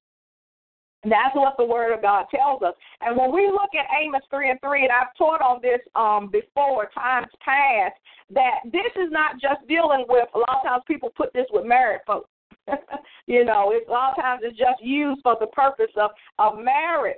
That's 1.03 1.33
what 1.33 1.55
the 1.57 1.65
Word 1.65 1.93
of 1.93 2.01
God 2.01 2.25
tells 2.33 2.61
us. 2.61 2.73
And 3.01 3.15
when 3.15 3.31
we 3.31 3.47
look 3.47 3.69
at 3.73 3.87
Amos 4.03 4.21
3 4.29 4.51
and 4.51 4.59
3, 4.59 4.83
and 4.83 4.91
I've 4.91 5.15
taught 5.17 5.41
on 5.41 5.61
this 5.61 5.79
um, 5.95 6.29
before, 6.29 6.89
times 6.93 7.27
past, 7.43 7.95
that 8.31 8.59
this 8.65 8.91
is 8.95 9.09
not 9.11 9.39
just 9.39 9.65
dealing 9.67 10.05
with, 10.09 10.27
a 10.35 10.39
lot 10.39 10.57
of 10.57 10.63
times 10.63 10.83
people 10.87 11.09
put 11.15 11.31
this 11.33 11.45
with 11.51 11.65
married 11.65 12.01
folks. 12.05 12.29
you 13.27 13.45
know, 13.45 13.71
it's, 13.73 13.87
a 13.87 13.91
lot 13.91 14.11
of 14.11 14.21
times 14.21 14.41
it's 14.43 14.57
just 14.57 14.81
used 14.81 15.21
for 15.23 15.37
the 15.39 15.47
purpose 15.47 15.91
of, 15.95 16.11
of 16.37 16.59
marriage. 16.59 17.17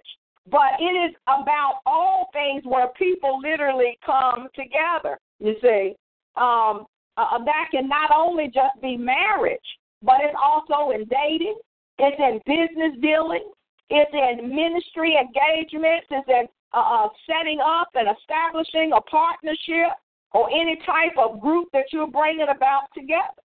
But 0.50 0.80
it 0.80 0.94
is 0.94 1.16
about 1.26 1.82
all 1.86 2.30
things 2.34 2.64
where 2.66 2.88
people 2.98 3.40
literally 3.42 3.98
come 4.06 4.48
together, 4.56 5.20
you 5.40 5.56
see. 5.62 5.96
Um, 6.36 6.86
uh, 7.18 7.38
that 7.44 7.68
can 7.72 7.88
not 7.88 8.12
only 8.16 8.46
just 8.46 8.80
be 8.82 8.96
marriage, 8.96 9.60
but 10.02 10.18
it's 10.22 10.38
also 10.42 10.92
in 10.92 11.06
dating, 11.06 11.58
it's 12.00 12.18
in 12.20 12.40
business 12.46 13.00
dealings, 13.02 13.54
it's 13.92 14.16
in 14.16 14.48
ministry 14.48 15.20
engagements, 15.20 16.08
it's 16.10 16.28
in 16.28 16.48
uh, 16.74 17.08
setting 17.28 17.60
up 17.60 17.90
and 17.94 18.08
establishing 18.08 18.96
a 18.96 19.02
partnership 19.02 19.92
or 20.32 20.48
any 20.50 20.80
type 20.86 21.12
of 21.20 21.42
group 21.42 21.68
that 21.74 21.92
you're 21.92 22.08
bringing 22.08 22.48
about 22.48 22.88
together. 22.96 23.44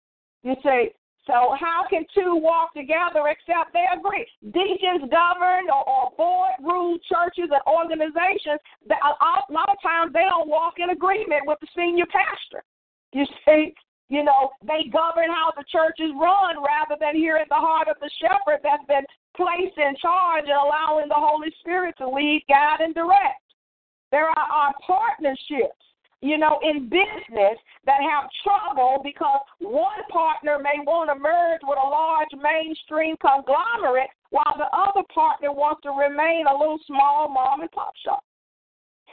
You 0.44 0.56
say, 0.64 0.96
so 1.28 1.54
how 1.60 1.84
can 1.90 2.08
two 2.16 2.40
walk 2.40 2.74
together 2.74 3.28
except 3.28 3.76
they 3.76 3.86
agree? 3.92 4.26
Deacons 4.56 5.12
govern 5.12 5.68
or, 5.68 5.84
or 5.84 6.12
board 6.16 6.56
rule 6.64 6.98
churches 7.06 7.52
and 7.52 7.62
organizations. 7.68 8.64
That 8.88 9.04
a, 9.04 9.12
a 9.12 9.52
lot 9.52 9.68
of 9.68 9.78
times 9.84 10.16
they 10.16 10.24
don't 10.24 10.48
walk 10.48 10.80
in 10.80 10.90
agreement 10.90 11.44
with 11.46 11.60
the 11.60 11.68
senior 11.76 12.08
pastor. 12.08 12.64
You 13.12 13.28
see, 13.46 13.76
you 14.08 14.24
know, 14.24 14.50
they 14.66 14.90
govern 14.90 15.30
how 15.30 15.54
the 15.54 15.68
church 15.70 16.00
is 16.00 16.16
run 16.18 16.58
rather 16.64 16.98
than 16.98 17.14
hearing 17.14 17.46
the 17.50 17.62
heart 17.62 17.88
of 17.92 17.98
the 18.02 18.10
shepherd 18.18 18.64
that's 18.64 18.88
been 18.88 19.06
placed 19.36 19.78
in 19.78 19.96
charge 20.02 20.46
and 20.48 20.58
allowing 20.58 21.08
the 21.08 21.18
Holy 21.18 21.50
Spirit 21.60 21.96
to 21.98 22.10
lead, 22.10 22.44
guide, 22.48 22.82
and 22.82 22.94
direct. 22.94 23.44
There 24.12 24.26
are, 24.26 24.48
are 24.52 24.74
partnerships, 24.86 25.86
you 26.22 26.38
know, 26.38 26.60
in 26.64 26.90
business 26.90 27.58
that 27.86 28.02
have 28.02 28.30
trouble 28.44 29.02
because 29.04 29.40
one 29.60 30.02
partner 30.10 30.58
may 30.60 30.82
want 30.86 31.10
to 31.10 31.16
merge 31.16 31.62
with 31.64 31.78
a 31.78 31.88
large 31.88 32.34
mainstream 32.36 33.16
conglomerate 33.22 34.10
while 34.32 34.56
the 34.58 34.70
other 34.76 35.06
partner 35.14 35.52
wants 35.52 35.82
to 35.84 35.92
remain 35.92 36.46
a 36.48 36.58
little 36.58 36.80
small 36.88 37.30
mom 37.30 37.62
and 37.62 37.72
pop 37.72 37.94
shop. 38.04 38.24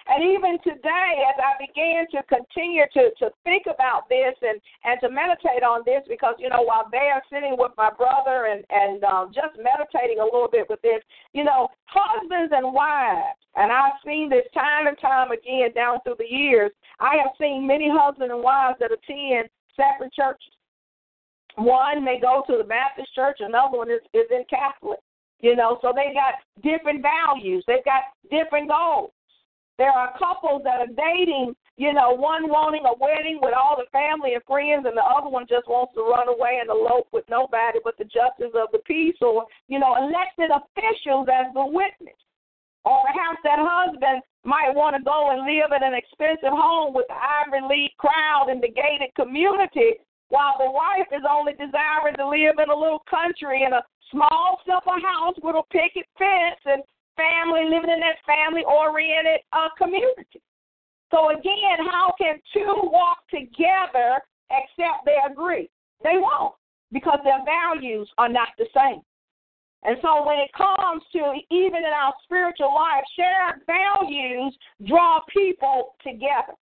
And 0.09 0.23
even 0.23 0.55
today, 0.63 1.11
as 1.27 1.35
I 1.35 1.59
began 1.59 2.07
to 2.15 2.23
continue 2.31 2.87
to, 2.95 3.11
to 3.19 3.31
think 3.43 3.67
about 3.67 4.09
this 4.09 4.39
and, 4.41 4.61
and 4.85 5.01
to 5.03 5.11
meditate 5.11 5.67
on 5.67 5.83
this, 5.85 6.07
because, 6.09 6.37
you 6.39 6.49
know, 6.49 6.63
while 6.63 6.87
they 6.93 7.11
are 7.11 7.23
sitting 7.27 7.57
with 7.59 7.73
my 7.77 7.91
brother 7.91 8.47
and, 8.47 8.63
and 8.71 9.03
um, 9.03 9.33
just 9.35 9.59
meditating 9.59 10.23
a 10.23 10.25
little 10.25 10.49
bit 10.51 10.71
with 10.71 10.81
this, 10.83 11.03
you 11.33 11.43
know, 11.43 11.67
husbands 11.87 12.53
and 12.55 12.73
wives, 12.73 13.35
and 13.57 13.73
I've 13.73 13.99
seen 14.07 14.31
this 14.31 14.47
time 14.55 14.87
and 14.87 14.97
time 15.01 15.33
again 15.33 15.75
down 15.75 15.99
through 16.05 16.23
the 16.23 16.31
years, 16.31 16.71
I 17.01 17.17
have 17.19 17.35
seen 17.41 17.67
many 17.67 17.91
husbands 17.91 18.31
and 18.33 18.43
wives 18.43 18.79
that 18.79 18.95
attend 18.95 19.51
separate 19.75 20.15
churches. 20.15 20.55
One 21.57 22.05
may 22.05 22.21
go 22.21 22.45
to 22.47 22.59
the 22.59 22.65
Baptist 22.65 23.13
church, 23.13 23.39
another 23.41 23.77
one 23.77 23.91
is, 23.91 24.05
is 24.15 24.31
in 24.31 24.45
Catholic. 24.49 25.01
You 25.41 25.57
know, 25.57 25.79
so 25.83 25.93
they 25.95 26.15
got 26.15 26.39
different 26.63 27.03
values, 27.03 27.65
they've 27.67 27.85
got 27.85 28.03
different 28.31 28.69
goals. 28.69 29.11
There 29.79 29.93
are 29.93 30.17
couples 30.17 30.63
that 30.65 30.81
are 30.81 30.93
dating, 30.97 31.55
you 31.77 31.93
know, 31.93 32.17
one 32.17 32.49
wanting 32.49 32.89
a 32.89 32.97
wedding 32.97 33.39
with 33.43 33.53
all 33.53 33.77
the 33.77 33.85
family 33.93 34.33
and 34.33 34.45
friends, 34.49 34.89
and 34.89 34.97
the 34.97 35.05
other 35.05 35.29
one 35.29 35.45
just 35.45 35.69
wants 35.69 35.93
to 35.95 36.01
run 36.01 36.29
away 36.33 36.65
and 36.65 36.73
elope 36.73 37.09
with 37.13 37.29
nobody 37.29 37.79
but 37.85 37.99
the 38.01 38.09
justice 38.09 38.57
of 38.57 38.73
the 38.73 38.81
peace 38.89 39.21
or, 39.21 39.45
you 39.69 39.79
know, 39.79 39.93
elected 40.01 40.49
officials 40.49 41.29
as 41.29 41.53
the 41.53 41.65
witness. 41.65 42.17
Or 42.89 43.05
perhaps 43.05 43.43
that 43.45 43.61
husband 43.61 44.23
might 44.47 44.73
want 44.73 44.97
to 44.97 45.03
go 45.03 45.35
and 45.35 45.45
live 45.45 45.75
in 45.75 45.83
an 45.83 45.93
expensive 45.93 46.55
home 46.55 46.95
with 46.95 47.05
the 47.13 47.19
Ivy 47.19 47.67
League 47.69 47.97
crowd 47.99 48.49
in 48.49 48.63
the 48.63 48.73
gated 48.73 49.13
community, 49.13 50.01
while 50.33 50.57
the 50.57 50.71
wife 50.71 51.11
is 51.13 51.27
only 51.29 51.53
desiring 51.53 52.17
to 52.17 52.27
live 52.31 52.57
in 52.63 52.71
a 52.71 52.79
little 52.79 53.05
country 53.11 53.67
in 53.67 53.75
a 53.75 53.85
small, 54.11 54.63
simple 54.65 54.97
house 55.03 55.35
with 55.43 55.59
a 55.59 55.67
picket 55.69 56.07
fence 56.17 56.63
and 56.65 56.83
family, 57.17 57.65
living 57.65 57.91
in 57.91 58.01
that 58.01 58.21
family 58.25 58.63
oriented 58.65 59.41
uh, 59.53 59.69
community. 59.77 60.41
So, 61.11 61.31
again, 61.31 61.87
how 61.91 62.13
can 62.19 62.41
two 62.53 62.75
walk 62.93 63.19
together 63.31 64.21
except 64.51 65.05
they 65.05 65.17
agree? 65.29 65.69
They 66.03 66.19
won't 66.19 66.55
because 66.93 67.19
their 67.25 67.43
values 67.45 68.09
are 68.19 68.29
not 68.29 68.49
the 68.59 68.67
same. 68.75 69.01
And 69.83 69.97
so, 70.03 70.27
when 70.27 70.39
it 70.39 70.51
comes 70.57 71.03
to 71.13 71.35
even 71.51 71.79
in 71.79 71.95
our 71.95 72.13
spiritual 72.25 72.75
life, 72.75 73.05
shared 73.17 73.63
values 73.67 74.57
draw 74.87 75.21
people 75.29 75.95
together. 76.03 76.55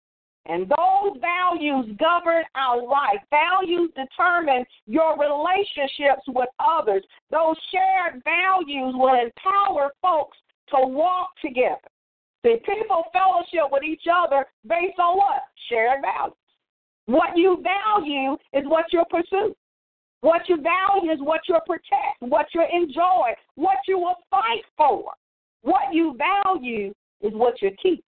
And 0.46 0.68
those 0.68 1.16
values 1.20 1.96
govern 1.98 2.44
our 2.54 2.82
life. 2.82 3.20
Values 3.30 3.90
determine 3.96 4.64
your 4.86 5.18
relationships 5.18 6.22
with 6.28 6.48
others. 6.58 7.02
Those 7.30 7.56
shared 7.72 8.22
values 8.24 8.94
will 8.94 9.14
empower 9.14 9.90
folks 10.02 10.36
to 10.68 10.86
walk 10.86 11.30
together. 11.42 11.88
See, 12.44 12.56
people 12.66 13.04
fellowship 13.12 13.72
with 13.72 13.82
each 13.84 14.04
other 14.12 14.44
based 14.68 14.98
on 14.98 15.16
what? 15.16 15.42
Shared 15.70 16.02
values. 16.02 16.36
What 17.06 17.36
you 17.36 17.62
value 17.62 18.36
is 18.52 18.68
what 18.68 18.86
you 18.92 19.02
pursue. 19.08 19.54
What 20.20 20.42
you 20.48 20.56
value 20.56 21.10
is 21.10 21.18
what 21.20 21.40
you 21.48 21.56
protect, 21.66 22.20
what 22.20 22.46
you 22.54 22.62
enjoy, 22.72 23.32
what 23.56 23.76
you 23.86 23.98
will 23.98 24.16
fight 24.30 24.64
for. 24.76 25.04
What 25.62 25.92
you 25.92 26.16
value 26.16 26.92
is 27.20 27.32
what 27.34 27.60
you 27.60 27.70
keep. 27.82 28.04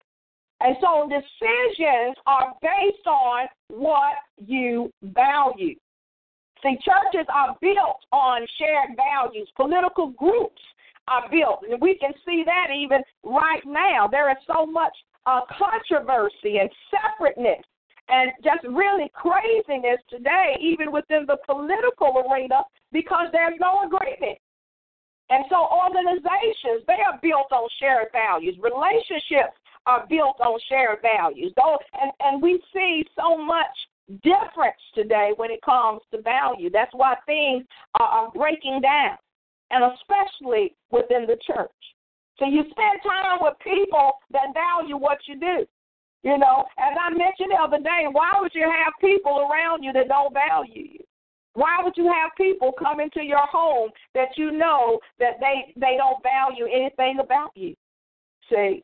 And 0.64 0.76
so 0.80 1.10
decisions 1.10 2.16
are 2.28 2.54
based 2.62 3.08
on 3.08 3.48
what 3.70 4.14
you 4.38 4.92
value. 5.02 5.76
See, 6.62 6.78
churches 6.86 7.26
are 7.34 7.58
built 7.62 8.06
on 8.12 8.46
shared 8.60 8.96
values. 8.96 9.50
Political 9.58 10.12
groups 10.12 10.62
are 11.08 11.28
built. 11.32 11.64
And 11.68 11.82
we 11.82 11.98
can 11.98 12.14
see 12.26 12.44
that 12.46 12.68
even 12.76 13.02
right 13.24 13.64
now. 13.66 14.08
There 14.08 14.30
is 14.30 14.38
so 14.46 14.66
much 14.68 14.94
uh, 15.26 15.42
controversy 15.50 16.60
and 16.60 16.70
separateness 16.92 17.66
and 18.10 18.32
just 18.44 18.62
really 18.68 19.10
craziness 19.16 19.98
today, 20.10 20.58
even 20.60 20.92
within 20.92 21.26
the 21.26 21.38
political 21.46 22.22
arena, 22.30 22.62
because 22.92 23.28
there's 23.32 23.58
no 23.60 23.82
agreement. 23.86 24.38
And 25.32 25.46
so 25.50 25.66
organizations, 25.72 26.84
they 26.86 27.00
are 27.00 27.18
built 27.24 27.48
on 27.52 27.68
shared 27.80 28.12
values. 28.12 28.58
Relationships 28.60 29.56
are 29.86 30.06
built 30.10 30.40
on 30.40 30.60
shared 30.70 31.00
values. 31.02 31.54
Though, 31.56 31.78
and, 32.00 32.12
and 32.20 32.42
we 32.42 32.62
see 32.74 33.04
so 33.20 33.38
much 33.38 33.76
difference 34.24 34.82
today 34.94 35.32
when 35.38 35.52
it 35.52 35.62
comes 35.62 36.02
to 36.12 36.22
value. 36.22 36.70
That's 36.70 36.94
why 36.94 37.16
things 37.26 37.66
are, 38.00 38.08
are 38.08 38.32
breaking 38.32 38.82
down 38.82 39.18
and 39.72 39.84
especially 39.94 40.76
within 40.92 41.26
the 41.26 41.38
church. 41.48 41.72
So 42.38 42.46
you 42.46 42.64
spend 42.72 43.00
time 43.04 43.40
with 43.42 43.54
people 43.64 44.14
that 44.32 44.54
value 44.54 44.98
what 44.98 45.20
you 45.28 45.40
do. 45.40 45.66
You 46.24 46.38
know, 46.38 46.66
as 46.78 46.94
I 47.00 47.10
mentioned 47.10 47.52
the 47.52 47.62
other 47.62 47.80
day, 47.80 48.06
why 48.12 48.34
would 48.40 48.52
you 48.54 48.70
have 48.70 48.94
people 49.02 49.50
around 49.50 49.84
you 49.84 49.92
that 49.94 50.08
don't 50.08 50.34
value 50.34 50.84
you? 50.94 51.00
Why 51.54 51.78
would 51.84 51.98
you 51.98 52.06
have 52.06 52.32
people 52.38 52.72
come 52.78 53.00
into 53.00 53.24
your 53.24 53.46
home 53.48 53.90
that 54.14 54.30
you 54.38 54.52
know 54.52 55.00
that 55.20 55.40
they 55.40 55.74
they 55.76 55.98
don't 55.98 56.22
value 56.24 56.66
anything 56.72 57.20
about 57.20 57.52
you? 57.56 57.76
See, 58.50 58.84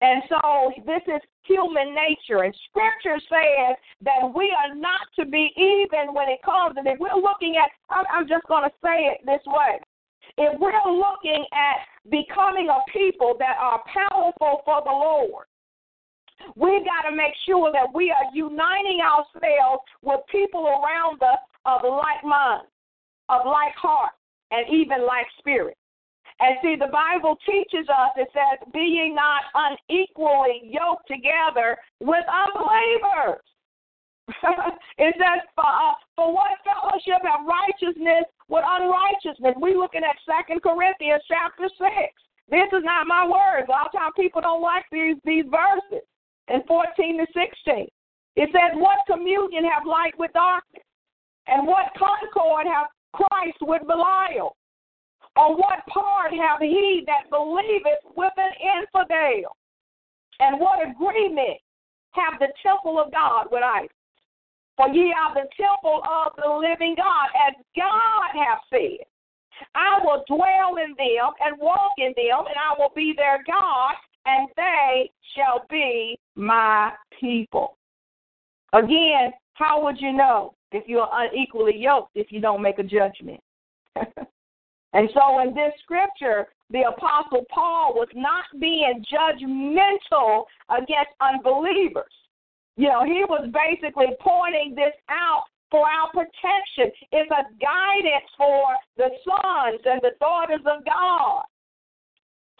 and 0.00 0.22
so 0.28 0.70
this 0.86 1.02
is 1.06 1.20
human 1.42 1.94
nature. 1.94 2.44
And 2.44 2.54
scripture 2.70 3.18
says 3.28 3.74
that 4.02 4.32
we 4.34 4.54
are 4.54 4.74
not 4.74 5.00
to 5.18 5.26
be 5.26 5.50
even 5.56 6.14
when 6.14 6.28
it 6.28 6.38
comes. 6.44 6.76
And 6.76 6.86
if 6.86 6.98
we're 7.00 7.20
looking 7.20 7.56
at, 7.56 7.70
I'm, 7.90 8.28
just 8.28 8.46
going 8.46 8.62
to 8.62 8.74
say 8.82 9.10
it 9.10 9.18
this 9.26 9.42
way 9.46 9.80
if 10.36 10.60
we're 10.60 10.92
looking 10.92 11.44
at 11.52 11.82
becoming 12.10 12.68
a 12.68 12.78
people 12.92 13.34
that 13.40 13.56
are 13.58 13.82
powerful 13.92 14.62
for 14.64 14.82
the 14.84 14.90
Lord, 14.90 15.46
we've 16.54 16.84
got 16.84 17.08
to 17.08 17.16
make 17.16 17.34
sure 17.44 17.72
that 17.72 17.92
we 17.92 18.12
are 18.12 18.30
uniting 18.32 19.00
ourselves 19.00 19.82
with 20.02 20.20
people 20.30 20.66
around 20.66 21.20
us 21.22 21.38
of 21.66 21.82
like 21.82 22.22
mind, 22.22 22.68
of 23.28 23.46
like 23.46 23.74
heart, 23.74 24.12
and 24.52 24.64
even 24.72 25.06
like 25.06 25.26
spirit. 25.38 25.76
And 26.40 26.54
see, 26.62 26.76
the 26.78 26.92
Bible 26.92 27.36
teaches 27.44 27.88
us, 27.90 28.14
it 28.16 28.28
says, 28.30 28.62
Be 28.72 28.78
ye 28.78 29.10
not 29.10 29.42
unequally 29.54 30.70
yoked 30.70 31.08
together 31.08 31.76
with 31.98 32.24
unbelievers. 32.30 33.42
it 34.98 35.14
says, 35.18 35.40
for, 35.56 35.66
uh, 35.66 35.96
for 36.14 36.32
what 36.32 36.60
fellowship 36.62 37.24
have 37.24 37.48
righteousness 37.48 38.28
with 38.48 38.62
unrighteousness? 38.62 39.56
We're 39.56 39.78
looking 39.78 40.04
at 40.04 40.14
Second 40.28 40.62
Corinthians 40.62 41.22
chapter 41.26 41.66
6. 41.66 41.90
This 42.50 42.68
is 42.72 42.84
not 42.84 43.08
my 43.08 43.24
words. 43.24 43.66
A 43.68 43.72
lot 43.72 43.86
of 43.86 43.92
times 43.92 44.14
people 44.14 44.40
don't 44.40 44.62
like 44.62 44.84
these, 44.92 45.16
these 45.24 45.44
verses 45.50 46.04
in 46.48 46.62
14 46.68 47.18
to 47.18 47.26
16. 47.34 47.88
It 48.36 48.48
says, 48.52 48.78
What 48.78 49.02
communion 49.10 49.64
have 49.64 49.88
light 49.88 50.14
with 50.18 50.32
darkness? 50.32 50.84
And 51.48 51.66
what 51.66 51.90
concord 51.96 52.66
have 52.68 52.86
Christ 53.12 53.58
with 53.62 53.82
Belial? 53.88 54.54
Or 55.38 55.54
what 55.54 55.86
part 55.86 56.32
have 56.32 56.58
he 56.58 57.04
that 57.06 57.30
believeth 57.30 58.02
with 58.16 58.32
an 58.36 58.50
infidel? 58.82 59.56
And 60.40 60.58
what 60.58 60.80
agreement 60.82 61.60
have 62.10 62.40
the 62.40 62.48
temple 62.60 62.98
of 62.98 63.12
God 63.12 63.46
with 63.52 63.62
idols? 63.62 63.90
For 64.76 64.88
ye 64.88 65.14
are 65.14 65.34
the 65.34 65.48
temple 65.56 66.02
of 66.02 66.32
the 66.36 66.50
living 66.50 66.96
God, 66.96 67.28
as 67.46 67.54
God 67.76 68.30
hath 68.34 68.62
said. 68.68 69.06
I 69.76 70.00
will 70.02 70.24
dwell 70.26 70.82
in 70.82 70.94
them 70.98 71.30
and 71.40 71.60
walk 71.60 71.92
in 71.98 72.14
them, 72.16 72.46
and 72.46 72.56
I 72.58 72.74
will 72.76 72.92
be 72.96 73.14
their 73.16 73.42
God, 73.46 73.94
and 74.26 74.48
they 74.56 75.10
shall 75.36 75.66
be 75.70 76.18
my 76.34 76.92
people. 77.20 77.76
Again, 78.72 79.32
how 79.54 79.84
would 79.84 80.00
you 80.00 80.12
know 80.12 80.54
if 80.72 80.88
you're 80.88 81.08
unequally 81.12 81.76
yoked 81.76 82.16
if 82.16 82.32
you 82.32 82.40
don't 82.40 82.62
make 82.62 82.80
a 82.80 82.84
judgment? 82.84 83.40
and 84.92 85.08
so 85.12 85.40
in 85.40 85.54
this 85.54 85.72
scripture, 85.82 86.48
the 86.70 86.82
Apostle 86.88 87.44
Paul 87.52 87.94
was 87.94 88.08
not 88.14 88.44
being 88.58 89.04
judgmental 89.12 90.44
against 90.70 91.12
unbelievers. 91.20 92.12
You 92.76 92.88
know, 92.88 93.04
he 93.04 93.24
was 93.28 93.50
basically 93.52 94.14
pointing 94.20 94.74
this 94.74 94.94
out 95.10 95.44
for 95.70 95.84
our 95.84 96.08
protection. 96.10 96.92
It's 97.12 97.30
a 97.30 97.44
guidance 97.60 98.30
for 98.36 98.64
the 98.96 99.10
sons 99.24 99.80
and 99.84 100.00
the 100.00 100.12
daughters 100.20 100.64
of 100.64 100.84
God. 100.84 101.44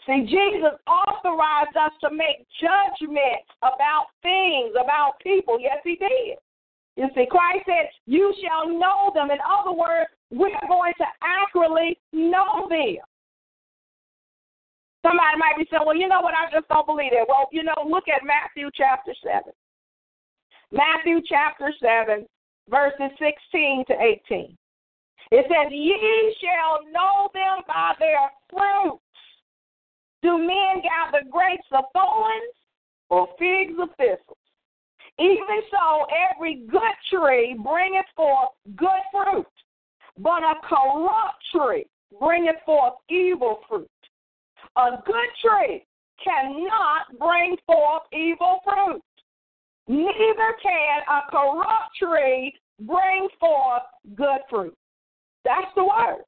See, 0.05 0.25
Jesus 0.25 0.77
authorized 0.87 1.75
us 1.77 1.91
to 2.01 2.09
make 2.11 2.45
judgments 2.61 3.49
about 3.61 4.07
things, 4.21 4.73
about 4.79 5.19
people. 5.21 5.59
Yes, 5.59 5.77
he 5.83 5.95
did. 5.95 6.37
You 6.95 7.07
see, 7.15 7.27
Christ 7.29 7.65
said, 7.65 7.89
You 8.05 8.33
shall 8.41 8.67
know 8.67 9.11
them. 9.13 9.31
In 9.31 9.37
other 9.39 9.71
words, 9.71 10.09
we're 10.31 10.67
going 10.67 10.93
to 10.97 11.05
accurately 11.23 11.97
know 12.13 12.67
them. 12.69 13.03
Somebody 15.01 15.37
might 15.37 15.57
be 15.57 15.65
saying, 15.71 15.83
Well, 15.85 15.95
you 15.95 16.07
know 16.07 16.21
what? 16.21 16.33
I 16.33 16.51
just 16.51 16.67
don't 16.67 16.85
believe 16.85 17.13
it. 17.13 17.25
Well, 17.27 17.47
you 17.51 17.63
know, 17.63 17.87
look 17.87 18.05
at 18.07 18.25
Matthew 18.25 18.69
chapter 18.75 19.13
7. 19.23 19.53
Matthew 20.71 21.21
chapter 21.27 21.73
7, 21.81 22.25
verses 22.69 23.11
16 23.17 23.85
to 23.87 23.93
18. 24.29 24.57
It 25.31 25.45
says, 25.47 25.71
Ye 25.71 26.35
shall 26.41 26.83
know 26.91 27.29
them 27.33 27.63
by 27.67 27.93
their 27.99 28.29
fruits. 28.49 29.03
Do 30.21 30.37
men 30.37 30.83
gather 30.83 31.25
grapes 31.29 31.67
of 31.71 31.85
thorns 31.93 32.53
or 33.09 33.27
figs 33.39 33.73
of 33.81 33.89
thistles? 33.97 34.37
Even 35.17 35.61
so, 35.71 36.05
every 36.31 36.63
good 36.69 36.95
tree 37.09 37.57
bringeth 37.61 38.05
forth 38.15 38.49
good 38.75 39.03
fruit, 39.11 39.45
but 40.19 40.43
a 40.43 40.55
corrupt 40.67 41.43
tree 41.53 41.85
bringeth 42.19 42.57
forth 42.65 42.93
evil 43.09 43.59
fruit. 43.67 43.89
A 44.75 45.01
good 45.05 45.29
tree 45.43 45.85
cannot 46.23 47.17
bring 47.17 47.55
forth 47.65 48.03
evil 48.13 48.59
fruit, 48.63 49.01
neither 49.87 50.55
can 50.61 51.01
a 51.09 51.31
corrupt 51.31 51.95
tree 51.97 52.53
bring 52.81 53.27
forth 53.39 53.83
good 54.15 54.41
fruit. 54.49 54.75
That's 55.45 55.67
the 55.75 55.83
word. 55.83 56.23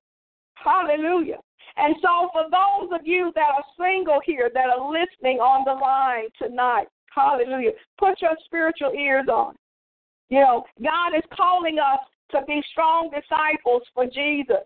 Hallelujah. 0.56 1.40
And 1.78 1.96
so, 2.02 2.30
for 2.34 2.44
those 2.44 2.92
of 2.94 3.06
you 3.06 3.32
that 3.36 3.50
are 3.56 3.64
single 3.80 4.20
here 4.26 4.50
that 4.54 4.70
are 4.70 4.92
listening 4.92 5.38
on 5.38 5.64
the 5.66 5.74
line 5.74 6.28
tonight, 6.38 6.88
hallelujah, 7.14 7.72
put 7.98 8.22
your 8.22 8.36
spiritual 8.46 8.92
ears 8.92 9.28
on. 9.32 9.56
You 10.30 10.40
know, 10.40 10.64
God 10.82 11.16
is 11.16 11.24
calling 11.34 11.78
us 11.80 12.00
to 12.32 12.42
be 12.48 12.62
strong 12.72 13.10
disciples 13.10 13.84
for 13.94 14.06
Jesus. 14.06 14.66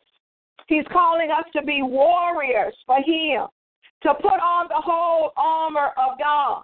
He's 0.68 0.86
calling 0.92 1.30
us 1.32 1.46
to 1.54 1.62
be 1.62 1.82
warriors 1.82 2.76
for 2.86 2.98
Him, 2.98 3.48
to 4.04 4.14
put 4.16 4.40
on 4.40 4.68
the 4.70 4.82
whole 4.82 5.32
armor 5.38 5.92
of 5.98 6.18
God. 6.20 6.64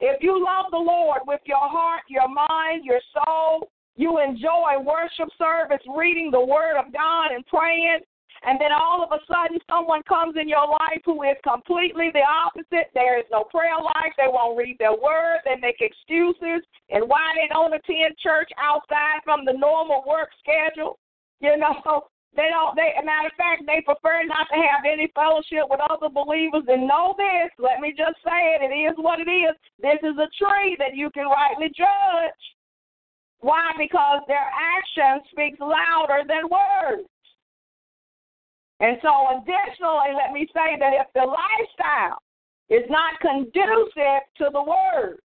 If 0.00 0.22
you 0.22 0.44
love 0.44 0.66
the 0.70 0.78
Lord 0.78 1.22
with 1.26 1.40
your 1.44 1.68
heart, 1.68 2.02
your 2.08 2.28
mind, 2.28 2.84
your 2.84 3.00
soul, 3.14 3.68
you 3.96 4.20
enjoy 4.20 4.78
worship 4.84 5.28
service, 5.38 5.82
reading 5.96 6.30
the 6.30 6.44
Word 6.44 6.78
of 6.78 6.92
God, 6.92 7.32
and 7.32 7.46
praying, 7.46 8.00
and 8.46 8.60
then 8.62 8.70
all 8.70 9.02
of 9.02 9.10
a 9.10 9.18
sudden 9.26 9.58
someone 9.66 10.06
comes 10.06 10.38
in 10.38 10.48
your 10.48 10.70
life 10.70 11.02
who 11.04 11.22
is 11.26 11.34
completely 11.42 12.14
the 12.14 12.22
opposite. 12.22 12.94
There 12.94 13.18
is 13.18 13.26
no 13.30 13.42
prayer 13.50 13.74
life. 13.74 14.14
They 14.16 14.30
won't 14.30 14.56
read 14.56 14.78
their 14.78 14.94
word. 14.94 15.42
They 15.44 15.58
make 15.58 15.82
excuses 15.82 16.62
and 16.90 17.10
why 17.10 17.34
they 17.34 17.50
don't 17.50 17.74
attend 17.74 18.14
church 18.22 18.48
outside 18.54 19.26
from 19.26 19.44
the 19.44 19.58
normal 19.58 20.06
work 20.06 20.30
schedule. 20.38 20.98
You 21.42 21.58
know, 21.58 22.06
they 22.38 22.46
don't. 22.54 22.78
They, 22.78 22.94
matter 23.02 23.34
of 23.34 23.36
fact, 23.36 23.66
they 23.66 23.82
prefer 23.82 24.22
not 24.22 24.46
to 24.54 24.58
have 24.62 24.86
any 24.86 25.10
fellowship 25.10 25.66
with 25.66 25.82
other 25.90 26.08
believers. 26.08 26.70
And 26.70 26.86
know 26.86 27.18
this. 27.18 27.50
Let 27.58 27.82
me 27.82 27.90
just 27.98 28.22
say 28.22 28.54
it. 28.54 28.62
It 28.62 28.70
is 28.70 28.94
what 28.94 29.18
it 29.18 29.26
is. 29.26 29.58
This 29.82 29.98
is 30.06 30.14
a 30.22 30.30
tree 30.38 30.78
that 30.78 30.94
you 30.94 31.10
can 31.10 31.26
rightly 31.26 31.66
judge. 31.74 32.42
Why? 33.40 33.74
Because 33.74 34.22
their 34.30 34.46
action 34.54 35.26
speaks 35.34 35.58
louder 35.58 36.22
than 36.30 36.46
words. 36.46 37.10
And 38.80 38.98
so, 39.00 39.10
additionally, 39.40 40.12
let 40.12 40.32
me 40.32 40.46
say 40.52 40.76
that 40.78 40.92
if 40.92 41.06
the 41.14 41.24
lifestyle 41.24 42.20
is 42.68 42.84
not 42.90 43.18
conducive 43.20 44.22
to 44.36 44.50
the 44.52 44.62
word, 44.62 45.18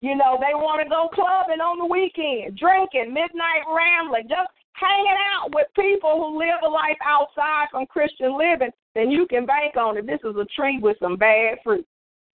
you 0.00 0.16
know, 0.16 0.38
they 0.38 0.54
want 0.54 0.82
to 0.82 0.88
go 0.88 1.10
clubbing 1.14 1.62
on 1.62 1.78
the 1.78 1.86
weekend, 1.86 2.58
drinking, 2.58 3.14
midnight 3.14 3.66
rambling, 3.66 4.26
just 4.28 4.50
hanging 4.74 5.18
out 5.34 5.50
with 5.54 5.66
people 5.74 6.14
who 6.14 6.38
live 6.38 6.62
a 6.64 6.70
life 6.70 6.98
outside 7.02 7.66
from 7.70 7.86
Christian 7.86 8.38
living, 8.38 8.70
then 8.94 9.10
you 9.10 9.26
can 9.26 9.46
bank 9.46 9.76
on 9.76 9.96
it. 9.96 10.06
This 10.06 10.22
is 10.24 10.36
a 10.36 10.46
tree 10.54 10.78
with 10.80 10.96
some 11.00 11.16
bad 11.16 11.58
fruit. 11.62 11.86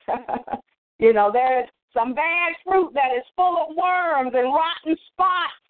you 0.99 1.13
know, 1.13 1.31
there's 1.33 1.69
some 1.93 2.15
bad 2.15 2.53
fruit 2.65 2.93
that 2.95 3.17
is 3.17 3.25
full 3.37 3.57
of 3.57 3.77
worms 3.77 4.33
and 4.35 4.53
rotten 4.53 4.97
spots 5.13 5.65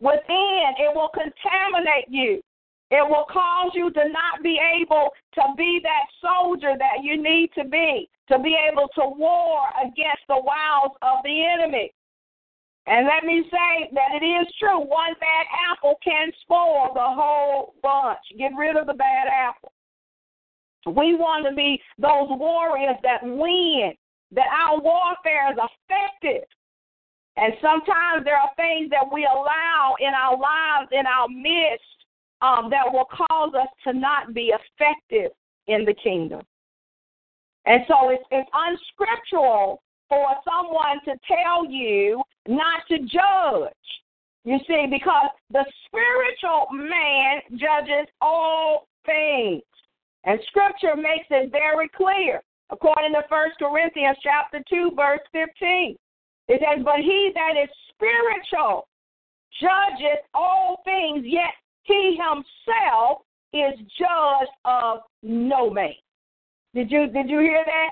within. 0.00 0.64
It 0.80 0.94
will 0.94 1.10
contaminate 1.12 2.08
you. 2.08 2.40
It 2.94 3.02
will 3.02 3.26
cause 3.28 3.72
you 3.74 3.90
to 3.90 4.04
not 4.08 4.40
be 4.44 4.60
able 4.62 5.10
to 5.34 5.42
be 5.56 5.80
that 5.82 6.06
soldier 6.22 6.74
that 6.78 7.02
you 7.02 7.20
need 7.20 7.50
to 7.58 7.64
be, 7.64 8.08
to 8.30 8.38
be 8.38 8.56
able 8.70 8.86
to 8.94 9.08
war 9.18 9.66
against 9.82 10.22
the 10.28 10.38
wiles 10.38 10.92
of 11.02 11.18
the 11.24 11.44
enemy. 11.44 11.90
And 12.86 13.08
let 13.08 13.24
me 13.24 13.42
say 13.50 13.90
that 13.94 14.14
it 14.14 14.24
is 14.24 14.46
true. 14.60 14.78
One 14.78 15.14
bad 15.18 15.46
apple 15.72 15.98
can 16.04 16.30
spoil 16.42 16.92
the 16.94 17.02
whole 17.02 17.74
bunch. 17.82 18.20
Get 18.38 18.52
rid 18.56 18.76
of 18.76 18.86
the 18.86 18.94
bad 18.94 19.26
apple. 19.26 19.72
We 20.86 21.16
want 21.16 21.46
to 21.48 21.54
be 21.56 21.80
those 21.98 22.28
warriors 22.30 22.96
that 23.02 23.24
win, 23.24 23.94
that 24.30 24.46
our 24.54 24.78
warfare 24.78 25.50
is 25.50 25.58
effective. 25.58 26.46
And 27.36 27.54
sometimes 27.60 28.22
there 28.24 28.38
are 28.38 28.50
things 28.54 28.88
that 28.90 29.10
we 29.12 29.24
allow 29.26 29.96
in 29.98 30.14
our 30.14 30.38
lives, 30.38 30.92
in 30.92 31.06
our 31.06 31.26
midst, 31.26 32.03
um, 32.44 32.68
that 32.68 32.84
will 32.92 33.06
cause 33.06 33.54
us 33.54 33.68
to 33.84 33.98
not 33.98 34.34
be 34.34 34.52
effective 34.52 35.32
in 35.66 35.84
the 35.84 35.94
kingdom. 35.94 36.42
And 37.64 37.82
so 37.88 38.10
it's, 38.10 38.24
it's 38.30 38.50
unscriptural 38.52 39.80
for 40.10 40.26
someone 40.44 41.00
to 41.06 41.12
tell 41.26 41.64
you 41.70 42.22
not 42.46 42.82
to 42.88 42.98
judge. 42.98 43.72
You 44.44 44.58
see, 44.68 44.86
because 44.90 45.30
the 45.50 45.64
spiritual 45.86 46.66
man 46.72 47.40
judges 47.52 48.06
all 48.20 48.88
things. 49.06 49.62
And 50.24 50.38
scripture 50.48 50.96
makes 50.96 51.26
it 51.30 51.50
very 51.50 51.88
clear. 51.96 52.42
According 52.70 53.12
to 53.12 53.22
1 53.26 53.50
Corinthians 53.58 54.18
chapter 54.22 54.62
2, 54.68 54.92
verse 54.94 55.20
15. 55.32 55.96
It 56.48 56.60
says, 56.60 56.84
But 56.84 57.00
he 57.00 57.32
that 57.34 57.54
is 57.62 57.70
spiritual 57.88 58.86
judges 59.60 60.20
all 60.34 60.82
things, 60.84 61.24
yet 61.24 61.54
he 61.84 62.18
himself 62.18 63.22
is 63.52 63.78
judge 63.98 64.48
of 64.64 64.98
no 65.22 65.70
man. 65.70 65.94
Did 66.74 66.90
you 66.90 67.06
did 67.06 67.30
you 67.30 67.38
hear 67.38 67.64
that? 67.64 67.90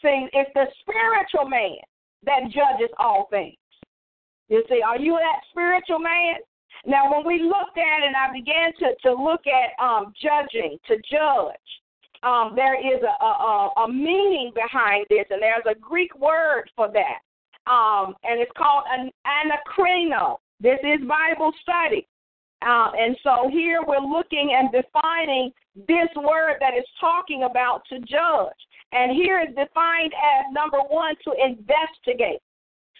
See, 0.00 0.26
it's 0.32 0.50
the 0.54 0.66
spiritual 0.80 1.48
man 1.48 1.76
that 2.24 2.44
judges 2.44 2.90
all 2.98 3.28
things. 3.30 3.56
You 4.48 4.64
see, 4.68 4.80
are 4.82 4.98
you 4.98 5.18
that 5.20 5.40
spiritual 5.50 5.98
man? 5.98 6.36
Now, 6.84 7.12
when 7.12 7.26
we 7.26 7.42
looked 7.42 7.78
at 7.78 8.06
and 8.06 8.16
I 8.16 8.32
began 8.32 8.72
to, 8.80 8.94
to 9.02 9.14
look 9.14 9.42
at 9.46 9.82
um, 9.82 10.12
judging, 10.20 10.78
to 10.88 10.96
judge, 10.96 11.68
um, 12.22 12.52
there 12.56 12.74
is 12.74 13.00
a, 13.02 13.24
a, 13.24 13.70
a 13.84 13.88
meaning 13.88 14.52
behind 14.54 15.06
this, 15.08 15.24
and 15.30 15.40
there's 15.40 15.64
a 15.70 15.78
Greek 15.78 16.16
word 16.18 16.70
for 16.74 16.88
that. 16.92 17.70
Um, 17.70 18.14
and 18.24 18.40
it's 18.40 18.50
called 18.56 18.84
an 18.90 19.10
anakrino. 19.26 20.38
This 20.60 20.78
is 20.82 21.06
Bible 21.06 21.52
study. 21.62 22.06
Um, 22.62 22.92
and 22.98 23.16
so 23.22 23.48
here 23.50 23.80
we're 23.86 23.98
looking 23.98 24.54
and 24.56 24.70
defining 24.70 25.52
this 25.74 26.08
word 26.16 26.56
that 26.60 26.74
is 26.74 26.84
talking 27.00 27.44
about 27.44 27.82
to 27.88 27.98
judge. 28.00 28.60
And 28.92 29.12
here 29.12 29.40
is 29.40 29.48
defined 29.48 30.12
as 30.12 30.52
number 30.52 30.78
one 30.78 31.14
to 31.24 31.32
investigate. 31.32 32.40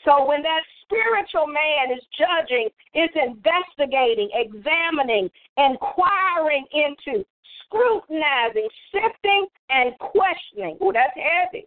So 0.04 0.26
when 0.26 0.42
that 0.42 0.62
spiritual 0.82 1.46
man 1.46 1.96
is 1.96 2.02
judging, 2.18 2.68
it's 2.94 3.14
investigating, 3.14 4.30
examining, 4.34 5.30
inquiring 5.56 6.66
into, 6.72 7.24
scrutinizing, 7.64 8.68
sifting, 8.90 9.46
and 9.70 9.96
questioning. 9.98 10.76
Oh, 10.80 10.92
that's 10.92 11.14
heavy. 11.14 11.66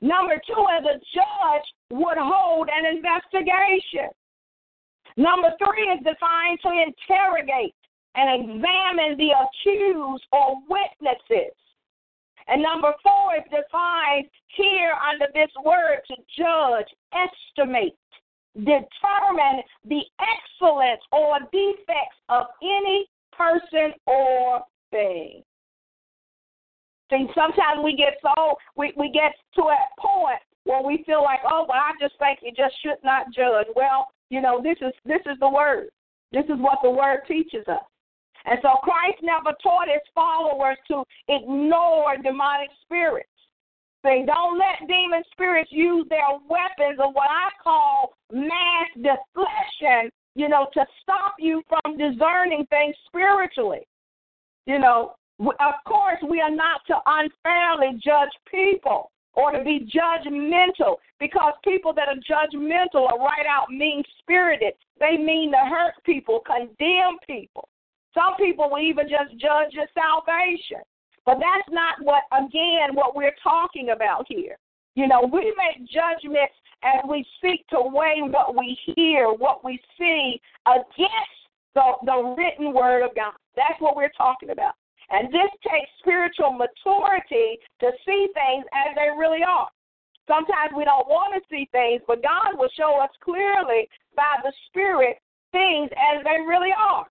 Number 0.00 0.40
two, 0.46 0.66
as 0.78 0.84
a 0.84 0.98
judge 1.14 1.66
would 1.90 2.18
hold 2.18 2.68
an 2.70 2.86
investigation. 2.96 4.10
Number 5.16 5.48
three 5.58 5.88
is 5.88 5.98
defined 5.98 6.58
to 6.62 6.70
interrogate 6.70 7.74
and 8.14 8.42
examine 8.42 9.16
the 9.16 9.32
accused 9.32 10.24
or 10.32 10.56
witnesses. 10.68 11.54
And 12.48 12.62
number 12.62 12.92
four 13.02 13.36
is 13.36 13.44
defined 13.44 14.26
here 14.56 14.92
under 15.10 15.26
this 15.34 15.50
word 15.64 16.00
to 16.08 16.16
judge, 16.38 16.86
estimate, 17.12 17.96
determine 18.54 19.62
the 19.84 20.02
excellence 20.20 21.02
or 21.12 21.38
defects 21.50 22.16
of 22.28 22.46
any 22.62 23.06
person 23.32 23.92
or 24.06 24.62
thing. 24.90 25.42
See, 27.10 27.26
sometimes 27.34 27.82
we 27.84 27.96
get 27.96 28.14
so 28.22 28.56
we, 28.76 28.92
we 28.96 29.10
get 29.12 29.32
to 29.54 29.62
a 29.62 29.78
point 29.98 30.40
where 30.64 30.82
we 30.82 31.04
feel 31.06 31.22
like, 31.22 31.40
oh, 31.48 31.66
well, 31.68 31.78
I 31.78 31.92
just 32.00 32.18
think 32.18 32.40
you 32.42 32.50
just 32.50 32.74
should 32.82 32.98
not 33.04 33.26
judge. 33.32 33.66
Well, 33.76 34.08
you 34.30 34.40
know, 34.40 34.60
this 34.62 34.76
is 34.80 34.92
this 35.04 35.20
is 35.26 35.38
the 35.40 35.48
word. 35.48 35.88
This 36.32 36.44
is 36.44 36.58
what 36.58 36.78
the 36.82 36.90
word 36.90 37.20
teaches 37.28 37.66
us. 37.68 37.84
And 38.44 38.58
so 38.62 38.68
Christ 38.82 39.18
never 39.22 39.56
taught 39.62 39.88
his 39.88 40.02
followers 40.14 40.76
to 40.88 41.02
ignore 41.28 42.16
demonic 42.22 42.70
spirits. 42.82 43.28
Say, 44.04 44.24
don't 44.24 44.58
let 44.58 44.88
demon 44.88 45.22
spirits 45.32 45.70
use 45.72 46.06
their 46.08 46.38
weapons 46.48 47.00
of 47.02 47.12
what 47.12 47.28
I 47.28 47.50
call 47.62 48.12
mass 48.32 48.88
deflection, 48.94 50.10
you 50.36 50.48
know, 50.48 50.68
to 50.74 50.86
stop 51.02 51.34
you 51.40 51.62
from 51.68 51.96
discerning 51.96 52.66
things 52.70 52.94
spiritually. 53.06 53.86
You 54.66 54.78
know, 54.78 55.14
of 55.40 55.74
course, 55.86 56.18
we 56.28 56.40
are 56.40 56.50
not 56.50 56.82
to 56.86 56.96
unfairly 57.06 58.00
judge 58.04 58.30
people 58.48 59.10
or 59.36 59.52
to 59.52 59.62
be 59.62 59.86
judgmental 59.94 60.96
because 61.20 61.52
people 61.62 61.92
that 61.94 62.08
are 62.08 62.16
judgmental 62.16 63.10
are 63.10 63.18
right 63.18 63.46
out 63.48 63.70
mean 63.70 64.02
spirited. 64.18 64.72
They 64.98 65.16
mean 65.16 65.52
to 65.52 65.58
hurt 65.58 65.94
people, 66.04 66.40
condemn 66.46 67.18
people. 67.26 67.68
Some 68.14 68.34
people 68.38 68.70
will 68.70 68.82
even 68.82 69.08
just 69.08 69.38
judge 69.38 69.72
your 69.72 69.86
salvation. 69.94 70.80
But 71.26 71.38
that's 71.38 71.68
not 71.70 71.96
what, 72.02 72.22
again, 72.32 72.94
what 72.94 73.14
we're 73.14 73.34
talking 73.42 73.90
about 73.90 74.24
here. 74.28 74.56
You 74.94 75.06
know, 75.06 75.28
we 75.30 75.54
make 75.58 75.86
judgments 75.90 76.54
as 76.82 77.04
we 77.08 77.26
seek 77.42 77.66
to 77.68 77.80
weigh 77.80 78.22
what 78.22 78.56
we 78.56 78.78
hear, 78.94 79.28
what 79.32 79.64
we 79.64 79.78
see 79.98 80.40
against 80.66 81.36
the, 81.74 81.82
the 82.04 82.34
written 82.38 82.72
word 82.72 83.04
of 83.04 83.14
God. 83.14 83.34
That's 83.54 83.78
what 83.80 83.96
we're 83.96 84.12
talking 84.16 84.50
about. 84.50 84.74
And 85.10 85.28
this 85.28 85.50
takes 85.62 85.90
spiritual 86.00 86.52
maturity 86.52 87.58
to 87.80 87.90
see 88.04 88.28
things 88.34 88.64
as 88.74 88.94
they 88.96 89.10
really 89.16 89.42
are. 89.46 89.68
Sometimes 90.26 90.74
we 90.76 90.84
don't 90.84 91.06
want 91.06 91.34
to 91.34 91.40
see 91.48 91.68
things, 91.70 92.02
but 92.06 92.22
God 92.22 92.58
will 92.58 92.70
show 92.76 92.98
us 93.00 93.10
clearly 93.22 93.88
by 94.16 94.42
the 94.42 94.52
Spirit 94.66 95.18
things 95.52 95.90
as 95.94 96.24
they 96.24 96.42
really 96.42 96.74
are. 96.76 97.06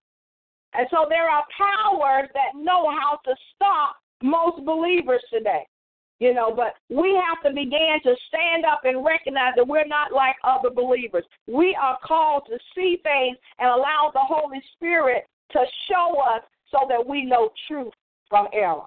And 0.73 0.87
so 0.91 1.05
there 1.07 1.29
are 1.29 1.43
powers 1.55 2.29
that 2.33 2.59
know 2.59 2.91
how 2.91 3.19
to 3.23 3.35
stop 3.55 3.95
most 4.21 4.65
believers 4.65 5.23
today. 5.31 5.65
You 6.19 6.33
know, 6.33 6.53
but 6.55 6.75
we 6.89 7.19
have 7.27 7.43
to 7.43 7.53
begin 7.53 7.99
to 8.03 8.15
stand 8.29 8.63
up 8.63 8.81
and 8.85 9.03
recognize 9.03 9.51
that 9.57 9.67
we're 9.67 9.85
not 9.85 10.13
like 10.13 10.35
other 10.45 10.69
believers. 10.69 11.25
We 11.45 11.77
are 11.79 11.97
called 12.05 12.43
to 12.47 12.57
see 12.73 12.99
things 13.03 13.37
and 13.59 13.67
allow 13.67 14.11
the 14.13 14.23
Holy 14.23 14.61
Spirit 14.75 15.25
to 15.51 15.59
show 15.89 16.15
us 16.21 16.41
so 16.75 16.87
that 16.89 17.05
we 17.05 17.23
know 17.23 17.49
truth 17.67 17.93
from 18.29 18.47
error. 18.53 18.83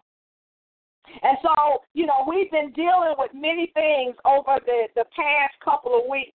And 1.22 1.38
so, 1.42 1.78
you 1.94 2.04
know, 2.04 2.26
we've 2.28 2.50
been 2.50 2.70
dealing 2.72 3.14
with 3.16 3.30
many 3.32 3.72
things 3.72 4.14
over 4.26 4.60
the, 4.66 4.88
the 4.94 5.04
past 5.16 5.54
couple 5.64 5.98
of 5.98 6.02
weeks. 6.10 6.32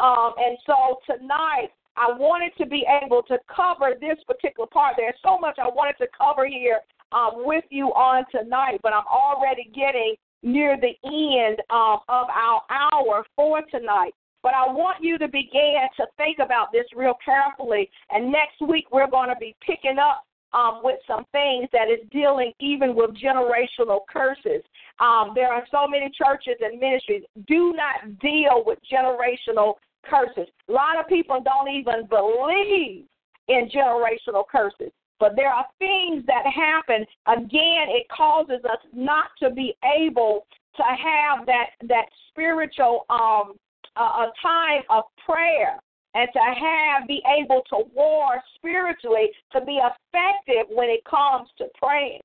Um, 0.00 0.32
and 0.38 0.56
so 0.64 1.00
tonight, 1.04 1.68
I 1.96 2.12
wanted 2.16 2.52
to 2.58 2.66
be 2.66 2.86
able 3.02 3.22
to 3.24 3.38
cover 3.54 3.94
this 4.00 4.16
particular 4.26 4.68
part. 4.68 4.94
There's 4.96 5.18
so 5.22 5.38
much 5.38 5.58
I 5.58 5.68
wanted 5.68 5.96
to 5.98 6.06
cover 6.16 6.46
here 6.46 6.78
um, 7.12 7.44
with 7.44 7.64
you 7.70 7.88
on 7.88 8.24
tonight, 8.30 8.78
but 8.82 8.92
I'm 8.92 9.06
already 9.10 9.70
getting 9.74 10.14
near 10.42 10.78
the 10.80 10.94
end 11.04 11.58
um, 11.70 11.98
of 12.08 12.28
our 12.30 12.62
hour 12.70 13.24
for 13.34 13.60
tonight. 13.70 14.14
But 14.42 14.54
I 14.54 14.72
want 14.72 15.02
you 15.02 15.18
to 15.18 15.26
begin 15.26 15.74
to 15.96 16.06
think 16.16 16.38
about 16.38 16.70
this 16.72 16.86
real 16.94 17.14
carefully. 17.24 17.90
And 18.10 18.30
next 18.30 18.60
week, 18.66 18.86
we're 18.92 19.10
going 19.10 19.28
to 19.28 19.36
be 19.40 19.56
picking 19.66 19.98
up 19.98 20.24
um, 20.52 20.80
with 20.82 20.98
some 21.06 21.24
things 21.32 21.68
that 21.72 21.88
is 21.88 22.06
dealing 22.10 22.52
even 22.60 22.94
with 22.94 23.10
generational 23.10 24.00
curses. 24.10 24.62
Um, 25.00 25.32
there 25.34 25.52
are 25.52 25.64
so 25.70 25.86
many 25.86 26.10
churches 26.10 26.54
and 26.60 26.80
ministries 26.80 27.22
do 27.46 27.74
not 27.74 28.18
deal 28.20 28.62
with 28.64 28.78
generational 28.90 29.74
curses. 30.04 30.48
A 30.68 30.72
lot 30.72 30.98
of 30.98 31.06
people 31.08 31.40
don't 31.42 31.68
even 31.68 32.06
believe 32.08 33.04
in 33.48 33.68
generational 33.74 34.44
curses. 34.50 34.92
But 35.20 35.34
there 35.34 35.48
are 35.48 35.66
things 35.78 36.24
that 36.26 36.44
happen. 36.46 37.04
Again, 37.26 37.88
it 37.88 38.06
causes 38.08 38.64
us 38.64 38.78
not 38.92 39.26
to 39.42 39.50
be 39.50 39.74
able 40.00 40.46
to 40.76 40.82
have 40.82 41.44
that 41.46 41.70
that 41.88 42.06
spiritual 42.30 43.04
um, 43.10 43.54
uh, 43.96 44.26
a 44.26 44.32
time 44.40 44.82
of 44.90 45.04
prayer 45.26 45.80
and 46.18 46.28
to 46.32 46.40
have 46.40 47.06
be 47.06 47.22
able 47.38 47.62
to 47.70 47.84
war 47.94 48.42
spiritually 48.56 49.30
to 49.52 49.60
be 49.64 49.78
effective 49.78 50.66
when 50.68 50.88
it 50.88 51.04
comes 51.04 51.48
to 51.58 51.66
praying. 51.80 52.20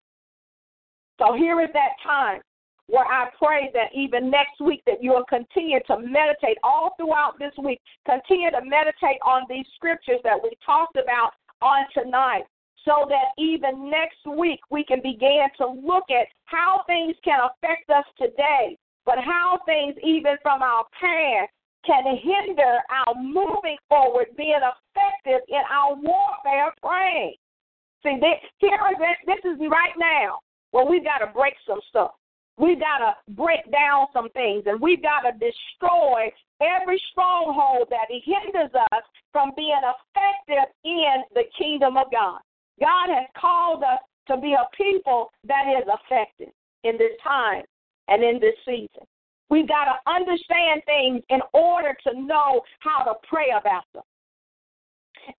So 1.19 1.35
here 1.35 1.61
is 1.61 1.69
that 1.73 1.93
time 2.03 2.41
where 2.87 3.05
I 3.05 3.29
pray 3.37 3.69
that 3.73 3.93
even 3.93 4.31
next 4.31 4.59
week 4.59 4.81
that 4.87 5.01
you 5.01 5.11
will 5.11 5.25
continue 5.29 5.79
to 5.87 5.99
meditate 5.99 6.57
all 6.63 6.95
throughout 6.97 7.37
this 7.37 7.53
week. 7.63 7.79
Continue 8.05 8.49
to 8.49 8.61
meditate 8.65 9.21
on 9.25 9.43
these 9.47 9.65
scriptures 9.75 10.19
that 10.23 10.41
we 10.41 10.51
talked 10.65 10.97
about 10.97 11.31
on 11.61 11.85
tonight 11.93 12.43
so 12.83 13.05
that 13.07 13.31
even 13.37 13.89
next 13.91 14.25
week 14.25 14.59
we 14.71 14.83
can 14.83 15.01
begin 15.01 15.45
to 15.57 15.67
look 15.67 16.09
at 16.09 16.27
how 16.45 16.81
things 16.87 17.15
can 17.23 17.39
affect 17.39 17.89
us 17.89 18.05
today, 18.17 18.75
but 19.05 19.15
how 19.23 19.59
things 19.65 19.95
even 20.03 20.35
from 20.41 20.61
our 20.63 20.83
past 20.99 21.51
can 21.85 22.03
hinder 22.17 22.79
our 22.89 23.15
moving 23.15 23.77
forward, 23.89 24.27
being 24.37 24.59
effective 24.59 25.41
in 25.49 25.61
our 25.71 25.95
warfare 25.95 26.73
praying. 26.81 27.35
See, 28.03 28.17
this, 28.19 28.39
here 28.57 28.79
is 28.91 29.17
this, 29.25 29.51
is 29.51 29.59
right 29.69 29.93
now 29.97 30.39
where 30.71 30.85
we've 30.85 31.03
got 31.03 31.19
to 31.19 31.31
break 31.33 31.53
some 31.67 31.79
stuff. 31.89 32.11
We've 32.57 32.79
got 32.79 32.99
to 32.99 33.15
break 33.33 33.71
down 33.71 34.07
some 34.13 34.29
things, 34.29 34.63
and 34.67 34.79
we've 34.79 35.01
got 35.01 35.21
to 35.21 35.31
destroy 35.31 36.31
every 36.61 37.01
stronghold 37.11 37.87
that 37.89 38.07
hinders 38.09 38.71
us 38.91 39.03
from 39.31 39.51
being 39.55 39.79
effective 39.81 40.71
in 40.83 41.23
the 41.33 41.43
kingdom 41.57 41.97
of 41.97 42.11
God. 42.11 42.39
God 42.79 43.09
has 43.09 43.27
called 43.39 43.83
us 43.83 43.99
to 44.27 44.37
be 44.37 44.53
a 44.53 44.65
people 44.75 45.31
that 45.47 45.65
is 45.67 45.87
effective 45.87 46.53
in 46.83 46.97
this 46.97 47.11
time 47.23 47.63
and 48.07 48.23
in 48.23 48.39
this 48.39 48.55
season. 48.65 49.07
We've 49.49 49.67
got 49.67 49.85
to 49.85 50.11
understand 50.11 50.81
things 50.85 51.21
in 51.29 51.39
order 51.53 51.95
to 52.07 52.19
know 52.19 52.61
how 52.79 53.03
to 53.03 53.13
pray 53.27 53.47
about 53.57 53.83
them. 53.93 54.03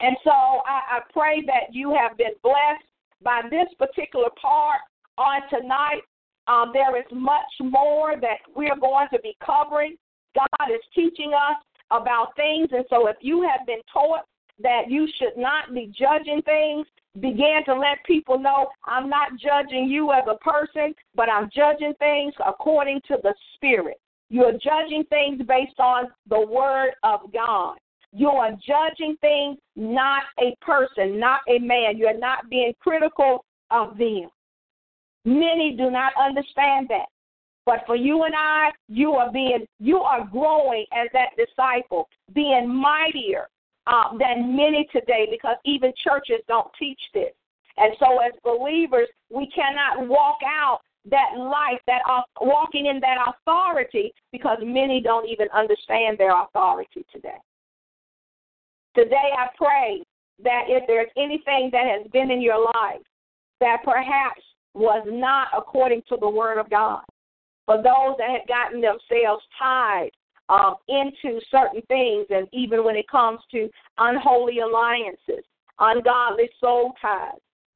And 0.00 0.16
so 0.24 0.30
I, 0.30 0.98
I 0.98 1.00
pray 1.12 1.42
that 1.46 1.72
you 1.72 1.94
have 1.94 2.16
been 2.16 2.34
blessed 2.42 2.84
by 3.22 3.42
this 3.50 3.68
particular 3.78 4.28
part 4.40 4.80
on 5.18 5.40
tonight. 5.50 6.02
Um, 6.46 6.70
there 6.72 6.96
is 6.98 7.06
much 7.12 7.52
more 7.60 8.20
that 8.20 8.38
we 8.54 8.68
are 8.68 8.78
going 8.78 9.08
to 9.12 9.18
be 9.20 9.36
covering. 9.44 9.96
God 10.34 10.70
is 10.70 10.80
teaching 10.94 11.32
us 11.34 11.56
about 11.90 12.36
things. 12.36 12.68
And 12.72 12.84
so 12.90 13.06
if 13.06 13.16
you 13.20 13.42
have 13.42 13.66
been 13.66 13.80
taught 13.92 14.24
that 14.62 14.82
you 14.88 15.08
should 15.18 15.36
not 15.36 15.74
be 15.74 15.92
judging 15.98 16.42
things, 16.42 16.86
begin 17.20 17.60
to 17.66 17.74
let 17.74 18.04
people 18.04 18.38
know 18.38 18.68
I'm 18.84 19.08
not 19.08 19.32
judging 19.38 19.88
you 19.88 20.12
as 20.12 20.24
a 20.28 20.38
person, 20.38 20.94
but 21.14 21.28
I'm 21.28 21.50
judging 21.54 21.94
things 21.98 22.34
according 22.44 23.00
to 23.08 23.18
the 23.22 23.34
Spirit. 23.54 24.00
You're 24.30 24.52
judging 24.52 25.04
things 25.10 25.40
based 25.46 25.78
on 25.78 26.06
the 26.28 26.40
Word 26.40 26.92
of 27.02 27.32
God. 27.32 27.76
You 28.12 28.28
are 28.28 28.52
judging 28.52 29.16
things, 29.20 29.58
not 29.76 30.22
a 30.40 30.54
person, 30.60 31.18
not 31.18 31.40
a 31.48 31.58
man. 31.58 31.98
You're 31.98 32.18
not 32.18 32.48
being 32.48 32.72
critical 32.80 33.44
of 33.70 33.98
them. 33.98 34.28
Many 35.24 35.74
do 35.76 35.90
not 35.90 36.12
understand 36.20 36.88
that. 36.90 37.06
But 37.66 37.80
for 37.86 37.96
you 37.96 38.24
and 38.24 38.34
I, 38.36 38.70
you 38.88 39.12
are 39.12 39.32
being 39.32 39.66
you 39.80 39.98
are 39.98 40.26
growing 40.26 40.84
as 40.92 41.08
that 41.14 41.30
disciple, 41.36 42.08
being 42.34 42.68
mightier 42.68 43.48
uh, 43.86 44.16
than 44.18 44.56
many 44.56 44.88
today 44.92 45.26
because 45.30 45.56
even 45.64 45.92
churches 46.02 46.40
don't 46.48 46.70
teach 46.78 47.00
this. 47.12 47.32
And 47.76 47.92
so, 47.98 48.18
as 48.20 48.32
believers, 48.44 49.08
we 49.30 49.50
cannot 49.50 50.06
walk 50.08 50.38
out 50.46 50.80
that 51.10 51.36
life, 51.36 51.80
that 51.86 52.02
uh, 52.08 52.22
walking 52.40 52.86
in 52.86 53.00
that 53.00 53.16
authority, 53.28 54.12
because 54.32 54.58
many 54.62 55.00
don't 55.00 55.28
even 55.28 55.48
understand 55.52 56.16
their 56.16 56.40
authority 56.40 57.04
today. 57.12 57.36
Today, 58.94 59.30
I 59.36 59.48
pray 59.56 60.02
that 60.42 60.64
if 60.68 60.84
there's 60.86 61.10
anything 61.16 61.68
that 61.72 61.84
has 61.84 62.10
been 62.12 62.30
in 62.30 62.40
your 62.40 62.64
life 62.64 63.02
that 63.60 63.78
perhaps 63.84 64.40
was 64.72 65.06
not 65.10 65.48
according 65.56 66.02
to 66.08 66.16
the 66.18 66.28
Word 66.28 66.58
of 66.58 66.70
God, 66.70 67.02
for 67.66 67.76
those 67.76 68.16
that 68.18 68.30
had 68.30 68.46
gotten 68.48 68.80
themselves 68.80 69.42
tied 69.58 70.10
um, 70.48 70.74
into 70.88 71.40
certain 71.50 71.82
things, 71.88 72.26
and 72.30 72.46
even 72.52 72.84
when 72.84 72.96
it 72.96 73.08
comes 73.08 73.40
to 73.50 73.68
unholy 73.98 74.60
alliances, 74.60 75.44
ungodly 75.78 76.48
soul 76.60 76.92
ties, 77.00 77.32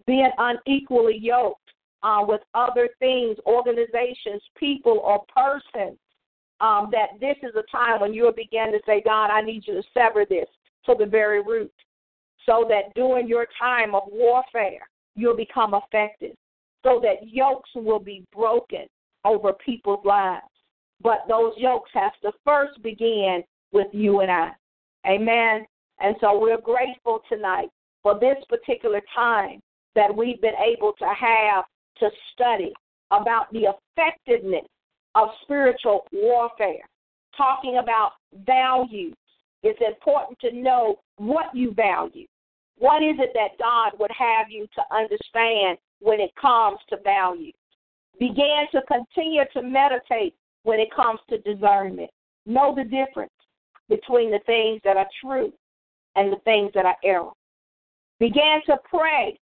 being 0.07 0.31
unequally 0.39 1.19
yoked 1.19 1.61
uh, 2.03 2.25
with 2.27 2.41
other 2.55 2.89
things, 2.99 3.37
organizations, 3.47 4.43
people, 4.57 5.01
or 5.05 5.25
persons, 5.35 5.99
um, 6.61 6.91
that 6.91 7.19
this 7.21 7.37
is 7.43 7.55
a 7.57 7.71
time 7.71 8.01
when 8.01 8.13
you'll 8.13 8.33
begin 8.33 8.73
to 8.73 8.81
say, 8.85 9.03
God, 9.05 9.31
I 9.31 9.41
need 9.43 9.65
you 9.67 9.75
to 9.75 9.83
sever 9.95 10.25
this 10.29 10.47
to 10.87 10.95
the 10.99 11.07
very 11.07 11.43
root, 11.43 11.73
so 12.47 12.67
that 12.69 12.95
during 12.95 13.29
your 13.29 13.47
time 13.59 13.95
of 13.95 14.03
warfare, 14.11 14.89
you'll 15.15 15.37
become 15.37 15.75
effective, 15.75 16.37
so 16.85 17.01
that 17.03 17.29
yokes 17.29 17.71
will 17.75 17.99
be 17.99 18.25
broken 18.33 18.87
over 19.25 19.53
people's 19.53 20.05
lives. 20.05 20.45
But 21.01 21.25
those 21.29 21.53
yokes 21.57 21.91
have 21.95 22.13
to 22.23 22.33
first 22.45 22.83
begin 22.83 23.43
with 23.73 23.89
you 23.93 24.21
and 24.21 24.31
I. 24.31 24.51
Amen. 25.07 25.67
And 26.01 26.17
so 26.21 26.39
we're 26.39 26.61
grateful 26.61 27.21
tonight 27.29 27.69
for 28.03 28.19
this 28.19 28.37
particular 28.49 29.01
time 29.15 29.61
that 29.95 30.15
we've 30.15 30.41
been 30.41 30.55
able 30.55 30.93
to 30.99 31.07
have 31.07 31.65
to 31.99 32.09
study 32.33 32.73
about 33.11 33.53
the 33.53 33.67
effectiveness 33.97 34.67
of 35.15 35.29
spiritual 35.43 36.07
warfare, 36.13 36.89
talking 37.37 37.79
about 37.83 38.13
values. 38.47 39.15
It's 39.63 39.81
important 39.81 40.39
to 40.41 40.53
know 40.53 41.01
what 41.17 41.47
you 41.55 41.73
value. 41.75 42.27
What 42.79 43.03
is 43.03 43.17
it 43.19 43.33
that 43.35 43.59
God 43.59 43.99
would 43.99 44.13
have 44.17 44.47
you 44.51 44.67
to 44.75 44.83
understand 44.95 45.79
when 46.01 46.21
it 46.21 46.31
comes 46.41 46.79
to 46.91 46.97
value? 47.03 47.53
Begin 48.21 48.67
to 48.73 48.83
continue 48.83 49.43
to 49.53 49.63
meditate 49.63 50.35
when 50.65 50.81
it 50.81 50.95
comes 50.95 51.21
to 51.29 51.39
discernment. 51.39 52.11
Know 52.47 52.75
the 52.75 52.85
difference 52.85 53.33
between 53.89 54.31
the 54.31 54.41
things 54.47 54.81
that 54.85 54.97
are 54.97 55.09
true 55.21 55.53
and 56.17 56.33
the 56.33 56.41
things 56.45 56.71
that 56.75 56.87
are 56.87 56.97
error. 57.05 57.31
Begin 58.19 58.61
to 58.67 58.77
pray 58.89 59.39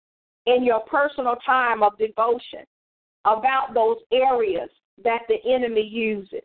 in 0.46 0.64
your 0.64 0.82
personal 0.82 1.36
time 1.46 1.82
of 1.84 1.98
devotion 1.98 2.66
about 3.26 3.74
those 3.74 3.98
areas 4.12 4.70
that 5.04 5.22
the 5.28 5.38
enemy 5.46 5.82
uses. 5.82 6.44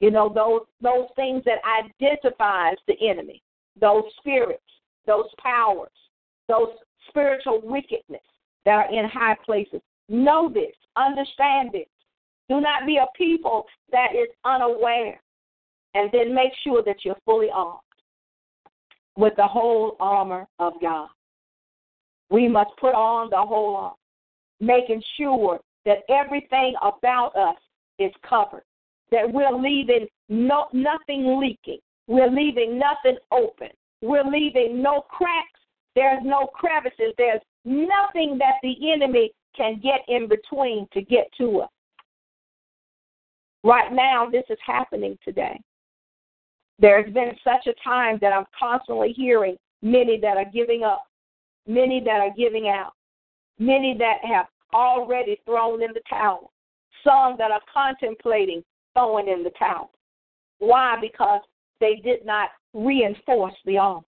You 0.00 0.10
know, 0.10 0.32
those 0.32 0.60
those 0.80 1.08
things 1.16 1.42
that 1.44 1.58
identifies 1.66 2.76
the 2.86 2.94
enemy, 3.00 3.42
those 3.80 4.04
spirits, 4.18 4.62
those 5.06 5.26
powers, 5.42 5.90
those 6.48 6.68
spiritual 7.08 7.60
wickedness 7.64 8.22
that 8.64 8.72
are 8.72 8.92
in 8.92 9.08
high 9.08 9.36
places. 9.44 9.80
Know 10.08 10.50
this, 10.52 10.74
understand 10.96 11.70
this. 11.72 11.88
Do 12.48 12.60
not 12.60 12.86
be 12.86 12.96
a 12.96 13.06
people 13.16 13.66
that 13.92 14.14
is 14.14 14.28
unaware. 14.44 15.20
And 15.94 16.10
then 16.12 16.34
make 16.34 16.52
sure 16.64 16.82
that 16.84 17.04
you're 17.04 17.16
fully 17.24 17.48
armed 17.52 17.80
with 19.16 19.34
the 19.36 19.46
whole 19.46 19.96
armor 19.98 20.46
of 20.58 20.74
God. 20.80 21.08
We 22.30 22.46
must 22.46 22.70
put 22.78 22.94
on 22.94 23.30
the 23.30 23.38
whole 23.38 23.74
armor, 23.76 23.94
making 24.60 25.02
sure 25.16 25.60
that 25.86 25.98
everything 26.08 26.74
about 26.82 27.34
us 27.34 27.56
is 27.98 28.12
covered, 28.28 28.62
that 29.10 29.30
we're 29.30 29.50
leaving 29.50 30.06
no, 30.28 30.66
nothing 30.72 31.40
leaking, 31.40 31.80
we're 32.06 32.30
leaving 32.30 32.78
nothing 32.78 33.18
open, 33.32 33.70
we're 34.02 34.30
leaving 34.30 34.82
no 34.82 35.00
cracks, 35.00 35.60
there's 35.96 36.22
no 36.22 36.46
crevices, 36.46 37.12
there's 37.16 37.40
nothing 37.64 38.38
that 38.38 38.54
the 38.62 38.92
enemy 38.92 39.32
can 39.56 39.80
get 39.82 40.00
in 40.08 40.28
between 40.28 40.86
to 40.92 41.02
get 41.02 41.28
to 41.38 41.60
us. 41.60 41.70
Right 43.64 43.92
now, 43.92 44.28
this 44.30 44.44
is 44.50 44.58
happening 44.64 45.18
today. 45.24 45.60
There's 46.78 47.12
been 47.12 47.32
such 47.42 47.66
a 47.66 47.74
time 47.82 48.18
that 48.20 48.32
I'm 48.32 48.44
constantly 48.58 49.12
hearing 49.12 49.56
many 49.82 50.18
that 50.20 50.36
are 50.36 50.50
giving 50.52 50.84
up, 50.84 51.04
many 51.66 52.00
that 52.04 52.20
are 52.20 52.34
giving 52.36 52.68
out, 52.68 52.92
many 53.58 53.96
that 53.98 54.18
have 54.22 54.46
already 54.72 55.40
thrown 55.44 55.82
in 55.82 55.92
the 55.92 56.02
towel, 56.08 56.52
some 57.02 57.36
that 57.38 57.50
are 57.50 57.60
contemplating 57.72 58.62
throwing 58.94 59.28
in 59.28 59.42
the 59.42 59.50
towel. 59.58 59.90
Why? 60.60 60.96
Because 61.00 61.40
they 61.80 61.96
did 61.96 62.24
not 62.24 62.50
reinforce 62.74 63.54
the 63.64 63.78
armor. 63.78 64.02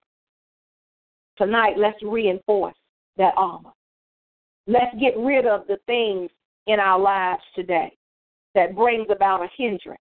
Tonight, 1.38 1.74
let's 1.76 2.02
reinforce 2.02 2.74
that 3.16 3.34
armor. 3.36 3.70
Let's 4.66 4.94
get 5.00 5.16
rid 5.16 5.46
of 5.46 5.66
the 5.66 5.78
things 5.86 6.30
in 6.66 6.78
our 6.78 7.00
lives 7.00 7.42
today 7.56 7.96
that 8.54 8.74
brings 8.74 9.06
about 9.10 9.42
a 9.42 9.48
hindrance, 9.56 10.00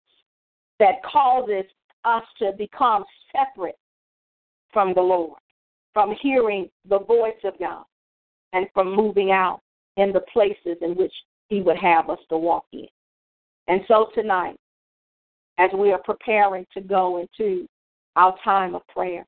that 0.78 1.02
causes 1.02 1.64
us 2.04 2.22
to 2.38 2.52
become 2.56 3.04
separate 3.32 3.78
from 4.72 4.94
the 4.94 5.00
Lord, 5.00 5.38
from 5.92 6.14
hearing 6.20 6.68
the 6.88 7.00
voice 7.00 7.40
of 7.44 7.58
God, 7.58 7.84
and 8.52 8.66
from 8.72 8.94
moving 8.94 9.30
out 9.30 9.60
in 9.96 10.12
the 10.12 10.20
places 10.32 10.76
in 10.80 10.94
which 10.94 11.12
He 11.48 11.60
would 11.60 11.76
have 11.76 12.08
us 12.08 12.20
to 12.30 12.38
walk 12.38 12.64
in. 12.72 12.86
And 13.66 13.82
so 13.88 14.08
tonight, 14.14 14.56
as 15.58 15.70
we 15.74 15.92
are 15.92 16.02
preparing 16.02 16.66
to 16.72 16.80
go 16.80 17.18
into 17.18 17.68
our 18.16 18.34
time 18.42 18.74
of 18.74 18.86
prayer, 18.88 19.26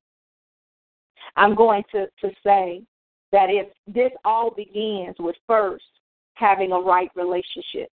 I'm 1.35 1.55
going 1.55 1.83
to, 1.91 2.07
to 2.21 2.31
say 2.43 2.81
that 3.31 3.49
if 3.49 3.67
this 3.87 4.11
all 4.25 4.51
begins 4.51 5.15
with 5.19 5.35
first 5.47 5.85
having 6.33 6.71
a 6.71 6.79
right 6.79 7.09
relationship 7.15 7.89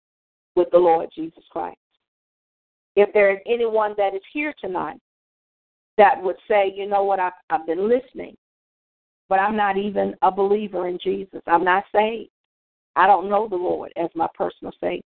with 0.59 0.71
the 0.73 0.79
Lord 0.79 1.09
Jesus 1.15 1.45
Christ. 1.51 1.79
If 2.97 3.13
there 3.15 3.31
is 3.33 3.39
anyone 3.47 3.95
that 3.97 4.15
is 4.15 4.21
here 4.33 4.53
tonight 4.61 4.99
that 5.97 6.21
would 6.21 6.37
say, 6.49 6.75
you 6.77 6.89
know 6.89 7.05
what, 7.05 7.21
I've, 7.21 7.33
I've 7.49 7.65
been 7.65 7.89
listening, 7.89 8.37
but 9.29 9.39
I'm 9.39 9.57
not 9.57 9.77
even 9.79 10.17
a 10.23 10.33
believer 10.33 10.89
in 10.89 10.99
Jesus, 11.03 11.41
I'm 11.47 11.65
not 11.65 11.85
saved. 11.95 12.31
I 12.97 13.07
don't 13.07 13.31
know 13.31 13.49
the 13.49 13.55
Lord 13.55 13.93
as 13.97 14.11
my 14.17 14.27
personal 14.35 14.73
Savior. 14.81 15.03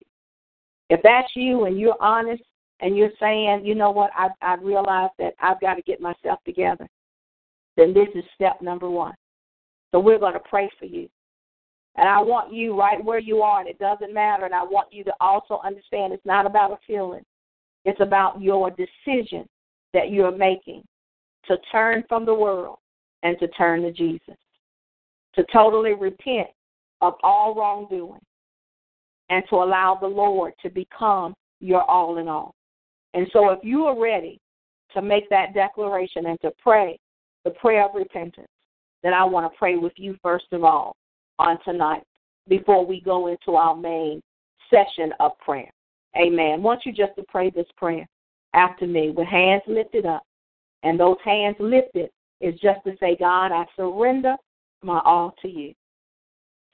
If 0.88 1.00
that's 1.02 1.30
you 1.34 1.64
and 1.64 1.78
you're 1.78 2.00
honest 2.00 2.42
and 2.78 2.96
you're 2.96 3.10
saying, 3.18 3.62
you 3.64 3.74
know 3.74 3.90
what, 3.90 4.10
I, 4.14 4.28
I 4.40 4.54
realize 4.54 5.10
that 5.18 5.34
I've 5.40 5.60
got 5.60 5.74
to 5.74 5.82
get 5.82 6.00
myself 6.00 6.38
together, 6.46 6.86
then 7.76 7.92
this 7.92 8.08
is 8.14 8.22
step 8.36 8.62
number 8.62 8.88
one. 8.88 9.14
So 9.90 9.98
we're 9.98 10.20
going 10.20 10.34
to 10.34 10.48
pray 10.48 10.70
for 10.78 10.84
you. 10.84 11.08
And 11.96 12.08
I 12.08 12.20
want 12.20 12.52
you 12.52 12.78
right 12.78 13.04
where 13.04 13.18
you 13.18 13.42
are, 13.42 13.60
and 13.60 13.68
it 13.68 13.78
doesn't 13.78 14.14
matter. 14.14 14.44
And 14.44 14.54
I 14.54 14.62
want 14.62 14.92
you 14.92 15.04
to 15.04 15.12
also 15.20 15.60
understand 15.64 16.12
it's 16.12 16.24
not 16.24 16.46
about 16.46 16.72
a 16.72 16.78
feeling, 16.86 17.24
it's 17.84 18.00
about 18.00 18.40
your 18.40 18.70
decision 18.70 19.46
that 19.92 20.10
you're 20.10 20.36
making 20.36 20.84
to 21.46 21.56
turn 21.72 22.04
from 22.08 22.24
the 22.24 22.34
world 22.34 22.78
and 23.22 23.38
to 23.40 23.48
turn 23.48 23.82
to 23.82 23.92
Jesus, 23.92 24.36
to 25.34 25.44
totally 25.52 25.94
repent 25.94 26.48
of 27.00 27.14
all 27.22 27.54
wrongdoing 27.54 28.20
and 29.30 29.42
to 29.48 29.56
allow 29.56 29.96
the 30.00 30.06
Lord 30.06 30.52
to 30.62 30.70
become 30.70 31.34
your 31.60 31.82
all 31.90 32.18
in 32.18 32.28
all. 32.28 32.54
And 33.14 33.26
so, 33.32 33.50
if 33.50 33.58
you 33.62 33.86
are 33.86 34.00
ready 34.00 34.38
to 34.94 35.02
make 35.02 35.28
that 35.30 35.54
declaration 35.54 36.26
and 36.26 36.40
to 36.40 36.52
pray 36.62 36.98
the 37.44 37.50
prayer 37.50 37.86
of 37.86 37.94
repentance, 37.94 38.48
then 39.02 39.14
I 39.14 39.24
want 39.24 39.50
to 39.50 39.58
pray 39.58 39.76
with 39.76 39.92
you 39.96 40.16
first 40.22 40.46
of 40.52 40.62
all 40.62 40.94
on 41.40 41.58
tonight 41.64 42.02
before 42.48 42.84
we 42.84 43.00
go 43.00 43.28
into 43.28 43.56
our 43.56 43.76
main 43.76 44.20
session 44.70 45.12
of 45.20 45.32
prayer. 45.38 45.70
Amen. 46.16 46.62
Want 46.62 46.84
you 46.84 46.92
just 46.92 47.14
to 47.16 47.24
pray 47.28 47.50
this 47.50 47.66
prayer 47.76 48.06
after 48.54 48.86
me 48.86 49.10
with 49.10 49.26
hands 49.26 49.62
lifted 49.66 50.06
up. 50.06 50.22
And 50.82 50.98
those 50.98 51.18
hands 51.24 51.56
lifted 51.60 52.10
is 52.40 52.58
just 52.60 52.80
to 52.84 52.96
say, 52.98 53.16
God, 53.18 53.52
I 53.52 53.66
surrender 53.76 54.36
my 54.82 55.00
all 55.04 55.34
to 55.42 55.48
you 55.48 55.74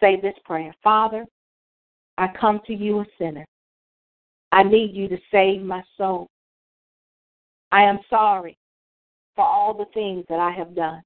say 0.01 0.21
this 0.21 0.35
prayer 0.45 0.75
Father, 0.83 1.25
I 2.19 2.29
come 2.39 2.61
to 2.67 2.75
you 2.75 3.01
a 3.01 3.07
sinner. 3.19 3.45
I 4.53 4.63
need 4.63 4.95
you 4.95 5.09
to 5.09 5.19
save 5.31 5.63
my 5.63 5.83
soul. 5.97 6.29
I 7.73 7.83
am 7.83 7.99
sorry 8.09 8.57
for 9.35 9.45
all 9.45 9.75
the 9.75 9.87
things 9.93 10.25
that 10.29 10.39
I 10.39 10.51
have 10.53 10.75
done. 10.75 11.03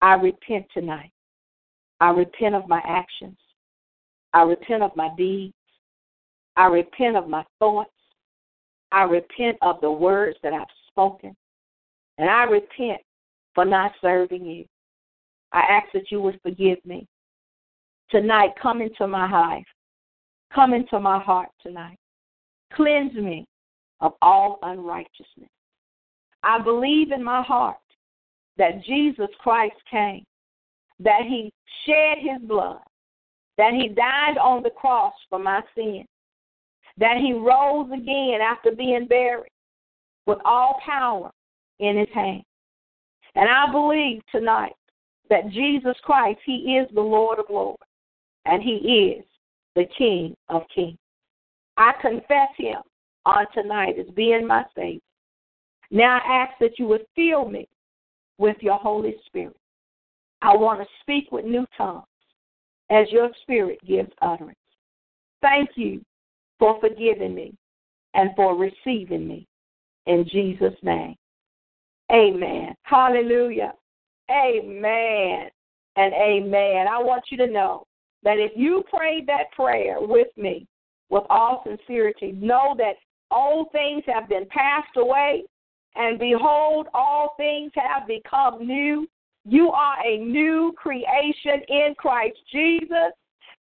I 0.00 0.14
repent 0.14 0.66
tonight. 0.72 1.10
I 2.00 2.10
repent 2.10 2.54
of 2.54 2.68
my 2.68 2.80
actions. 2.84 3.36
I 4.32 4.42
repent 4.42 4.82
of 4.82 4.94
my 4.94 5.10
deeds. 5.16 5.54
I 6.56 6.66
repent 6.66 7.16
of 7.16 7.28
my 7.28 7.44
thoughts. 7.58 7.90
I 8.92 9.02
repent 9.02 9.58
of 9.62 9.80
the 9.80 9.90
words 9.90 10.36
that 10.42 10.52
I've 10.52 10.66
spoken. 10.88 11.34
And 12.18 12.28
I 12.28 12.44
repent 12.44 13.00
for 13.54 13.64
not 13.64 13.92
serving 14.00 14.44
you. 14.44 14.64
I 15.52 15.60
ask 15.60 15.86
that 15.94 16.10
you 16.10 16.20
would 16.20 16.38
forgive 16.42 16.78
me. 16.84 17.06
Tonight, 18.10 18.50
come 18.60 18.80
into 18.80 19.06
my 19.06 19.30
life. 19.30 19.66
Come 20.54 20.74
into 20.74 20.98
my 20.98 21.18
heart 21.20 21.48
tonight. 21.62 21.98
Cleanse 22.72 23.14
me 23.14 23.46
of 24.00 24.12
all 24.22 24.58
unrighteousness. 24.62 25.50
I 26.42 26.60
believe 26.60 27.12
in 27.12 27.22
my 27.22 27.42
heart 27.42 27.76
that 28.56 28.84
Jesus 28.84 29.28
Christ 29.40 29.76
came, 29.90 30.24
that 31.00 31.22
he 31.22 31.52
shed 31.86 32.18
his 32.18 32.40
blood, 32.48 32.80
that 33.56 33.72
he 33.72 33.88
died 33.88 34.38
on 34.38 34.62
the 34.62 34.70
cross 34.70 35.14
for 35.28 35.38
my 35.38 35.60
sins, 35.74 36.06
that 36.96 37.16
he 37.18 37.32
rose 37.32 37.90
again 37.92 38.40
after 38.40 38.72
being 38.72 39.06
buried 39.06 39.50
with 40.26 40.38
all 40.44 40.80
power 40.84 41.30
in 41.78 41.96
his 41.96 42.08
hand. 42.14 42.42
And 43.34 43.48
I 43.48 43.70
believe 43.70 44.20
tonight 44.32 44.72
that 45.30 45.50
Jesus 45.50 45.96
Christ, 46.02 46.40
he 46.44 46.76
is 46.76 46.88
the 46.94 47.00
Lord 47.00 47.38
of 47.38 47.46
Lords, 47.50 47.82
and 48.44 48.62
he 48.62 49.18
is 49.18 49.24
the 49.76 49.84
King 49.96 50.34
of 50.48 50.62
Kings. 50.74 50.98
I 51.76 51.92
confess 52.00 52.48
him 52.56 52.80
on 53.24 53.46
tonight 53.54 53.94
as 53.98 54.12
being 54.14 54.46
my 54.46 54.64
Savior. 54.74 55.00
Now 55.90 56.18
I 56.18 56.42
ask 56.42 56.58
that 56.60 56.78
you 56.78 56.86
would 56.88 57.06
fill 57.14 57.48
me 57.48 57.68
with 58.38 58.56
your 58.60 58.78
Holy 58.78 59.14
Spirit. 59.26 59.56
I 60.42 60.56
want 60.56 60.80
to 60.80 60.86
speak 61.00 61.30
with 61.32 61.44
new 61.44 61.66
tongues 61.76 62.04
as 62.90 63.10
your 63.10 63.30
Spirit 63.42 63.78
gives 63.86 64.10
utterance. 64.22 64.58
Thank 65.42 65.70
you 65.76 66.00
for 66.58 66.80
forgiving 66.80 67.34
me 67.34 67.54
and 68.14 68.30
for 68.36 68.56
receiving 68.56 69.26
me. 69.26 69.46
In 70.06 70.26
Jesus' 70.30 70.74
name. 70.82 71.16
Amen. 72.10 72.74
Hallelujah. 72.82 73.74
Amen 74.30 75.50
and 75.96 76.14
amen. 76.14 76.86
I 76.88 77.02
want 77.02 77.24
you 77.30 77.36
to 77.38 77.46
know 77.46 77.84
that 78.22 78.38
if 78.38 78.52
you 78.56 78.82
prayed 78.92 79.26
that 79.26 79.52
prayer 79.52 79.96
with 80.00 80.28
me 80.36 80.66
with 81.10 81.24
all 81.28 81.64
sincerity, 81.66 82.32
know 82.32 82.74
that 82.78 82.94
old 83.30 83.70
things 83.72 84.02
have 84.06 84.28
been 84.28 84.46
passed 84.46 84.96
away, 84.96 85.44
and 85.94 86.18
behold, 86.18 86.86
all 86.94 87.34
things 87.36 87.72
have 87.74 88.06
become 88.06 88.66
new. 88.66 89.06
You 89.48 89.70
are 89.70 89.96
a 90.04 90.18
new 90.18 90.74
creation 90.76 91.62
in 91.68 91.94
Christ 91.96 92.36
Jesus, 92.52 93.12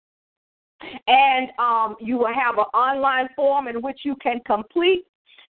And 1.07 1.49
um, 1.59 1.97
you 2.01 2.17
will 2.19 2.35
have 2.35 2.59
an 2.59 2.65
online 2.75 3.29
form 3.37 3.69
in 3.69 3.83
which 3.83 4.01
you 4.05 4.17
can 4.17 4.41
complete. 4.47 5.05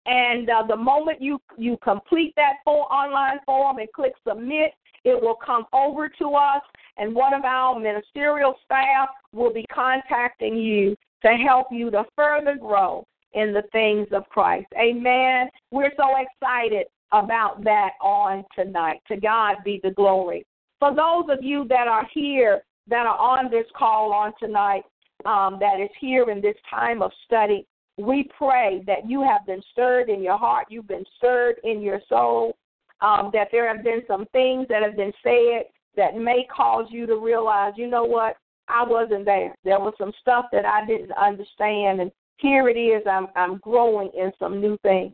And 0.07 0.49
uh, 0.49 0.65
the 0.67 0.77
moment 0.77 1.21
you, 1.21 1.41
you 1.57 1.77
complete 1.83 2.35
that 2.37 2.55
full 2.65 2.87
online 2.91 3.39
form 3.45 3.79
and 3.79 3.93
click 3.93 4.13
submit, 4.27 4.73
it 5.05 5.21
will 5.21 5.37
come 5.37 5.65
over 5.73 6.09
to 6.09 6.35
us, 6.35 6.63
and 6.99 7.15
one 7.15 7.33
of 7.33 7.45
our 7.45 7.79
ministerial 7.79 8.55
staff 8.65 9.09
will 9.33 9.53
be 9.53 9.65
contacting 9.73 10.57
you 10.57 10.95
to 11.23 11.29
help 11.29 11.69
you 11.71 11.91
to 11.91 12.05
further 12.17 12.57
grow 12.57 13.07
in 13.33 13.53
the 13.53 13.63
things 13.73 14.09
of 14.13 14.29
Christ. 14.29 14.67
Amen. 14.79 15.49
We're 15.71 15.93
so 15.97 16.09
excited 16.19 16.87
about 17.13 17.63
that 17.65 17.91
on 18.03 18.45
tonight. 18.55 19.01
To 19.09 19.17
God 19.17 19.57
be 19.65 19.81
the 19.83 19.93
glory. 19.93 20.45
For 20.79 20.95
those 20.95 21.25
of 21.29 21.43
you 21.43 21.67
that 21.69 21.89
are 21.89 22.07
here, 22.13 22.63
that 22.89 23.07
are 23.07 23.19
on 23.19 23.51
this 23.51 23.67
call 23.77 24.13
on 24.13 24.33
tonight, 24.41 24.83
um, 25.27 25.59
that 25.61 25.81
is 25.81 25.91
here 26.01 26.31
in 26.31 26.41
this 26.41 26.57
time 26.69 27.03
of 27.03 27.11
study, 27.25 27.67
we 27.99 28.29
pray 28.37 28.83
that 28.87 29.09
you 29.09 29.23
have 29.23 29.47
been 29.47 29.63
stirred 29.73 30.09
in 30.09 30.23
your 30.23 30.39
heart, 30.39 30.67
you've 30.71 30.89
been 30.89 31.05
stirred 31.17 31.57
in 31.65 31.83
your 31.83 32.01
soul, 32.09 32.57
um, 33.01 33.31
that 33.33 33.49
there 33.53 33.73
have 33.75 33.85
been 33.85 34.03
some 34.07 34.27
things 34.33 34.67
that 34.69 34.83
have 34.83 34.97
been 34.97 35.13
said 35.23 35.65
that 35.97 36.17
may 36.17 36.47
cause 36.55 36.87
you 36.91 37.07
to 37.07 37.17
realize, 37.17 37.73
you 37.77 37.89
know 37.89 38.05
what, 38.05 38.37
I 38.69 38.85
wasn't 38.85 39.25
there. 39.25 39.55
There 39.65 39.81
was 39.81 39.95
some 39.99 40.13
stuff 40.21 40.47
that 40.53 40.65
I 40.65 40.87
didn't 40.87 41.13
understand, 41.13 42.01
and 42.01 42.11
here 42.37 42.69
it 42.69 42.79
is. 42.79 43.03
I'm 43.11 43.27
I'm 43.35 43.59
growing 43.59 44.11
in 44.17 44.33
some 44.39 44.61
new 44.61 44.79
things. 44.83 45.13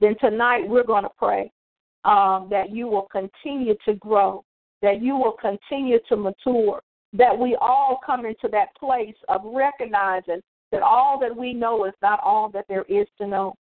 Then 0.00 0.16
tonight 0.20 0.68
we're 0.68 0.84
going 0.84 1.04
to 1.04 1.10
pray 1.18 1.50
um, 2.04 2.48
that 2.50 2.70
you 2.70 2.86
will 2.86 3.08
continue 3.10 3.74
to 3.84 3.94
grow, 3.94 4.44
that 4.82 5.02
you 5.02 5.16
will 5.16 5.36
continue 5.40 5.98
to 6.08 6.16
mature, 6.16 6.80
that 7.12 7.36
we 7.36 7.56
all 7.60 8.00
come 8.04 8.24
into 8.24 8.48
that 8.50 8.74
place 8.76 9.14
of 9.28 9.40
recognizing 9.44 10.40
that 10.70 10.82
all 10.82 11.18
that 11.20 11.36
we 11.36 11.52
know 11.52 11.84
is 11.84 11.92
not 12.00 12.20
all 12.24 12.48
that 12.50 12.64
there 12.68 12.84
is 12.88 13.06
to 13.18 13.26
know, 13.26 13.54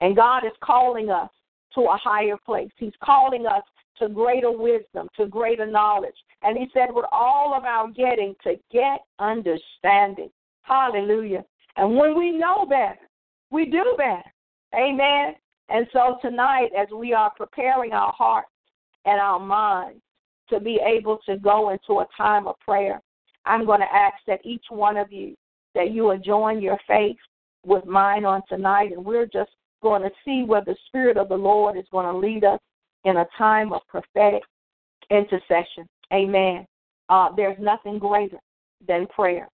and 0.00 0.16
God 0.16 0.44
is 0.44 0.52
calling 0.62 1.10
us 1.10 1.30
to 1.74 1.82
a 1.82 1.96
higher 2.02 2.36
place. 2.44 2.70
He's 2.76 2.92
calling 3.02 3.46
us 3.46 3.62
to 3.98 4.08
greater 4.08 4.50
wisdom, 4.50 5.08
to 5.16 5.26
greater 5.26 5.66
knowledge. 5.66 6.14
And 6.42 6.58
he 6.58 6.66
said, 6.74 6.88
with 6.90 7.06
all 7.12 7.54
of 7.54 7.64
our 7.64 7.90
getting, 7.90 8.34
to 8.42 8.56
get 8.72 9.00
understanding. 9.18 10.30
Hallelujah. 10.62 11.44
And 11.76 11.96
when 11.96 12.18
we 12.18 12.32
know 12.32 12.66
better, 12.66 12.98
we 13.50 13.66
do 13.66 13.94
better. 13.96 14.22
Amen. 14.74 15.34
And 15.68 15.86
so 15.92 16.18
tonight, 16.20 16.70
as 16.76 16.88
we 16.94 17.12
are 17.12 17.32
preparing 17.36 17.92
our 17.92 18.12
hearts 18.12 18.50
and 19.04 19.20
our 19.20 19.38
minds 19.38 20.00
to 20.50 20.60
be 20.60 20.80
able 20.84 21.18
to 21.26 21.36
go 21.38 21.70
into 21.70 22.00
a 22.00 22.06
time 22.16 22.46
of 22.46 22.58
prayer, 22.60 23.00
I'm 23.44 23.64
going 23.64 23.80
to 23.80 23.94
ask 23.94 24.16
that 24.26 24.44
each 24.44 24.64
one 24.70 24.96
of 24.96 25.12
you 25.12 25.34
that 25.74 25.92
you 25.92 26.04
will 26.04 26.18
join 26.18 26.60
your 26.60 26.78
faith 26.86 27.16
with 27.64 27.84
mine 27.84 28.24
on 28.24 28.42
tonight, 28.48 28.92
and 28.92 29.04
we're 29.04 29.26
just 29.26 29.50
going 29.82 30.02
to 30.02 30.10
see 30.24 30.42
where 30.42 30.64
the 30.64 30.76
Spirit 30.86 31.16
of 31.16 31.28
the 31.28 31.36
Lord 31.36 31.76
is 31.76 31.84
going 31.92 32.06
to 32.06 32.16
lead 32.18 32.44
us 32.44 32.60
in 33.04 33.18
a 33.18 33.26
time 33.36 33.72
of 33.72 33.82
prophetic 33.88 34.42
intercession. 35.10 35.86
Amen. 36.12 36.66
Uh, 37.08 37.28
there's 37.36 37.58
nothing 37.60 37.98
greater 37.98 38.38
than 38.86 39.06
prayer. 39.08 39.48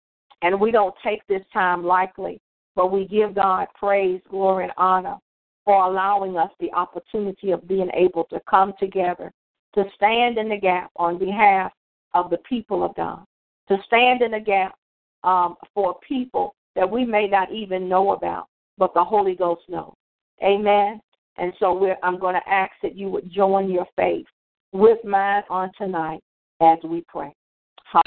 And 0.42 0.60
we 0.60 0.70
don't 0.70 0.94
take 1.04 1.26
this 1.26 1.42
time 1.52 1.84
lightly, 1.84 2.40
but 2.76 2.92
we 2.92 3.06
give 3.06 3.34
God 3.34 3.66
praise, 3.74 4.20
glory, 4.28 4.64
and 4.64 4.72
honor 4.76 5.16
for 5.64 5.84
allowing 5.84 6.36
us 6.36 6.50
the 6.60 6.72
opportunity 6.72 7.50
of 7.50 7.66
being 7.68 7.90
able 7.94 8.24
to 8.24 8.40
come 8.48 8.72
together 8.78 9.32
to 9.78 9.84
stand 9.94 10.38
in 10.38 10.48
the 10.48 10.56
gap 10.56 10.90
on 10.96 11.18
behalf 11.18 11.70
of 12.12 12.30
the 12.30 12.38
people 12.38 12.84
of 12.84 12.96
God, 12.96 13.24
to 13.68 13.76
stand 13.86 14.22
in 14.22 14.32
the 14.32 14.40
gap 14.40 14.74
um, 15.22 15.54
for 15.72 16.00
people 16.06 16.54
that 16.74 16.90
we 16.90 17.04
may 17.04 17.28
not 17.28 17.52
even 17.52 17.88
know 17.88 18.10
about, 18.10 18.46
but 18.76 18.92
the 18.94 19.04
Holy 19.04 19.36
Ghost 19.36 19.62
knows. 19.68 19.94
Amen. 20.42 21.00
And 21.36 21.52
so 21.60 21.94
I'm 22.02 22.18
going 22.18 22.34
to 22.34 22.52
ask 22.52 22.72
that 22.82 22.96
you 22.96 23.08
would 23.08 23.30
join 23.30 23.70
your 23.70 23.86
faith 23.94 24.26
with 24.72 24.98
mine 25.04 25.44
on 25.48 25.70
tonight 25.78 26.20
as 26.60 26.78
we 26.82 27.04
pray. 27.06 27.32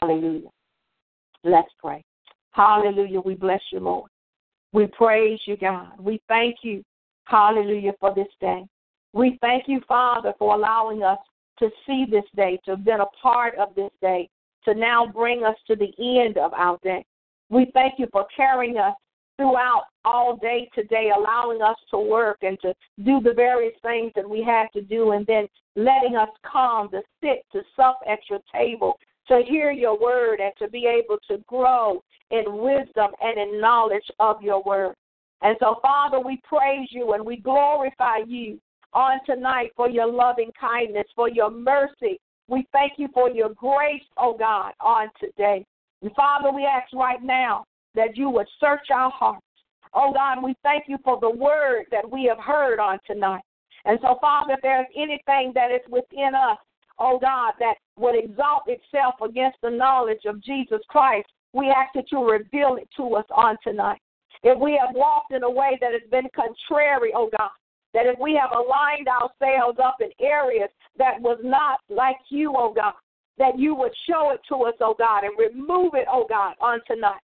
Hallelujah. 0.01 0.49
Let's 1.45 1.71
pray. 1.79 2.03
Hallelujah. 2.51 3.21
We 3.21 3.35
bless 3.35 3.61
you, 3.71 3.79
Lord. 3.79 4.11
We 4.73 4.87
praise 4.87 5.39
you, 5.45 5.55
God. 5.55 5.91
We 5.99 6.21
thank 6.27 6.57
you, 6.63 6.83
hallelujah, 7.25 7.93
for 8.01 8.13
this 8.13 8.27
day. 8.41 8.65
We 9.13 9.37
thank 9.39 9.65
you, 9.67 9.79
Father, 9.87 10.33
for 10.37 10.53
allowing 10.53 11.03
us 11.03 11.17
to 11.61 11.69
see 11.87 12.05
this 12.09 12.25
day, 12.35 12.59
to 12.65 12.71
have 12.71 12.83
been 12.83 12.99
a 12.99 13.17
part 13.21 13.55
of 13.57 13.73
this 13.75 13.91
day, 14.01 14.29
to 14.65 14.73
now 14.73 15.07
bring 15.07 15.43
us 15.43 15.55
to 15.67 15.75
the 15.75 15.93
end 15.99 16.37
of 16.37 16.53
our 16.53 16.77
day. 16.83 17.05
We 17.49 17.71
thank 17.73 17.99
you 17.99 18.07
for 18.11 18.25
carrying 18.35 18.77
us 18.77 18.95
throughout 19.37 19.83
all 20.03 20.37
day 20.37 20.69
today, 20.75 21.11
allowing 21.15 21.61
us 21.61 21.77
to 21.91 21.97
work 21.97 22.39
and 22.41 22.59
to 22.61 22.73
do 23.03 23.21
the 23.21 23.33
various 23.33 23.73
things 23.81 24.11
that 24.15 24.29
we 24.29 24.43
had 24.43 24.67
to 24.73 24.81
do, 24.81 25.11
and 25.11 25.25
then 25.25 25.47
letting 25.75 26.15
us 26.15 26.29
come 26.49 26.89
to 26.91 27.01
sit, 27.21 27.45
to 27.53 27.61
sup 27.75 27.99
at 28.07 28.19
your 28.29 28.39
table, 28.53 28.97
to 29.27 29.41
hear 29.47 29.71
your 29.71 29.99
word, 29.99 30.39
and 30.39 30.53
to 30.59 30.67
be 30.69 30.85
able 30.85 31.17
to 31.27 31.43
grow 31.47 32.03
in 32.31 32.43
wisdom 32.47 33.11
and 33.21 33.39
in 33.39 33.61
knowledge 33.61 34.09
of 34.19 34.41
your 34.41 34.61
word. 34.63 34.95
And 35.41 35.57
so, 35.59 35.79
Father, 35.81 36.19
we 36.19 36.39
praise 36.43 36.89
you 36.91 37.13
and 37.13 37.25
we 37.25 37.37
glorify 37.37 38.17
you 38.27 38.59
on 38.93 39.19
tonight 39.25 39.71
for 39.75 39.89
your 39.89 40.11
loving 40.11 40.51
kindness, 40.59 41.07
for 41.15 41.29
your 41.29 41.49
mercy. 41.49 42.19
We 42.47 42.65
thank 42.71 42.93
you 42.97 43.07
for 43.13 43.29
your 43.29 43.49
grace, 43.49 44.03
oh 44.17 44.35
God, 44.37 44.73
on 44.79 45.07
today. 45.19 45.65
And 46.01 46.11
Father, 46.15 46.51
we 46.51 46.65
ask 46.65 46.91
right 46.93 47.21
now 47.21 47.65
that 47.95 48.17
you 48.17 48.29
would 48.29 48.47
search 48.59 48.87
our 48.93 49.11
hearts. 49.11 49.45
Oh 49.93 50.13
God, 50.13 50.43
we 50.43 50.55
thank 50.63 50.85
you 50.87 50.97
for 51.03 51.19
the 51.19 51.29
word 51.29 51.85
that 51.91 52.09
we 52.09 52.25
have 52.25 52.43
heard 52.43 52.79
on 52.79 52.99
tonight. 53.05 53.43
And 53.85 53.99
so, 54.01 54.17
Father, 54.21 54.53
if 54.53 54.61
there's 54.61 54.87
anything 54.95 55.51
that 55.55 55.71
is 55.71 55.81
within 55.89 56.33
us, 56.35 56.57
oh 56.99 57.19
God, 57.19 57.53
that 57.59 57.75
would 57.97 58.15
exalt 58.15 58.63
itself 58.67 59.15
against 59.23 59.57
the 59.61 59.69
knowledge 59.69 60.25
of 60.25 60.43
Jesus 60.43 60.79
Christ, 60.87 61.27
we 61.53 61.67
ask 61.69 61.93
that 61.95 62.11
you 62.11 62.29
reveal 62.29 62.77
it 62.77 62.87
to 62.97 63.15
us 63.15 63.25
on 63.31 63.57
tonight. 63.63 63.99
If 64.43 64.57
we 64.59 64.79
have 64.81 64.95
walked 64.95 65.33
in 65.33 65.43
a 65.43 65.49
way 65.49 65.77
that 65.81 65.91
has 65.91 66.09
been 66.09 66.27
contrary, 66.35 67.11
oh 67.15 67.29
God, 67.37 67.49
that 67.93 68.05
if 68.05 68.17
we 68.19 68.39
have 68.39 68.51
aligned 68.51 69.07
ourselves 69.07 69.79
up 69.83 69.97
in 69.99 70.09
areas 70.19 70.69
that 70.97 71.19
was 71.19 71.39
not 71.43 71.79
like 71.89 72.17
you, 72.29 72.53
oh 72.57 72.73
God, 72.73 72.93
that 73.37 73.57
you 73.57 73.75
would 73.75 73.91
show 74.07 74.31
it 74.31 74.41
to 74.49 74.55
us, 74.65 74.75
oh 74.81 74.95
God, 74.97 75.23
and 75.23 75.37
remove 75.37 75.93
it, 75.95 76.07
oh 76.11 76.25
God, 76.27 76.53
on 76.61 76.79
tonight. 76.87 77.21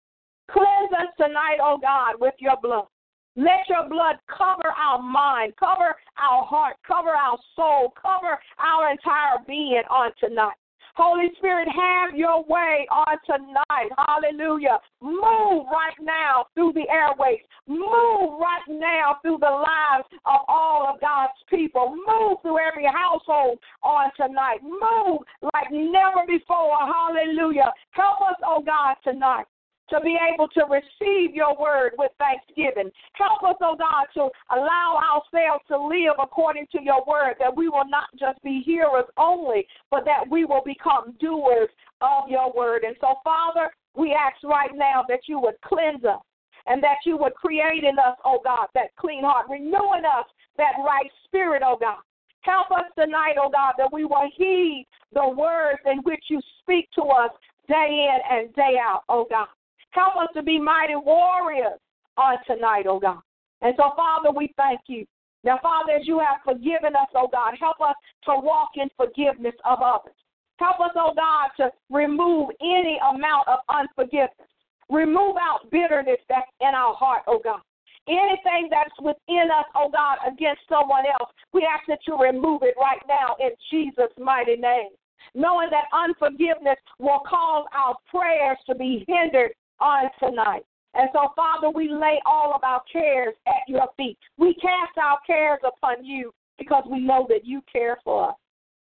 Cleanse 0.52 0.92
us 0.92 1.14
tonight, 1.18 1.58
oh 1.62 1.78
God, 1.82 2.16
with 2.20 2.36
your 2.40 2.56
blood. 2.62 2.88
Let 3.36 3.70
your 3.70 3.88
blood 3.88 4.16
cover 4.28 4.74
our 4.76 5.00
mind, 5.00 5.54
cover 5.60 5.94
our 6.18 6.44
heart, 6.44 6.76
cover 6.88 7.10
our 7.10 7.38
soul, 7.56 7.94
cover 8.02 8.40
our 8.58 8.90
entire 8.90 9.38
being 9.46 9.84
on 9.92 10.12
tonight. 10.20 10.56
Holy 10.98 11.30
Spirit, 11.38 11.68
have 11.70 12.18
your 12.18 12.44
way 12.46 12.88
on 12.90 13.18
tonight. 13.24 13.90
Hallelujah. 13.96 14.80
Move 15.00 15.68
right 15.72 15.94
now 16.02 16.48
through 16.56 16.74
the 16.74 16.90
airways. 16.90 17.42
Move 17.68 18.42
right 18.42 18.66
now 18.68 19.18
through 19.22 19.38
the 19.40 19.46
lives 19.46 20.08
of 20.26 20.42
all 20.48 20.88
of 20.92 21.00
God's 21.00 21.38
people. 21.52 21.96
Move 21.96 22.40
through 22.42 22.58
every 22.58 22.86
household 22.86 23.60
on 23.84 24.10
tonight. 24.18 24.58
Move 24.64 25.22
like 25.54 25.70
never 25.72 26.26
before. 26.26 26.80
Hallelujah. 26.80 27.72
Help 27.92 28.22
us, 28.22 28.38
oh 28.44 28.64
God, 28.66 28.96
tonight 29.04 29.46
to 29.90 30.00
be 30.02 30.18
able 30.34 30.48
to 30.50 30.64
receive 30.66 31.34
your 31.34 31.56
word 31.60 31.92
with 31.98 32.12
thanksgiving. 32.20 32.92
Help 33.14 33.44
us, 33.44 33.56
oh 33.62 33.76
God, 33.78 34.06
to 34.14 34.30
allow 34.56 35.00
ourselves 35.00 35.64
to 35.70 35.78
live 35.78 36.16
according 36.22 36.68
to 36.72 36.82
your 36.82 37.04
word, 37.08 37.36
that 37.40 37.56
we 37.56 37.70
will 37.70 37.88
not 37.88 38.08
just 38.20 38.42
be 38.44 38.62
hearers 38.66 39.06
only, 39.18 39.66
but 39.90 40.06
that 40.06 40.30
we 40.30 40.46
will 40.46 40.64
become 40.66 41.16
doers 41.20 41.70
of 42.02 42.30
your 42.30 42.52
word. 42.54 42.84
And 42.84 42.96
so, 43.00 43.16
Father, 43.24 43.72
we 43.96 44.14
ask 44.14 44.44
right 44.44 44.72
now 44.76 45.04
that 45.08 45.22
you 45.28 45.40
would 45.40 45.56
cleanse 45.66 46.04
us 46.04 46.22
and 46.68 46.84
that 46.84 46.98
you 47.06 47.18
would 47.18 47.34
create 47.34 47.84
in 47.84 47.98
us, 47.98 48.18
oh 48.26 48.40
God, 48.44 48.68
that 48.76 48.96
clean 48.98 49.24
heart, 49.24 49.48
renewing 49.50 50.04
us 50.06 50.26
that 50.58 50.74
right 50.86 51.10
spirit, 51.26 51.62
oh 51.66 51.78
God. 51.80 52.00
Help 52.42 52.72
us 52.72 52.86
tonight, 52.98 53.36
oh 53.40 53.50
God, 53.50 53.74
that 53.78 53.92
we 53.92 54.06
will 54.06 54.30
heed 54.36 54.86
the 55.14 55.28
words 55.28 55.80
in 55.86 56.00
which 56.00 56.24
you 56.30 56.40
speak 56.62 56.90
to 56.96 57.02
us 57.04 57.32
day 57.68 58.10
in 58.10 58.38
and 58.38 58.54
day 58.56 58.78
out, 58.82 59.02
oh 59.10 59.26
God. 59.30 59.48
Help 59.92 60.16
us 60.18 60.30
to 60.36 60.44
be 60.44 60.60
mighty 60.60 60.96
warriors 60.96 61.80
on 62.18 62.38
tonight, 62.46 62.86
oh 62.88 63.00
God. 63.00 63.22
And 63.62 63.74
so, 63.78 63.92
Father, 63.96 64.32
we 64.32 64.54
thank 64.58 64.82
you. 64.88 65.06
Now, 65.44 65.60
Father, 65.62 65.94
as 65.94 66.08
you 66.08 66.20
have 66.20 66.38
forgiven 66.44 66.96
us, 66.96 67.08
oh 67.16 67.30
God, 67.32 67.54
help 67.60 67.80
us 67.82 67.96
to 68.26 68.36
walk 68.36 68.72
in 68.76 68.90
forgiveness 68.98 69.56
of 69.66 69.80
others. 69.82 70.16
Help 70.60 70.80
us, 70.80 70.92
oh 70.96 71.14
God, 71.16 71.50
to 71.58 71.72
remove 71.90 72.50
any 72.62 73.00
amount 73.14 73.48
of 73.48 73.60
unforgiveness. 73.70 74.50
Remove 74.90 75.36
out 75.38 75.70
bitterness 75.72 76.20
that's 76.30 76.50
in 76.62 76.74
our 76.74 76.94
heart, 76.96 77.24
oh 77.28 77.40
God. 77.44 77.62
Anything 78.08 78.70
that's 78.72 78.96
within 79.00 79.50
us, 79.52 79.66
oh 79.76 79.90
God, 79.92 80.18
against 80.26 80.62
someone 80.70 81.04
else, 81.06 81.30
we 81.54 81.68
ask 81.68 81.86
that 81.88 82.00
you 82.08 82.18
remove 82.18 82.64
it 82.64 82.76
right 82.80 83.02
now 83.08 83.36
in 83.40 83.52
Jesus' 83.70 84.14
mighty 84.18 84.56
name. 84.56 84.90
Knowing 85.36 85.70
that 85.72 85.92
unforgiveness 85.94 86.78
will 87.00 87.20
cause 87.28 87.66
our 87.76 87.96
prayers 88.10 88.58
to 88.66 88.76
be 88.76 89.06
hindered 89.08 89.52
on 89.80 90.10
tonight. 90.20 90.64
And 90.94 91.10
so, 91.14 91.30
Father, 91.36 91.70
we 91.70 91.92
lay 91.92 92.20
all 92.26 92.54
of 92.56 92.64
our 92.64 92.82
cares 92.92 93.36
at 93.48 93.68
your 93.68 93.88
feet. 93.98 94.18
We 94.38 94.56
cast 94.56 94.98
our 94.98 95.20
cares 95.26 95.60
upon 95.66 96.04
you 96.04 96.34
because 96.58 96.84
we 96.90 97.00
know 97.00 97.28
that 97.30 97.46
you 97.46 97.62
care 97.72 97.98
for 98.04 98.30
us. 98.30 98.36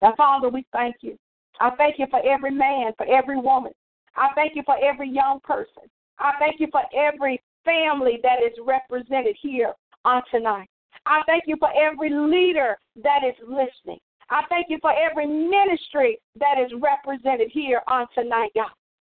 Now, 0.02 0.14
Father, 0.16 0.50
we 0.50 0.66
thank 0.72 0.98
you. 1.02 1.18
I 1.60 1.72
thank 1.78 1.98
you 1.98 2.06
for 2.12 2.22
every 2.26 2.52
man, 2.52 2.92
for 2.98 3.08
every 3.08 3.38
woman. 3.38 3.72
I 4.16 4.30
thank 4.36 4.56
you 4.56 4.64
for 4.66 4.78
every 4.84 5.10
young 5.10 5.40
person. 5.44 5.84
I 6.20 6.34
thank 6.40 6.60
you 6.60 6.68
for 6.72 6.82
every 6.96 7.42
family 7.64 8.20
that 8.24 8.40
is 8.46 8.58
represented 8.64 9.36
here 9.42 9.74
on 10.04 10.22
tonight. 10.32 10.70
I 11.06 11.22
thank 11.28 11.44
you 11.48 11.56
for 11.60 11.70
every 11.76 12.10
leader 12.10 12.78
that 13.04 13.22
is 13.28 13.36
listening. 13.42 14.00
I 14.30 14.42
thank 14.50 14.68
you 14.70 14.78
for 14.82 14.92
every 14.92 15.28
ministry 15.28 16.20
that 16.40 16.56
is 16.60 16.72
represented 16.82 17.50
here 17.52 17.82
on 17.88 18.08
tonight, 18.16 18.52
God. 18.56 18.70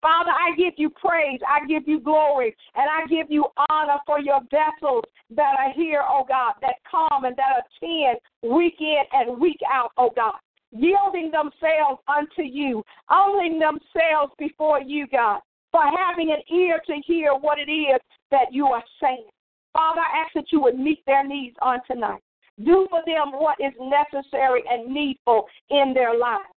Father, 0.07 0.31
I 0.31 0.55
give 0.55 0.75
you 0.77 0.89
praise, 0.89 1.41
I 1.45 1.65
give 1.67 1.85
you 1.85 1.99
glory, 1.99 2.55
and 2.75 2.85
I 2.89 3.05
give 3.07 3.29
you 3.29 3.43
honor 3.69 3.97
for 4.05 4.21
your 4.21 4.39
vessels 4.49 5.03
that 5.31 5.55
are 5.59 5.73
here, 5.73 6.01
oh 6.07 6.23
God, 6.25 6.53
that 6.61 6.75
come 6.89 7.25
and 7.25 7.35
that 7.35 7.65
attend 7.67 8.17
week 8.41 8.75
in 8.79 9.03
and 9.11 9.37
week 9.37 9.59
out, 9.69 9.91
oh 9.97 10.11
God, 10.15 10.35
yielding 10.71 11.29
themselves 11.29 11.99
unto 12.07 12.41
you, 12.41 12.83
humbling 13.07 13.59
themselves 13.59 14.31
before 14.39 14.79
you, 14.81 15.07
God, 15.11 15.41
for 15.73 15.83
having 15.83 16.31
an 16.31 16.55
ear 16.57 16.79
to 16.87 17.01
hear 17.05 17.33
what 17.33 17.59
it 17.59 17.69
is 17.69 17.99
that 18.31 18.47
you 18.53 18.67
are 18.67 18.83
saying. 19.03 19.27
Father, 19.73 19.99
I 19.99 20.21
ask 20.21 20.33
that 20.35 20.53
you 20.53 20.61
would 20.61 20.79
meet 20.79 21.05
their 21.05 21.27
needs 21.27 21.57
on 21.61 21.79
tonight. 21.85 22.21
Do 22.63 22.87
for 22.89 23.01
them 23.05 23.33
what 23.33 23.57
is 23.59 23.73
necessary 23.77 24.63
and 24.71 24.87
needful 24.87 25.47
in 25.69 25.93
their 25.93 26.17
lives. 26.17 26.47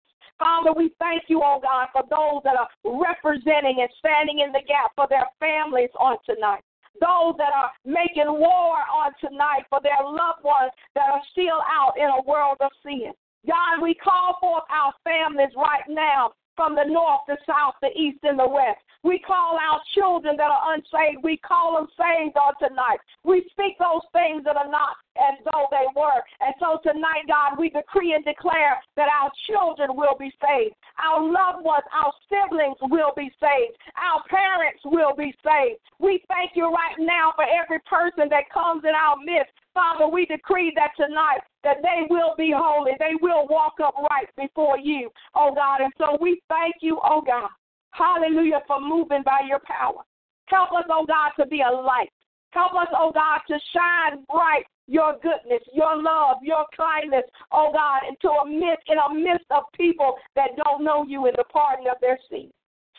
Father, 0.40 0.72
we 0.72 0.90
thank 0.98 1.24
you, 1.28 1.42
oh 1.44 1.60
God, 1.60 1.88
for 1.92 2.02
those 2.08 2.40
that 2.48 2.56
are 2.56 2.68
representing 2.82 3.84
and 3.84 3.90
standing 4.00 4.40
in 4.40 4.50
the 4.52 4.64
gap 4.66 4.96
for 4.96 5.06
their 5.12 5.28
families 5.38 5.92
on 6.00 6.16
tonight. 6.24 6.64
Those 6.96 7.36
that 7.36 7.52
are 7.52 7.70
making 7.84 8.26
war 8.26 8.80
on 8.88 9.12
tonight 9.20 9.68
for 9.68 9.80
their 9.84 10.00
loved 10.00 10.42
ones 10.42 10.72
that 10.96 11.12
are 11.12 11.20
still 11.30 11.60
out 11.68 11.92
in 12.00 12.08
a 12.08 12.24
world 12.24 12.56
of 12.60 12.72
sin. 12.82 13.12
God, 13.46 13.82
we 13.82 13.94
call 13.94 14.36
forth 14.40 14.64
our 14.72 14.92
families 15.04 15.52
right 15.56 15.84
now 15.88 16.32
from 16.56 16.74
the 16.74 16.84
north, 16.84 17.20
the 17.28 17.36
south, 17.46 17.74
the 17.80 17.92
east, 17.92 18.18
and 18.24 18.38
the 18.38 18.48
west. 18.48 18.80
We 19.02 19.18
call 19.18 19.56
our 19.56 19.80
children 19.94 20.36
that 20.36 20.50
are 20.50 20.74
unsaved, 20.74 21.24
we 21.24 21.38
call 21.38 21.76
them 21.76 21.88
saved 21.96 22.36
on 22.36 22.52
tonight. 22.60 23.00
We 23.24 23.48
speak 23.50 23.78
those 23.78 24.04
things 24.12 24.44
that 24.44 24.56
are 24.56 24.68
not 24.68 24.96
as 25.16 25.40
though 25.44 25.66
they 25.70 25.88
were. 25.96 26.20
And 26.40 26.54
so 26.60 26.78
tonight, 26.84 27.24
God, 27.26 27.58
we 27.58 27.70
decree 27.70 28.12
and 28.12 28.24
declare 28.24 28.76
that 28.96 29.08
our 29.08 29.30
children 29.48 29.96
will 29.96 30.16
be 30.18 30.32
saved. 30.40 30.74
Our 31.00 31.24
loved 31.24 31.64
ones, 31.64 31.84
our 31.92 32.12
siblings 32.28 32.76
will 32.82 33.12
be 33.16 33.32
saved. 33.40 33.76
Our 33.96 34.20
parents 34.28 34.80
will 34.84 35.16
be 35.16 35.32
saved. 35.40 35.80
We 35.98 36.22
thank 36.28 36.52
you 36.54 36.68
right 36.68 36.96
now 36.98 37.32
for 37.36 37.44
every 37.48 37.80
person 37.88 38.28
that 38.28 38.52
comes 38.52 38.84
in 38.84 38.92
our 38.92 39.16
midst. 39.24 39.52
Father, 39.72 40.08
we 40.08 40.26
decree 40.26 40.72
that 40.76 40.92
tonight 40.96 41.40
that 41.62 41.78
they 41.82 42.06
will 42.10 42.34
be 42.36 42.52
holy. 42.54 42.92
They 42.98 43.14
will 43.22 43.46
walk 43.48 43.74
upright 43.78 44.28
before 44.36 44.78
you, 44.78 45.10
oh 45.34 45.54
God. 45.54 45.80
And 45.80 45.92
so 45.96 46.18
we 46.20 46.42
thank 46.48 46.76
you, 46.80 46.98
oh 47.04 47.22
God. 47.22 47.50
Hallelujah, 47.92 48.60
for 48.66 48.80
moving 48.80 49.22
by 49.24 49.40
your 49.48 49.60
power. 49.60 50.02
Help 50.46 50.72
us, 50.72 50.84
oh 50.90 51.04
God, 51.06 51.30
to 51.38 51.46
be 51.46 51.62
a 51.62 51.70
light. 51.70 52.10
Help 52.50 52.74
us, 52.74 52.88
oh 52.96 53.12
God, 53.12 53.40
to 53.48 53.58
shine 53.72 54.24
bright 54.28 54.64
your 54.86 55.14
goodness, 55.22 55.62
your 55.72 56.00
love, 56.02 56.38
your 56.42 56.66
kindness, 56.76 57.22
oh 57.52 57.70
God, 57.72 58.02
into 58.08 58.28
a 58.28 58.46
midst 58.46 58.82
in 58.88 58.98
a 58.98 59.14
midst 59.14 59.46
of 59.50 59.62
people 59.74 60.16
that 60.34 60.50
don't 60.64 60.82
know 60.82 61.04
you 61.06 61.26
in 61.26 61.34
the 61.36 61.44
pardon 61.52 61.86
of 61.86 61.96
their 62.00 62.18
sins. 62.28 62.50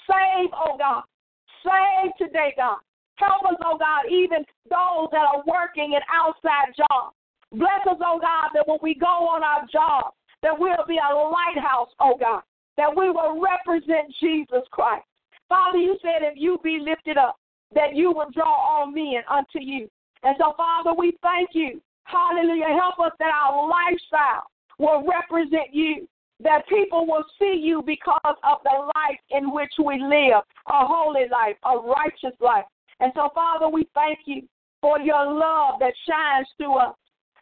Save, 0.08 0.50
oh 0.56 0.78
God. 0.78 1.04
Save 1.64 2.16
today, 2.18 2.54
God. 2.56 2.80
Help 3.16 3.44
us, 3.44 3.60
oh 3.66 3.78
God, 3.78 4.10
even 4.10 4.46
those 4.70 5.12
that 5.12 5.28
are 5.28 5.44
working 5.46 5.94
in 5.94 6.02
outside 6.08 6.72
jobs. 6.76 7.16
Bless 7.52 7.84
us, 7.90 8.00
oh 8.00 8.20
God, 8.20 8.50
that 8.54 8.68
when 8.68 8.80
we 8.82 8.96
go 8.96 9.28
on 9.28 9.44
our 9.44 9.68
job, 9.68 10.14
that 10.42 10.58
we'll 10.58 10.88
be 10.88 10.98
a 10.98 11.14
lighthouse, 11.14 11.90
oh 12.00 12.16
God 12.18 12.42
that 12.82 12.98
we 12.98 13.10
will 13.14 13.38
represent 13.40 14.10
Jesus 14.20 14.66
Christ. 14.72 15.06
Father, 15.48 15.78
you 15.78 15.98
said 16.02 16.26
if 16.26 16.34
you 16.36 16.58
be 16.64 16.80
lifted 16.82 17.18
up, 17.18 17.38
that 17.76 17.96
you 17.96 18.12
will 18.12 18.30
draw 18.34 18.50
all 18.50 18.88
men 18.88 19.22
unto 19.30 19.60
you. 19.62 19.88
And 20.24 20.36
so, 20.40 20.54
Father, 20.58 20.94
we 20.98 21.14
thank 21.22 21.50
you 21.54 21.82
Hallelujah. 22.12 22.78
Help 22.80 23.00
us 23.00 23.14
that 23.20 23.32
our 23.32 23.68
lifestyle 23.68 24.44
will 24.78 25.06
represent 25.08 25.74
you, 25.74 26.08
that 26.44 26.68
people 26.68 27.06
will 27.08 27.24
see 27.40 27.60
you 27.62 27.82
because 27.86 28.20
of 28.26 28.58
the 28.64 28.92
life 28.96 29.20
in 29.30 29.54
which 29.54 29.72
we 29.84 30.02
live 30.02 30.44
a 30.68 30.86
holy 30.86 31.28
life, 31.32 31.56
a 31.64 31.78
righteous 31.78 32.38
life. 32.40 32.66
And 33.00 33.12
so, 33.16 33.30
Father, 33.34 33.70
we 33.70 33.88
thank 33.94 34.20
you 34.26 34.44
for 34.82 35.00
your 35.00 35.26
love 35.26 35.80
that 35.80 35.94
shines 36.08 36.48
through 36.58 36.78
us. 36.78 36.96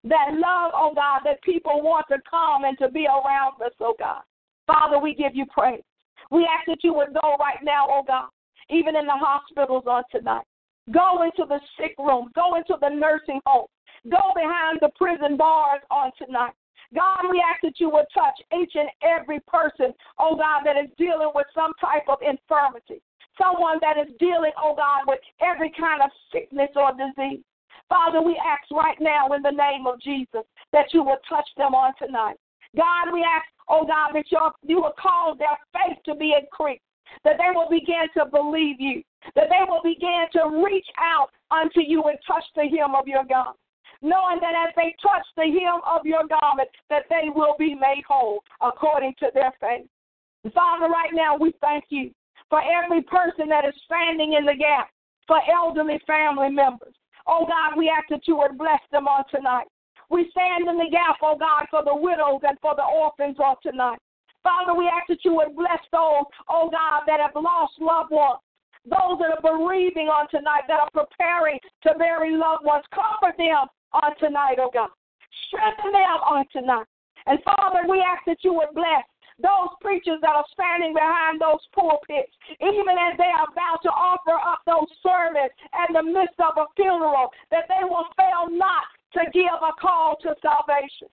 That 0.03 0.31
love, 0.31 0.71
oh 0.73 0.93
God, 0.95 1.21
that 1.25 1.41
people 1.41 1.81
want 1.81 2.05
to 2.09 2.17
come 2.29 2.63
and 2.63 2.77
to 2.77 2.89
be 2.89 3.05
around 3.05 3.61
us, 3.65 3.73
oh 3.81 3.95
God. 3.99 4.21
Father, 4.69 4.99
we 4.99 5.15
give 5.15 5.35
you 5.35 5.45
praise. 5.47 5.81
We 6.29 6.45
ask 6.45 6.67
that 6.67 6.83
you 6.83 6.93
would 6.93 7.13
go 7.13 7.35
right 7.39 7.57
now, 7.63 7.87
oh 7.89 8.03
God, 8.05 8.29
even 8.69 8.95
in 8.95 9.07
the 9.07 9.17
hospitals 9.17 9.85
on 9.87 10.03
tonight. 10.11 10.45
Go 10.91 11.23
into 11.23 11.45
the 11.47 11.59
sick 11.77 11.95
room. 11.97 12.29
Go 12.35 12.55
into 12.55 12.75
the 12.79 12.89
nursing 12.89 13.41
home. 13.45 13.65
Go 14.09 14.31
behind 14.35 14.77
the 14.81 14.89
prison 14.95 15.37
bars 15.37 15.81
on 15.89 16.11
tonight. 16.17 16.53
God, 16.93 17.29
we 17.29 17.41
ask 17.41 17.61
that 17.63 17.79
you 17.79 17.89
would 17.89 18.05
touch 18.13 18.33
each 18.59 18.73
and 18.75 18.89
every 19.01 19.39
person, 19.47 19.93
oh 20.17 20.35
God, 20.35 20.63
that 20.65 20.77
is 20.77 20.89
dealing 20.97 21.29
with 21.33 21.45
some 21.53 21.73
type 21.81 22.05
of 22.07 22.17
infirmity. 22.21 23.01
Someone 23.37 23.77
that 23.81 23.97
is 23.97 24.13
dealing, 24.19 24.51
oh 24.61 24.75
God, 24.75 25.05
with 25.05 25.19
every 25.41 25.71
kind 25.79 26.01
of 26.01 26.09
sickness 26.31 26.69
or 26.75 26.91
disease. 26.93 27.43
Father, 27.87 28.21
we 28.21 28.37
ask 28.37 28.69
right 28.71 28.97
now 28.99 29.33
in 29.33 29.41
the 29.41 29.51
name 29.51 29.87
of 29.87 30.01
Jesus 30.01 30.45
that 30.73 30.93
you 30.93 31.03
would 31.03 31.19
touch 31.27 31.47
them 31.57 31.73
on 31.73 31.93
tonight. 32.01 32.37
God, 32.75 33.13
we 33.13 33.23
ask, 33.23 33.45
oh 33.69 33.85
God, 33.85 34.13
that 34.13 34.25
you 34.31 34.81
will 34.81 34.93
cause 34.99 35.37
their 35.37 35.57
faith 35.73 35.97
to 36.05 36.15
be 36.15 36.35
increased, 36.39 36.83
that 37.23 37.37
they 37.37 37.51
will 37.53 37.69
begin 37.69 38.05
to 38.17 38.25
believe 38.25 38.79
you, 38.79 39.01
that 39.35 39.49
they 39.49 39.63
will 39.67 39.81
begin 39.83 40.25
to 40.33 40.63
reach 40.63 40.87
out 40.99 41.29
unto 41.51 41.81
you 41.81 42.03
and 42.03 42.17
touch 42.25 42.43
the 42.55 42.69
hem 42.69 42.95
of 42.95 43.07
your 43.07 43.23
garment 43.25 43.57
knowing 44.01 44.39
that 44.39 44.55
as 44.55 44.73
they 44.75 44.95
touch 45.01 45.25
the 45.35 45.43
hem 45.43 45.81
of 45.85 46.05
your 46.05 46.23
garment, 46.27 46.69
that 46.89 47.03
they 47.09 47.29
will 47.33 47.55
be 47.59 47.75
made 47.75 48.03
whole 48.07 48.41
according 48.61 49.13
to 49.19 49.27
their 49.33 49.51
faith. 49.59 49.85
Father, 50.53 50.87
right 50.87 51.11
now 51.13 51.35
we 51.35 51.53
thank 51.59 51.85
you 51.89 52.11
for 52.49 52.61
every 52.61 53.01
person 53.03 53.49
that 53.49 53.65
is 53.65 53.73
standing 53.85 54.33
in 54.33 54.45
the 54.45 54.55
gap 54.55 54.89
for 55.27 55.39
elderly 55.51 55.99
family 56.07 56.49
members. 56.49 56.93
Oh 57.27 57.45
God, 57.45 57.77
we 57.77 57.89
ask 57.89 58.07
that 58.09 58.27
you 58.27 58.37
would 58.37 58.57
bless 58.57 58.79
them 58.91 59.07
on 59.07 59.23
tonight. 59.29 59.67
We 60.09 60.29
stand 60.31 60.67
in 60.67 60.77
the 60.77 60.89
gap, 60.89 61.17
oh 61.21 61.37
God, 61.37 61.67
for 61.69 61.83
the 61.83 61.95
widows 61.95 62.41
and 62.43 62.57
for 62.61 62.73
the 62.75 62.83
orphans 62.83 63.37
on 63.37 63.55
tonight. 63.61 63.99
Father, 64.41 64.73
we 64.73 64.87
ask 64.87 65.07
that 65.09 65.23
you 65.23 65.35
would 65.35 65.55
bless 65.55 65.83
those, 65.91 66.25
oh 66.49 66.69
God, 66.71 67.03
that 67.05 67.19
have 67.19 67.35
lost 67.35 67.73
loved 67.79 68.11
ones. 68.11 68.39
Those 68.85 69.19
that 69.19 69.37
are 69.37 69.43
bereaving 69.43 70.07
on 70.07 70.25
tonight, 70.31 70.63
that 70.67 70.79
are 70.79 70.89
preparing 70.95 71.59
to 71.83 71.93
bury 71.99 72.31
loved 72.31 72.65
ones. 72.65 72.85
Comfort 72.95 73.37
them 73.37 73.67
on 73.93 74.15
tonight, 74.17 74.57
oh 74.57 74.71
God. 74.73 74.89
Strengthen 75.47 75.91
them 75.91 76.19
on 76.25 76.45
tonight. 76.51 76.87
And 77.27 77.37
Father, 77.43 77.85
we 77.87 77.99
ask 78.01 78.23
that 78.25 78.41
you 78.41 78.53
would 78.53 78.73
bless 78.73 79.03
those 79.37 79.71
preachers 79.79 80.19
that 80.21 80.35
are 80.35 80.47
standing 80.51 80.93
behind 80.93 81.39
those 81.39 81.63
pulpits, 81.75 82.31
even 82.59 82.95
as 82.99 83.15
they 83.15 83.31
are 83.31 83.47
about 83.51 83.79
to 83.83 83.91
offer 83.91 84.35
up 84.35 84.59
those 84.65 84.87
sermons 85.03 85.51
in 85.87 85.95
the 85.95 86.03
midst 86.03 86.39
of 86.39 86.57
a 86.57 86.67
funeral, 86.75 87.31
that 87.51 87.67
they 87.67 87.83
will 87.83 88.07
fail 88.17 88.51
not 88.51 88.83
to 89.13 89.21
give 89.33 89.59
a 89.61 89.73
call 89.79 90.15
to 90.21 90.35
salvation 90.41 91.07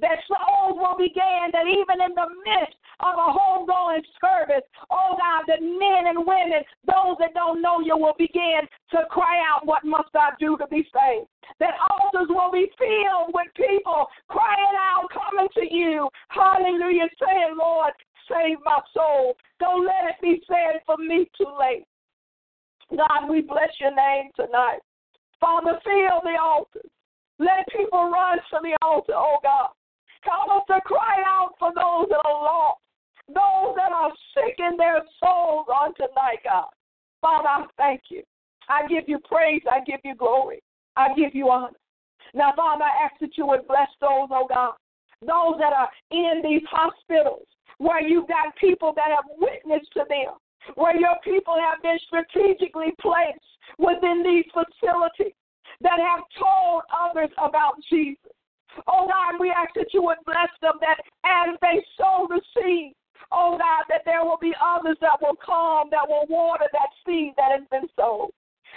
that 0.00 0.24
souls 0.28 0.80
will 0.80 0.96
begin, 0.96 1.52
that 1.52 1.68
even 1.68 2.00
in 2.00 2.12
the 2.16 2.28
midst 2.44 2.76
of 3.00 3.14
a 3.16 3.28
homegoing 3.32 4.04
service, 4.20 4.64
oh 4.90 5.16
God, 5.16 5.44
that 5.46 5.60
men 5.60 6.08
and 6.08 6.26
women, 6.26 6.64
those 6.86 7.16
that 7.20 7.34
don't 7.34 7.62
know 7.62 7.80
you, 7.80 7.96
will 7.96 8.16
begin 8.18 8.64
to 8.92 9.04
cry 9.10 9.40
out, 9.44 9.66
What 9.66 9.84
must 9.84 10.10
I 10.14 10.30
do 10.40 10.56
to 10.56 10.66
be 10.68 10.88
saved? 10.88 11.28
That 11.60 11.76
altars 11.90 12.28
will 12.28 12.52
be 12.52 12.70
filled 12.78 13.32
with 13.34 13.48
people 13.54 14.06
crying 14.28 14.76
out, 14.78 15.08
coming 15.12 15.48
to 15.54 15.64
you. 15.68 16.08
Hallelujah, 16.28 17.08
saying, 17.20 17.56
Lord, 17.58 17.92
save 18.28 18.58
my 18.64 18.80
soul. 18.94 19.36
Don't 19.58 19.84
let 19.84 20.08
it 20.08 20.16
be 20.22 20.42
said 20.48 20.80
for 20.86 20.96
me 20.96 21.28
too 21.36 21.50
late. 21.58 21.84
God, 22.96 23.28
we 23.28 23.40
bless 23.42 23.70
your 23.80 23.94
name 23.94 24.30
tonight. 24.34 24.80
Father, 25.40 25.78
fill 25.84 26.20
the 26.22 26.36
altars. 26.40 26.90
Let 27.40 27.66
people 27.74 28.10
run 28.10 28.36
to 28.36 28.58
the 28.62 28.76
altar, 28.82 29.14
oh 29.16 29.38
God. 29.42 29.70
Help 30.20 30.60
us 30.60 30.66
to 30.68 30.80
cry 30.84 31.24
out 31.24 31.54
for 31.58 31.72
those 31.74 32.06
that 32.10 32.20
are 32.22 32.44
lost, 32.44 32.80
those 33.28 33.74
that 33.76 33.92
are 33.92 34.12
sick 34.34 34.56
in 34.58 34.76
their 34.76 35.00
souls 35.18 35.64
on 35.72 35.94
tonight, 35.94 36.44
God. 36.44 36.68
Father, 37.22 37.48
I 37.48 37.64
thank 37.78 38.02
you. 38.10 38.22
I 38.68 38.86
give 38.88 39.04
you 39.08 39.18
praise. 39.20 39.62
I 39.70 39.80
give 39.80 40.00
you 40.04 40.14
glory. 40.14 40.60
I 40.96 41.14
give 41.14 41.34
you 41.34 41.48
honor. 41.48 41.80
Now, 42.34 42.52
Father, 42.54 42.84
I 42.84 43.04
ask 43.04 43.18
that 43.22 43.38
you 43.38 43.46
would 43.46 43.66
bless 43.66 43.88
those, 44.02 44.28
oh 44.30 44.46
God, 44.46 44.74
those 45.22 45.58
that 45.60 45.72
are 45.72 45.88
in 46.10 46.42
these 46.44 46.62
hospitals 46.70 47.46
where 47.78 48.06
you've 48.06 48.28
got 48.28 48.54
people 48.56 48.92
that 48.96 49.08
have 49.08 49.24
witnessed 49.38 49.90
to 49.94 50.04
them, 50.10 50.36
where 50.74 50.94
your 50.94 51.16
people 51.24 51.56
have 51.58 51.80
been 51.82 51.98
strategically 52.06 52.92
placed 53.00 53.40
within 53.78 54.22
these 54.22 54.44
facilities 54.52 55.32
that 55.82 55.98
have 55.98 56.24
told 56.38 56.82
others 56.92 57.30
about 57.38 57.74
Jesus. 57.88 58.32
Oh 58.86 59.08
God, 59.08 59.40
we 59.40 59.50
ask 59.50 59.70
that 59.74 59.92
you 59.92 60.02
would 60.02 60.22
bless 60.24 60.50
them 60.62 60.78
that 60.80 61.00
as 61.24 61.56
they 61.60 61.82
sow 61.98 62.26
the 62.28 62.40
seed, 62.54 62.94
oh 63.32 63.58
God, 63.58 63.84
that 63.88 64.02
there 64.04 64.24
will 64.24 64.38
be 64.40 64.54
others 64.62 64.96
that 65.00 65.20
will 65.20 65.36
come, 65.44 65.88
that 65.90 66.06
will 66.06 66.26
water 66.28 66.66
that 66.72 66.90
seed 67.04 67.32
that 67.36 67.50
has 67.52 67.66
been 67.70 67.88
sown. 67.98 68.28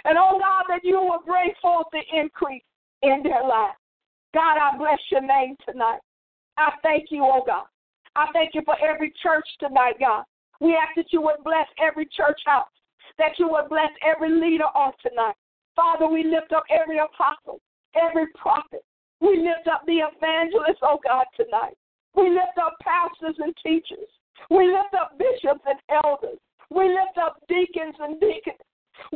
And 0.04 0.18
oh 0.18 0.38
God, 0.38 0.64
that 0.68 0.84
you 0.84 0.96
will 1.00 1.22
bring 1.24 1.52
forth 1.62 1.86
the 1.92 2.02
increase 2.12 2.64
in 3.02 3.22
their 3.22 3.46
life. 3.46 3.76
God, 4.34 4.58
I 4.58 4.76
bless 4.76 4.98
your 5.10 5.22
name 5.22 5.56
tonight. 5.68 6.00
I 6.56 6.70
thank 6.82 7.10
you, 7.10 7.22
oh 7.22 7.42
God. 7.46 7.66
I 8.16 8.26
thank 8.32 8.54
you 8.54 8.62
for 8.64 8.76
every 8.82 9.12
church 9.22 9.46
tonight, 9.58 9.94
God. 10.00 10.24
We 10.60 10.74
ask 10.76 10.94
that 10.96 11.12
you 11.12 11.20
would 11.22 11.42
bless 11.44 11.66
every 11.80 12.06
church 12.06 12.40
house, 12.46 12.68
that 13.18 13.38
you 13.38 13.48
would 13.48 13.68
bless 13.68 13.90
every 14.06 14.30
leader 14.30 14.64
on 14.74 14.92
tonight. 15.02 15.34
Father, 15.76 16.06
we 16.06 16.24
lift 16.24 16.52
up 16.52 16.64
every 16.70 16.98
apostle, 16.98 17.60
every 17.94 18.26
prophet, 18.34 18.84
we 19.24 19.40
lift 19.40 19.68
up 19.72 19.80
the 19.86 20.04
evangelists, 20.04 20.82
oh 20.82 21.00
God, 21.02 21.24
tonight. 21.32 21.76
We 22.14 22.28
lift 22.28 22.60
up 22.60 22.76
pastors 22.82 23.36
and 23.38 23.54
teachers. 23.64 24.10
We 24.50 24.68
lift 24.68 24.92
up 24.92 25.16
bishops 25.16 25.64
and 25.64 25.80
elders. 25.88 26.38
We 26.68 26.92
lift 26.92 27.16
up 27.16 27.40
deacons 27.48 27.96
and 27.98 28.20
deacons. 28.20 28.60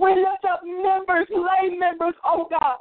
We 0.00 0.16
lift 0.16 0.48
up 0.48 0.64
members, 0.64 1.28
lay 1.28 1.76
members, 1.76 2.14
oh 2.24 2.48
God. 2.48 2.80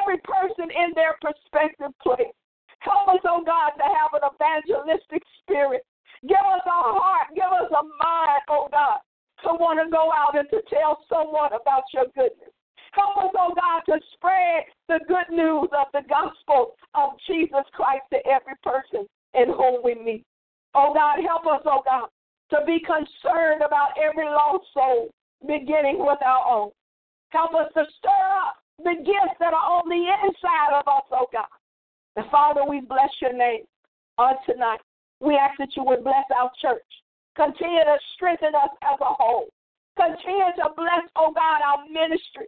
Every 0.00 0.16
person 0.24 0.72
in 0.72 0.96
their 0.96 1.20
prospective 1.20 1.92
place. 2.00 2.32
Help 2.80 3.08
us, 3.12 3.20
oh 3.28 3.44
God, 3.44 3.76
to 3.76 3.84
have 3.84 4.16
an 4.16 4.24
evangelistic 4.24 5.20
spirit. 5.42 5.84
Give 6.24 6.40
us 6.40 6.64
a 6.64 6.78
heart, 6.96 7.28
give 7.36 7.52
us 7.52 7.68
a 7.68 7.84
mind, 7.84 8.42
oh 8.48 8.68
God, 8.72 9.04
to 9.44 9.52
want 9.60 9.84
to 9.84 9.90
go 9.92 10.08
out 10.16 10.32
and 10.32 10.48
to 10.48 10.64
tell 10.72 11.04
someone 11.12 11.52
about 11.52 11.84
your 11.92 12.08
goodness. 12.16 12.53
Help 12.94 13.16
us, 13.18 13.34
oh 13.36 13.52
God, 13.54 13.82
to 13.90 14.00
spread 14.14 14.64
the 14.88 15.00
good 15.08 15.34
news 15.34 15.68
of 15.74 15.86
the 15.92 16.06
gospel 16.08 16.74
of 16.94 17.18
Jesus 17.26 17.66
Christ 17.72 18.06
to 18.12 18.18
every 18.26 18.54
person 18.62 19.06
in 19.34 19.48
whom 19.48 19.82
we 19.82 19.94
meet. 19.94 20.24
Oh 20.74 20.94
God, 20.94 21.18
help 21.26 21.46
us, 21.46 21.62
oh 21.66 21.82
God, 21.84 22.08
to 22.50 22.64
be 22.66 22.78
concerned 22.80 23.62
about 23.66 23.98
every 23.98 24.26
lost 24.26 24.64
soul, 24.72 25.10
beginning 25.46 25.98
with 25.98 26.18
our 26.24 26.46
own. 26.46 26.70
Help 27.30 27.54
us 27.54 27.66
to 27.74 27.84
stir 27.98 28.24
up 28.46 28.62
the 28.78 28.94
gifts 29.02 29.38
that 29.40 29.54
are 29.54 29.82
on 29.82 29.88
the 29.88 30.06
inside 30.22 30.78
of 30.78 30.86
us, 30.86 31.04
oh 31.10 31.26
God. 31.32 31.50
And 32.16 32.30
Father, 32.30 32.62
we 32.68 32.80
bless 32.80 33.10
your 33.20 33.32
name 33.32 33.64
on 34.18 34.34
tonight. 34.46 34.80
We 35.20 35.34
ask 35.34 35.58
that 35.58 35.74
you 35.76 35.82
would 35.84 36.04
bless 36.04 36.26
our 36.38 36.50
church. 36.62 36.86
Continue 37.34 37.82
to 37.82 37.98
strengthen 38.14 38.54
us 38.54 38.70
as 38.82 38.98
a 39.00 39.12
whole. 39.18 39.46
Continue 39.96 40.54
to 40.62 40.70
bless, 40.76 41.10
oh 41.16 41.32
God, 41.34 41.58
our 41.62 41.86
ministry. 41.90 42.46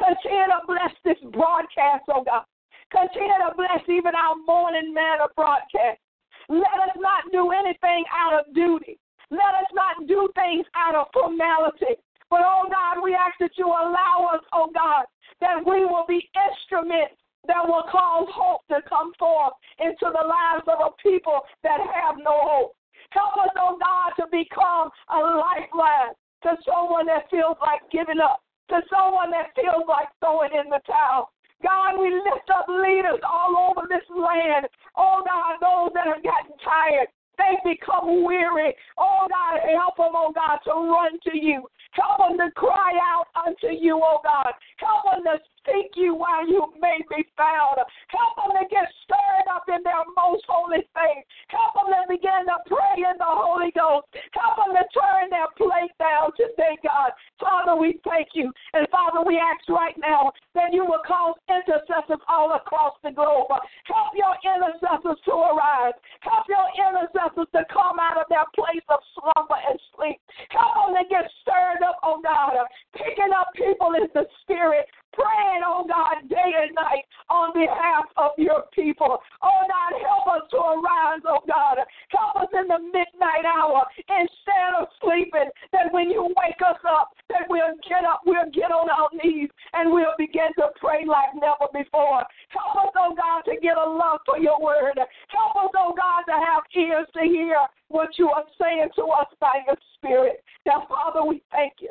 Continue 0.00 0.48
to 0.48 0.60
bless 0.66 0.94
this 1.04 1.20
broadcast, 1.32 2.08
oh 2.08 2.24
God. 2.24 2.48
Continue 2.90 3.36
to 3.44 3.52
bless 3.54 3.84
even 3.86 4.16
our 4.16 4.34
morning 4.48 4.94
manna 4.96 5.28
broadcast. 5.36 6.00
Let 6.48 6.80
us 6.88 6.96
not 6.96 7.28
do 7.30 7.52
anything 7.52 8.02
out 8.08 8.34
of 8.34 8.54
duty. 8.54 8.98
Let 9.30 9.54
us 9.60 9.70
not 9.76 10.08
do 10.08 10.28
things 10.34 10.66
out 10.74 10.96
of 10.96 11.06
formality. 11.12 12.00
But, 12.30 12.42
oh 12.42 12.66
God, 12.66 13.02
we 13.04 13.14
ask 13.14 13.38
that 13.38 13.54
you 13.58 13.66
allow 13.66 14.30
us, 14.34 14.42
oh 14.52 14.70
God, 14.74 15.04
that 15.40 15.62
we 15.66 15.84
will 15.84 16.04
be 16.08 16.28
instruments 16.34 17.14
that 17.46 17.62
will 17.62 17.84
cause 17.90 18.26
hope 18.34 18.66
to 18.68 18.82
come 18.88 19.12
forth 19.18 19.52
into 19.78 20.10
the 20.10 20.26
lives 20.26 20.66
of 20.66 20.80
a 20.80 20.90
people 21.02 21.40
that 21.62 21.78
have 21.78 22.16
no 22.18 22.40
hope. 22.42 22.72
Help 23.10 23.34
us, 23.38 23.54
oh 23.58 23.78
God, 23.78 24.12
to 24.18 24.26
become 24.30 24.90
a 25.10 25.18
lifeline 25.18 26.14
to 26.42 26.56
someone 26.64 27.06
that 27.06 27.30
feels 27.30 27.56
like 27.60 27.80
giving 27.90 28.18
up 28.18 28.42
to 28.70 28.80
someone 28.88 29.30
that 29.30 29.54
feels 29.54 29.84
like 29.86 30.08
throwing 30.20 30.54
in 30.54 30.70
the 30.70 30.80
towel. 30.86 31.30
God, 31.62 32.00
we 32.00 32.08
lift 32.08 32.48
up 32.48 32.66
leaders 32.68 33.20
all 33.26 33.52
over 33.70 33.86
this 33.86 34.06
land. 34.08 34.66
Oh, 34.96 35.22
God, 35.26 35.60
those 35.60 35.92
that 35.92 36.08
have 36.08 36.24
gotten 36.24 36.56
tired. 36.64 37.08
They 37.36 37.56
become 37.64 38.24
weary. 38.24 38.74
Oh, 38.96 39.28
God, 39.28 39.60
help 39.68 39.96
them, 39.96 40.12
oh, 40.16 40.32
God, 40.32 40.58
to 40.64 40.72
run 40.72 41.18
to 41.24 41.36
you. 41.36 41.68
Help 41.92 42.18
them 42.18 42.38
to 42.38 42.52
cry 42.54 42.92
out 43.02 43.26
unto 43.34 43.74
you, 43.74 44.00
oh 44.02 44.20
God. 44.22 44.52
Help 44.90 45.06
them 45.06 45.22
to 45.22 45.38
seek 45.62 45.94
you 45.94 46.18
while 46.18 46.42
you 46.42 46.66
may 46.82 46.98
be 47.06 47.22
found. 47.38 47.78
Help 48.10 48.34
them 48.42 48.58
to 48.58 48.66
get 48.66 48.90
stirred 49.06 49.46
up 49.46 49.62
in 49.70 49.78
their 49.86 50.02
most 50.18 50.42
holy 50.50 50.82
faith. 50.90 51.22
Help 51.46 51.78
them 51.78 51.94
to 51.94 52.02
begin 52.10 52.42
to 52.50 52.58
pray 52.66 52.98
in 52.98 53.14
the 53.14 53.30
Holy 53.30 53.70
Ghost. 53.70 54.10
Help 54.34 54.58
them 54.58 54.74
to 54.74 54.82
turn 54.90 55.30
their 55.30 55.46
plate 55.54 55.94
down 56.02 56.34
today, 56.34 56.74
God. 56.82 57.14
Father, 57.38 57.78
we 57.78 58.02
thank 58.02 58.34
you. 58.34 58.50
And 58.74 58.82
Father, 58.90 59.22
we 59.22 59.38
ask 59.38 59.62
right 59.70 59.94
now 59.94 60.34
that 60.58 60.74
you 60.74 60.82
will 60.82 61.06
cause 61.06 61.38
intercessors 61.46 62.18
all 62.26 62.58
across 62.58 62.98
the 63.06 63.14
globe. 63.14 63.54
Help 63.86 64.10
your 64.18 64.34
intercessors 64.42 65.22
to 65.22 65.34
arise. 65.54 65.94
Help 66.26 66.50
your 66.50 66.66
intercessors 66.74 67.46
to 67.54 67.62
come 67.70 68.02
out 68.02 68.18
of 68.18 68.26
their 68.26 68.48
place 68.58 68.84
of 68.90 68.98
slumber 69.14 69.60
and 69.70 69.78
sleep. 69.94 70.18
Help 70.50 70.90
them 70.90 70.98
to 70.98 71.04
get 71.06 71.30
stirred 71.46 71.86
up, 71.86 72.02
oh 72.02 72.18
God, 72.18 72.58
picking 72.98 73.30
up 73.30 73.54
people 73.54 73.94
in 73.94 74.10
the 74.14 74.26
spirit, 74.42 74.79
praying, 75.12 75.62
oh 75.66 75.84
God, 75.86 76.28
day 76.28 76.50
and 76.62 76.74
night 76.74 77.04
on 77.28 77.52
behalf 77.52 78.06
of 78.16 78.32
your 78.38 78.64
people. 78.72 79.18
Oh 79.42 79.60
God, 79.66 79.92
help 80.00 80.26
us 80.30 80.44
to 80.50 80.58
arise, 80.58 81.22
oh 81.26 81.42
God. 81.46 81.78
Help 82.10 82.36
us 82.36 82.50
in 82.54 82.68
the 82.68 82.78
midnight 82.78 83.44
hour 83.46 83.84
instead 84.08 84.72
of 84.78 84.88
sleeping, 85.02 85.50
that 85.72 85.92
when 85.92 86.10
you 86.10 86.32
wake 86.38 86.60
us 86.62 86.80
up, 86.88 87.10
that 87.28 87.46
we'll 87.48 87.74
get 87.88 88.04
up, 88.04 88.22
we'll 88.26 88.50
get 88.52 88.70
on 88.70 88.88
our 88.90 89.10
knees, 89.12 89.50
and 89.74 89.92
we'll 89.92 90.16
begin 90.18 90.50
to 90.58 90.70
pray 90.78 91.04
like 91.06 91.34
never 91.34 91.68
before. 91.72 92.22
Help 92.50 92.86
us, 92.86 92.92
oh 92.98 93.14
God, 93.14 93.42
to 93.50 93.60
get 93.60 93.76
a 93.76 93.86
love 93.86 94.20
for 94.26 94.38
your 94.38 94.60
word. 94.60 94.96
Help 94.96 95.56
us, 95.56 95.70
oh 95.76 95.94
God, 95.96 96.22
to 96.26 96.36
have 96.38 96.62
ears 96.74 97.06
to 97.14 97.22
hear 97.22 97.56
what 97.88 98.10
you 98.18 98.30
are 98.30 98.44
saying 98.60 98.88
to 98.96 99.04
us 99.10 99.26
by 99.40 99.60
your 99.66 99.76
spirit. 99.94 100.42
Now, 100.66 100.86
Father, 100.88 101.24
we 101.24 101.42
thank 101.50 101.74
you. 101.80 101.90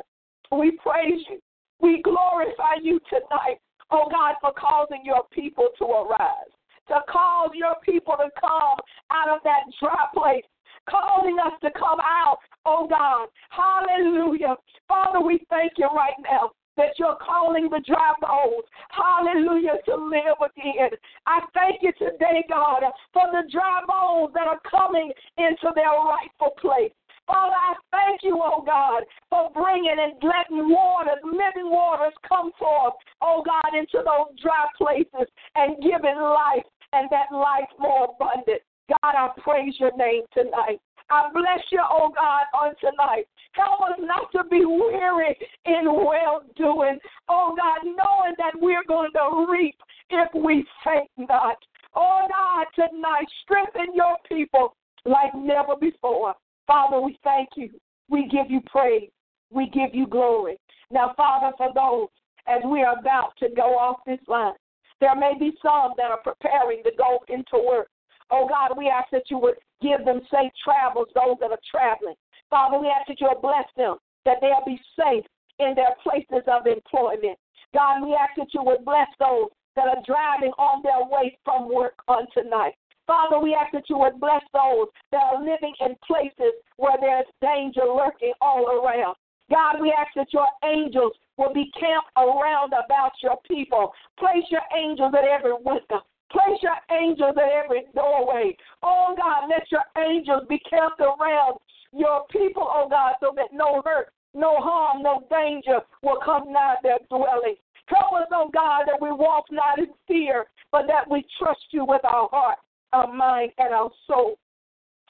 We 0.52 0.72
praise 0.82 1.20
you. 1.28 1.40
We 1.80 2.02
glorify 2.02 2.76
you 2.82 3.00
tonight, 3.08 3.58
oh 3.90 4.08
God, 4.10 4.34
for 4.40 4.52
causing 4.52 5.02
your 5.04 5.22
people 5.32 5.68
to 5.78 5.84
arise, 5.84 6.52
to 6.88 7.00
cause 7.08 7.50
your 7.54 7.74
people 7.84 8.14
to 8.18 8.28
come 8.40 8.78
out 9.10 9.28
of 9.28 9.40
that 9.44 9.64
dry 9.80 10.06
place, 10.14 10.44
calling 10.88 11.38
us 11.38 11.52
to 11.62 11.70
come 11.72 12.00
out, 12.00 12.38
oh 12.66 12.86
God. 12.88 13.28
Hallelujah. 13.50 14.56
Father, 14.88 15.20
we 15.20 15.40
thank 15.48 15.72
you 15.78 15.86
right 15.86 16.18
now 16.22 16.50
that 16.76 16.98
you're 16.98 17.18
calling 17.20 17.68
the 17.68 17.82
dry 17.86 18.12
bones, 18.20 18.64
hallelujah, 18.90 19.76
to 19.84 19.96
live 19.96 20.40
again. 20.40 20.90
I 21.26 21.40
thank 21.52 21.82
you 21.82 21.92
today, 21.98 22.44
God, 22.48 22.82
for 23.12 23.24
the 23.32 23.48
dry 23.50 23.82
bones 23.86 24.32
that 24.34 24.46
are 24.46 24.60
coming 24.70 25.12
into 25.36 25.72
their 25.74 25.90
rightful 25.90 26.54
place. 26.60 26.92
Father, 27.30 27.54
I 27.54 27.74
thank 27.92 28.24
you, 28.24 28.40
oh 28.42 28.60
God, 28.66 29.04
for 29.30 29.50
bringing 29.54 29.94
and 30.02 30.14
letting 30.18 30.68
waters, 30.68 31.22
living 31.22 31.70
waters 31.70 32.12
come 32.28 32.50
forth, 32.58 32.94
oh 33.22 33.44
God, 33.46 33.78
into 33.78 34.02
those 34.02 34.34
dry 34.42 34.66
places 34.76 35.30
and 35.54 35.76
giving 35.76 36.18
life 36.18 36.66
and 36.92 37.08
that 37.10 37.30
life 37.30 37.70
more 37.78 38.10
abundant. 38.10 38.62
God, 38.88 39.14
I 39.14 39.28
praise 39.42 39.74
your 39.78 39.96
name 39.96 40.22
tonight. 40.34 40.80
I 41.08 41.30
bless 41.32 41.62
you, 41.70 41.80
oh 41.88 42.10
God, 42.10 42.50
on 42.52 42.74
tonight. 42.80 43.26
Help 43.52 43.80
us 43.82 43.98
not 44.00 44.32
to 44.32 44.42
be 44.50 44.64
weary 44.64 45.36
in 45.66 45.84
well 45.86 46.42
doing. 46.56 46.98
Oh 47.28 47.54
God, 47.56 47.84
knowing 47.84 48.34
that 48.38 48.54
we're 48.56 48.84
going 48.88 49.10
to 49.12 49.46
reap 49.48 49.76
if 50.10 50.28
we 50.34 50.66
faint 50.84 51.10
not. 51.16 51.56
Oh 51.94 52.26
God, 52.28 52.66
tonight, 52.74 53.26
strengthen 53.44 53.94
your 53.94 54.16
people 54.28 54.74
like 55.04 55.32
never 55.36 55.76
before. 55.80 56.34
Father, 56.70 57.00
we 57.00 57.18
thank 57.24 57.48
you. 57.56 57.68
We 58.08 58.28
give 58.28 58.48
you 58.48 58.60
praise. 58.64 59.10
We 59.50 59.68
give 59.70 59.92
you 59.92 60.06
glory. 60.06 60.56
Now, 60.92 61.14
Father, 61.16 61.50
for 61.56 61.74
those 61.74 62.06
as 62.46 62.62
we 62.64 62.84
are 62.84 62.96
about 62.96 63.32
to 63.40 63.48
go 63.56 63.76
off 63.76 63.96
this 64.06 64.20
line, 64.28 64.52
there 65.00 65.16
may 65.16 65.34
be 65.36 65.50
some 65.60 65.94
that 65.96 66.12
are 66.12 66.22
preparing 66.22 66.84
to 66.84 66.92
go 66.96 67.18
into 67.26 67.66
work. 67.66 67.88
Oh 68.30 68.46
God, 68.48 68.78
we 68.78 68.88
ask 68.88 69.10
that 69.10 69.24
you 69.30 69.38
would 69.38 69.56
give 69.82 70.04
them 70.04 70.20
safe 70.30 70.52
travels, 70.62 71.08
those 71.12 71.38
that 71.40 71.50
are 71.50 71.58
traveling. 71.68 72.14
Father, 72.50 72.78
we 72.78 72.86
ask 72.86 73.08
that 73.08 73.20
you 73.20 73.26
would 73.32 73.42
bless 73.42 73.66
them, 73.76 73.96
that 74.24 74.36
they'll 74.40 74.64
be 74.64 74.80
safe 74.94 75.24
in 75.58 75.74
their 75.74 75.96
places 76.04 76.46
of 76.46 76.68
employment. 76.68 77.36
God, 77.74 78.06
we 78.06 78.14
ask 78.14 78.30
that 78.36 78.54
you 78.54 78.62
would 78.62 78.84
bless 78.84 79.08
those 79.18 79.50
that 79.74 79.88
are 79.88 80.02
driving 80.06 80.52
on 80.54 80.82
their 80.84 81.02
way 81.10 81.36
from 81.44 81.72
work 81.72 81.94
on 82.06 82.26
tonight. 82.32 82.74
Father, 83.10 83.40
we 83.42 83.54
ask 83.58 83.72
that 83.72 83.90
you 83.90 83.98
would 83.98 84.20
bless 84.20 84.42
those 84.54 84.86
that 85.10 85.34
are 85.34 85.42
living 85.42 85.74
in 85.80 85.96
places 86.06 86.54
where 86.76 86.94
there's 87.00 87.26
danger 87.42 87.82
lurking 87.82 88.32
all 88.40 88.70
around. 88.70 89.16
God, 89.50 89.82
we 89.82 89.90
ask 89.90 90.14
that 90.14 90.32
your 90.32 90.46
angels 90.62 91.14
will 91.36 91.52
be 91.52 91.72
camped 91.74 92.14
around 92.16 92.72
about 92.72 93.10
your 93.20 93.34
people. 93.50 93.92
Place 94.16 94.46
your 94.48 94.62
angels 94.78 95.12
at 95.18 95.24
every 95.26 95.54
window. 95.54 96.06
Place 96.30 96.62
your 96.62 96.78
angels 96.96 97.34
at 97.36 97.50
every 97.50 97.86
doorway. 97.96 98.56
Oh 98.84 99.16
God, 99.18 99.48
let 99.50 99.66
your 99.72 99.82
angels 99.98 100.44
be 100.48 100.60
camped 100.70 101.00
around 101.00 101.58
your 101.92 102.26
people, 102.30 102.62
oh 102.62 102.86
God, 102.88 103.14
so 103.18 103.32
that 103.34 103.48
no 103.52 103.82
hurt, 103.84 104.12
no 104.34 104.54
harm, 104.58 105.02
no 105.02 105.26
danger 105.28 105.80
will 106.04 106.20
come 106.24 106.52
nigh 106.52 106.76
their 106.84 107.00
dwelling. 107.08 107.56
Help 107.86 108.12
us, 108.22 108.28
oh 108.30 108.48
God, 108.54 108.84
that 108.86 109.02
we 109.02 109.10
walk 109.10 109.46
not 109.50 109.80
in 109.80 109.88
fear, 110.06 110.44
but 110.70 110.86
that 110.86 111.10
we 111.10 111.26
trust 111.40 111.66
you 111.72 111.84
with 111.84 112.04
our 112.04 112.28
heart 112.30 112.58
our 112.92 113.12
mind, 113.12 113.52
and 113.58 113.74
our 113.74 113.90
soul. 114.06 114.36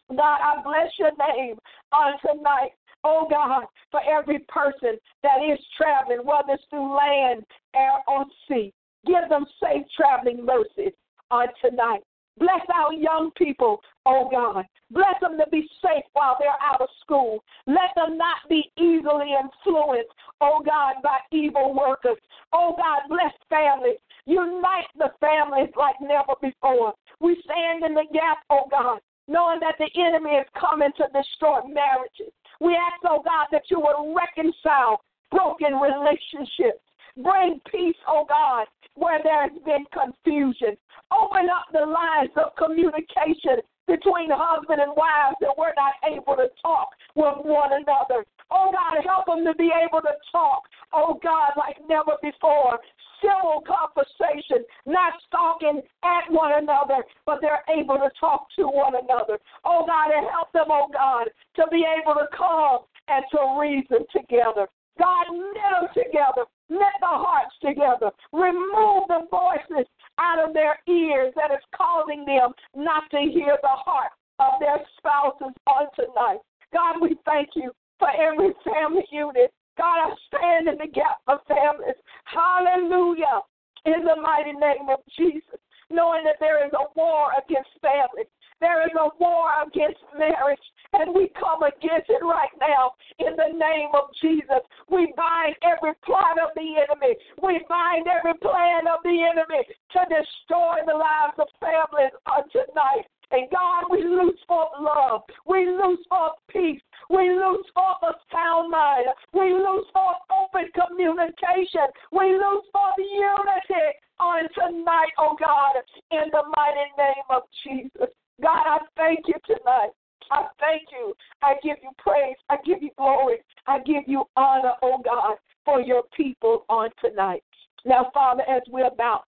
God, 0.09 0.39
I 0.43 0.63
bless 0.63 0.91
your 0.99 1.13
name 1.35 1.57
on 1.93 2.15
tonight. 2.21 2.71
Oh 3.05 3.27
God, 3.31 3.65
for 3.91 4.01
every 4.03 4.41
person 4.49 4.99
that 5.23 5.39
is 5.43 5.59
traveling, 5.77 6.27
whether 6.27 6.55
it's 6.55 6.65
through 6.69 6.95
land, 6.95 7.45
air, 7.75 7.99
or 8.07 8.25
sea, 8.47 8.73
give 9.07 9.29
them 9.29 9.47
safe 9.63 9.87
traveling 9.97 10.45
mercies 10.45 10.93
on 11.31 11.47
tonight. 11.65 12.01
Bless 12.39 12.61
our 12.75 12.93
young 12.93 13.31
people, 13.37 13.81
oh 14.07 14.29
God. 14.31 14.65
Bless 14.91 15.15
them 15.21 15.39
to 15.39 15.45
be 15.51 15.69
safe 15.83 16.05
while 16.15 16.37
they're 16.39 16.51
out 16.63 16.81
of 16.81 16.89
school. 17.01 17.43
Let 17.67 17.95
them 17.97 18.17
not 18.17 18.39
be 18.49 18.71
easily 18.79 19.35
influenced, 19.37 20.13
oh 20.41 20.63
God, 20.65 20.95
by 21.03 21.19
evil 21.33 21.75
workers. 21.75 22.19
Oh 22.53 22.75
God, 22.77 23.09
bless 23.09 23.33
families. 23.49 23.99
Unite 24.27 24.91
the 24.99 25.11
families 25.21 25.71
like 25.77 25.97
never 26.01 26.35
before. 26.41 26.95
We 27.21 27.41
stand 27.45 27.85
in 27.85 27.95
the 27.95 28.07
gap, 28.13 28.39
oh 28.51 28.67
God, 28.71 29.01
knowing 29.29 29.61
that 29.61 29.77
the 29.79 29.89
enemy 30.01 30.31
is 30.37 30.47
coming 30.59 30.91
to 30.97 31.05
destroy 31.13 31.61
marriages. 31.67 32.33
We 32.61 32.77
ask, 32.77 33.01
oh 33.05 33.23
God, 33.25 33.47
that 33.53 33.65
you 33.71 33.81
would 33.81 34.15
reconcile 34.15 35.01
broken 35.31 35.75
relationships. 35.75 36.85
Bring 37.17 37.61
peace, 37.71 37.97
oh 38.07 38.25
God, 38.29 38.67
where 38.95 39.21
there 39.23 39.43
has 39.43 39.57
been 39.65 39.85
confusion. 39.93 40.77
Open 41.11 41.49
up 41.51 41.67
the 41.73 41.87
lines 41.87 42.31
of 42.37 42.55
communication 42.57 43.65
between 43.91 44.31
husband 44.31 44.81
and 44.81 44.93
wives 44.95 45.37
that 45.41 45.57
we're 45.59 45.75
not 45.75 45.99
able 46.07 46.37
to 46.37 46.47
talk 46.63 46.89
with 47.17 47.43
one 47.43 47.73
another. 47.73 48.25
Oh 48.51 48.71
God, 48.71 49.03
help 49.03 49.27
them 49.27 49.45
to 49.45 49.55
be 49.55 49.71
able 49.75 50.01
to 50.03 50.15
talk, 50.31 50.63
oh 50.93 51.19
God, 51.23 51.51
like 51.57 51.77
never 51.89 52.15
before. 52.23 52.79
Civil 53.21 53.63
conversation, 53.67 54.65
not 54.87 55.13
stalking 55.27 55.83
at 56.05 56.31
one 56.31 56.53
another, 56.57 57.05
but 57.27 57.39
they're 57.41 57.65
able 57.69 57.97
to 57.97 58.11
talk 58.19 58.47
to 58.57 58.65
one 58.65 58.95
another. 58.97 59.39
Oh 59.65 59.85
God, 59.87 60.11
and 60.15 60.27
help 60.31 60.53
them, 60.53 60.67
oh 60.69 60.89
God, 60.93 61.29
to 61.57 61.65
be 61.71 61.85
able 61.85 62.15
to 62.15 62.27
come 62.37 62.87
and 63.09 63.25
to 63.33 63.61
reason 63.61 64.07
together. 64.15 64.67
God, 64.99 65.27
knit 65.33 65.55
them 65.55 65.89
together, 65.95 66.45
knit 66.69 66.97
the 67.01 67.07
hearts 67.09 67.55
together, 67.63 68.11
remove 68.33 69.09
the 69.09 69.27
voices 69.31 69.87
out 70.19 70.39
of 70.47 70.53
their 70.53 70.79
ears 70.89 71.33
that 71.37 71.51
is 71.51 71.65
causing 71.75 72.25
them 72.25 72.53
not 72.75 73.05
to 73.11 73.19
hear 73.19 73.57
the 73.63 73.77
heart 73.81 74.13
of 74.39 74.61
their 74.61 74.81
spouses 74.99 75.55
on 75.67 75.87
tonight. 75.97 76.41
God, 76.73 77.01
we 77.01 77.17
thank 77.25 77.51
you 77.55 77.73
for 77.99 78.09
every 78.11 78.53
family 78.65 79.05
unit. 79.11 79.53
God, 79.81 80.13
I 80.13 80.15
stand 80.29 80.69
in 80.69 80.77
the 80.77 80.93
gap 80.93 81.25
of 81.27 81.41
families. 81.49 81.97
Hallelujah. 82.29 83.41
In 83.89 84.05
the 84.05 84.21
mighty 84.21 84.53
name 84.53 84.93
of 84.93 85.01
Jesus, 85.17 85.57
knowing 85.89 86.21
that 86.25 86.37
there 86.39 86.61
is 86.67 86.73
a 86.77 86.85
war 86.93 87.33
against 87.33 87.73
families. 87.81 88.29
There 88.61 88.85
is 88.85 88.93
a 88.93 89.09
war 89.17 89.49
against 89.65 90.05
marriage, 90.13 90.61
and 90.93 91.17
we 91.17 91.33
come 91.33 91.65
against 91.65 92.13
it 92.13 92.21
right 92.21 92.53
now 92.61 92.93
in 93.17 93.33
the 93.41 93.57
name 93.57 93.89
of 93.97 94.13
Jesus. 94.21 94.61
We 94.93 95.15
bind 95.17 95.57
every 95.65 95.97
plot 96.05 96.37
of 96.37 96.53
the 96.53 96.85
enemy. 96.85 97.17
We 97.41 97.65
bind 97.65 98.05
every 98.05 98.37
plan 98.37 98.85
of 98.85 99.01
the 99.01 99.17
enemy 99.17 99.65
to 99.65 100.01
destroy 100.13 100.85
the 100.85 100.93
lives 100.93 101.41
of 101.41 101.49
families 101.57 102.13
on 102.29 102.45
tonight. 102.53 103.09
And 103.33 103.49
God, 103.51 103.85
we 103.91 104.03
lose 104.03 104.39
forth 104.47 104.71
love. 104.81 105.23
We 105.47 105.67
lose 105.67 106.01
forth 106.09 106.35
peace. 106.49 106.83
We 107.09 107.31
lose 107.31 107.65
forth 107.75 108.03
a 108.03 108.13
sound 108.33 108.71
mind. 108.71 109.07
We 109.33 109.53
lose 109.53 109.87
forth 109.93 110.19
open 110.31 110.71
communication. 110.75 111.87
We 112.13 112.33
lose 112.33 112.65
forth 112.73 112.99
unity 112.99 113.87
on 114.19 114.49
tonight, 114.55 115.13
oh 115.19 115.37
God, 115.39 115.83
in 116.11 116.31
the 116.31 116.43
mighty 116.57 116.91
name 116.99 117.27
of 117.31 117.43
Jesus. 117.65 118.13
God, 118.43 118.63
I 118.67 118.79
thank 118.97 119.21
you 119.27 119.35
tonight. 119.47 119.91
I 120.31 120.47
thank 120.61 120.83
you. 120.93 121.15
I 121.43 121.55
give 121.63 121.77
you 121.83 121.91
praise. 121.99 122.37
I 122.49 122.57
give 122.65 122.83
you 122.83 122.91
glory. 122.97 123.39
I 123.67 123.79
give 123.81 124.05
you 124.07 124.25
honor, 124.37 124.73
oh 124.83 125.01
God, 125.05 125.37
for 125.65 125.81
your 125.81 126.03
people 126.17 126.65
on 126.69 126.91
tonight. 127.03 127.43
Now, 127.85 128.11
Father, 128.13 128.43
as 128.49 128.63
we're 128.69 128.87
about 128.87 129.25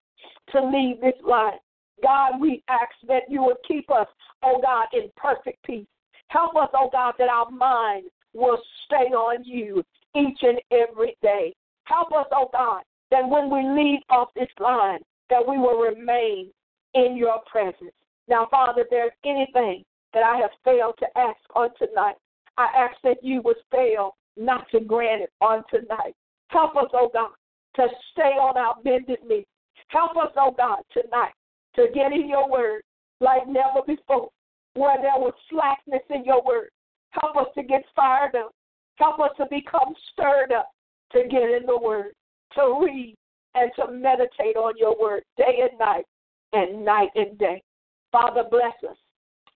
to 0.52 0.62
leave 0.62 1.00
this 1.00 1.20
line, 1.26 1.58
God, 2.02 2.40
we 2.40 2.62
ask 2.68 2.92
that 3.08 3.22
you 3.28 3.42
would 3.42 3.56
keep 3.66 3.90
us, 3.90 4.06
oh 4.42 4.60
God, 4.60 4.86
in 4.92 5.10
perfect 5.16 5.64
peace. 5.64 5.86
Help 6.28 6.56
us, 6.56 6.68
oh 6.74 6.88
God, 6.90 7.14
that 7.18 7.28
our 7.28 7.50
mind 7.50 8.04
will 8.34 8.58
stay 8.86 9.12
on 9.14 9.44
you 9.44 9.84
each 10.16 10.38
and 10.42 10.60
every 10.70 11.16
day. 11.22 11.54
Help 11.84 12.12
us, 12.12 12.26
oh 12.32 12.48
God, 12.52 12.82
that 13.10 13.28
when 13.28 13.50
we 13.50 13.62
leave 13.82 14.00
off 14.10 14.28
this 14.34 14.48
line, 14.58 15.00
that 15.30 15.46
we 15.46 15.58
will 15.58 15.78
remain 15.78 16.50
in 16.94 17.16
your 17.16 17.40
presence. 17.50 17.92
Now, 18.28 18.48
Father, 18.50 18.82
if 18.82 18.90
there's 18.90 19.12
anything 19.24 19.84
that 20.14 20.22
I 20.22 20.36
have 20.38 20.50
failed 20.64 20.94
to 20.98 21.06
ask 21.18 21.38
on 21.54 21.70
tonight, 21.78 22.16
I 22.58 22.68
ask 22.76 22.96
that 23.02 23.22
you 23.22 23.42
would 23.42 23.56
fail 23.70 24.16
not 24.36 24.66
to 24.70 24.80
grant 24.80 25.22
it 25.22 25.30
on 25.40 25.62
tonight. 25.70 26.14
Help 26.48 26.76
us, 26.76 26.88
oh 26.92 27.10
God, 27.12 27.30
to 27.76 27.88
stay 28.12 28.22
on 28.22 28.56
our 28.56 28.76
bended 28.82 29.18
knees. 29.26 29.46
Help 29.88 30.16
us, 30.16 30.32
oh 30.36 30.54
God, 30.56 30.78
tonight 30.92 31.32
to 31.76 31.86
get 31.94 32.12
in 32.12 32.28
your 32.28 32.48
word 32.50 32.82
like 33.20 33.46
never 33.46 33.80
before, 33.86 34.28
where 34.74 34.98
there 35.00 35.18
was 35.18 35.34
slackness 35.50 36.02
in 36.10 36.24
your 36.24 36.42
word. 36.44 36.68
Help 37.10 37.36
us 37.36 37.48
to 37.54 37.62
get 37.62 37.82
fired 37.94 38.34
up. 38.34 38.52
Help 38.96 39.20
us 39.20 39.30
to 39.36 39.46
become 39.50 39.94
stirred 40.12 40.52
up 40.52 40.68
to 41.12 41.22
get 41.30 41.42
in 41.42 41.66
the 41.66 41.78
word, 41.78 42.12
to 42.54 42.80
read 42.84 43.16
and 43.54 43.70
to 43.76 43.92
meditate 43.92 44.56
on 44.56 44.74
your 44.78 44.98
word 45.00 45.22
day 45.36 45.68
and 45.68 45.78
night 45.78 46.04
and 46.52 46.84
night 46.84 47.10
and 47.14 47.38
day. 47.38 47.62
Father, 48.10 48.44
bless 48.50 48.74
us. 48.88 48.96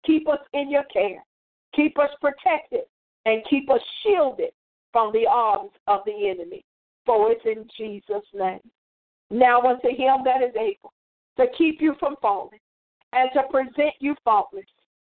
Keep 0.04 0.28
us 0.28 0.38
in 0.52 0.70
your 0.70 0.84
care. 0.92 1.22
Keep 1.74 1.98
us 1.98 2.10
protected 2.20 2.82
and 3.24 3.42
keep 3.50 3.70
us 3.70 3.80
shielded 4.02 4.50
from 4.92 5.12
the 5.12 5.26
arms 5.28 5.72
of 5.86 6.00
the 6.06 6.28
enemy. 6.28 6.64
For 7.04 7.30
it's 7.32 7.44
in 7.44 7.66
Jesus' 7.76 8.26
name. 8.34 8.60
Now 9.30 9.60
unto 9.62 9.88
him 9.88 10.24
that 10.24 10.42
is 10.42 10.54
able 10.56 10.92
to 11.36 11.46
keep 11.56 11.80
you 11.80 11.94
from 11.98 12.16
falling 12.20 12.58
and 13.12 13.30
to 13.34 13.42
present 13.50 13.94
you 14.00 14.14
faultless 14.24 14.66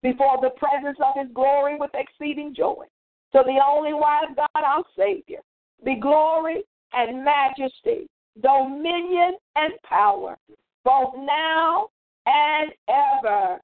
before 0.02 0.38
the 0.40 0.50
presence 0.50 0.98
of 1.04 1.14
his 1.16 1.32
glory 1.34 1.76
with 1.76 1.90
exceeding 1.94 2.54
joy. 2.54 2.84
To 3.32 3.42
the 3.44 3.60
only 3.66 3.92
wise 3.92 4.34
God, 4.36 4.64
our 4.64 4.84
Savior, 4.96 5.40
be 5.84 5.96
glory 5.96 6.62
and 6.94 7.24
majesty, 7.24 8.08
dominion 8.42 9.36
and 9.56 9.74
power, 9.88 10.38
both 10.84 11.14
now 11.16 11.88
and 12.26 12.72
ever. 12.88 13.58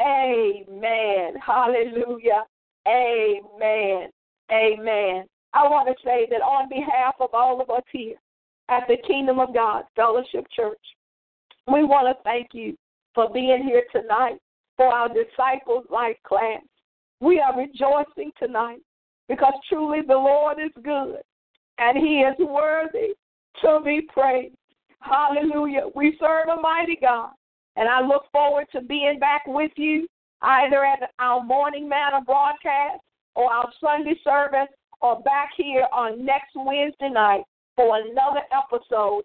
Amen. 0.00 1.34
Hallelujah. 1.44 2.44
Amen. 2.88 4.08
Amen. 4.50 5.24
I 5.52 5.68
want 5.68 5.86
to 5.88 5.94
say 6.04 6.26
that 6.30 6.42
on 6.42 6.68
behalf 6.68 7.14
of 7.20 7.30
all 7.32 7.60
of 7.60 7.70
us 7.70 7.84
here 7.92 8.16
at 8.68 8.82
the 8.88 8.96
Kingdom 9.06 9.38
of 9.38 9.54
God 9.54 9.84
Fellowship 9.94 10.46
Church, 10.54 10.80
we 11.66 11.84
want 11.84 12.06
to 12.06 12.22
thank 12.24 12.48
you 12.52 12.76
for 13.14 13.28
being 13.32 13.62
here 13.62 13.84
tonight 13.92 14.38
for 14.76 14.86
our 14.86 15.08
Disciples 15.08 15.84
Life 15.90 16.16
class. 16.26 16.60
We 17.20 17.40
are 17.40 17.56
rejoicing 17.56 18.32
tonight 18.38 18.80
because 19.28 19.54
truly 19.68 20.00
the 20.06 20.14
Lord 20.14 20.58
is 20.58 20.72
good 20.82 21.18
and 21.78 21.96
He 21.96 22.20
is 22.20 22.34
worthy 22.38 23.14
to 23.62 23.80
be 23.84 24.02
praised. 24.12 24.56
Hallelujah. 25.00 25.84
We 25.94 26.16
serve 26.18 26.48
a 26.48 26.60
mighty 26.60 26.98
God. 27.00 27.30
And 27.76 27.88
I 27.88 28.00
look 28.00 28.24
forward 28.30 28.66
to 28.72 28.80
being 28.80 29.18
back 29.18 29.42
with 29.46 29.72
you 29.76 30.06
either 30.42 30.84
at 30.84 31.10
our 31.18 31.42
morning 31.42 31.88
manna 31.88 32.20
broadcast 32.24 33.00
or 33.34 33.52
our 33.52 33.68
Sunday 33.80 34.18
service 34.22 34.68
or 35.00 35.20
back 35.22 35.50
here 35.56 35.86
on 35.92 36.24
next 36.24 36.52
Wednesday 36.54 37.08
night 37.08 37.42
for 37.74 37.96
another 37.96 38.42
episode 38.52 39.24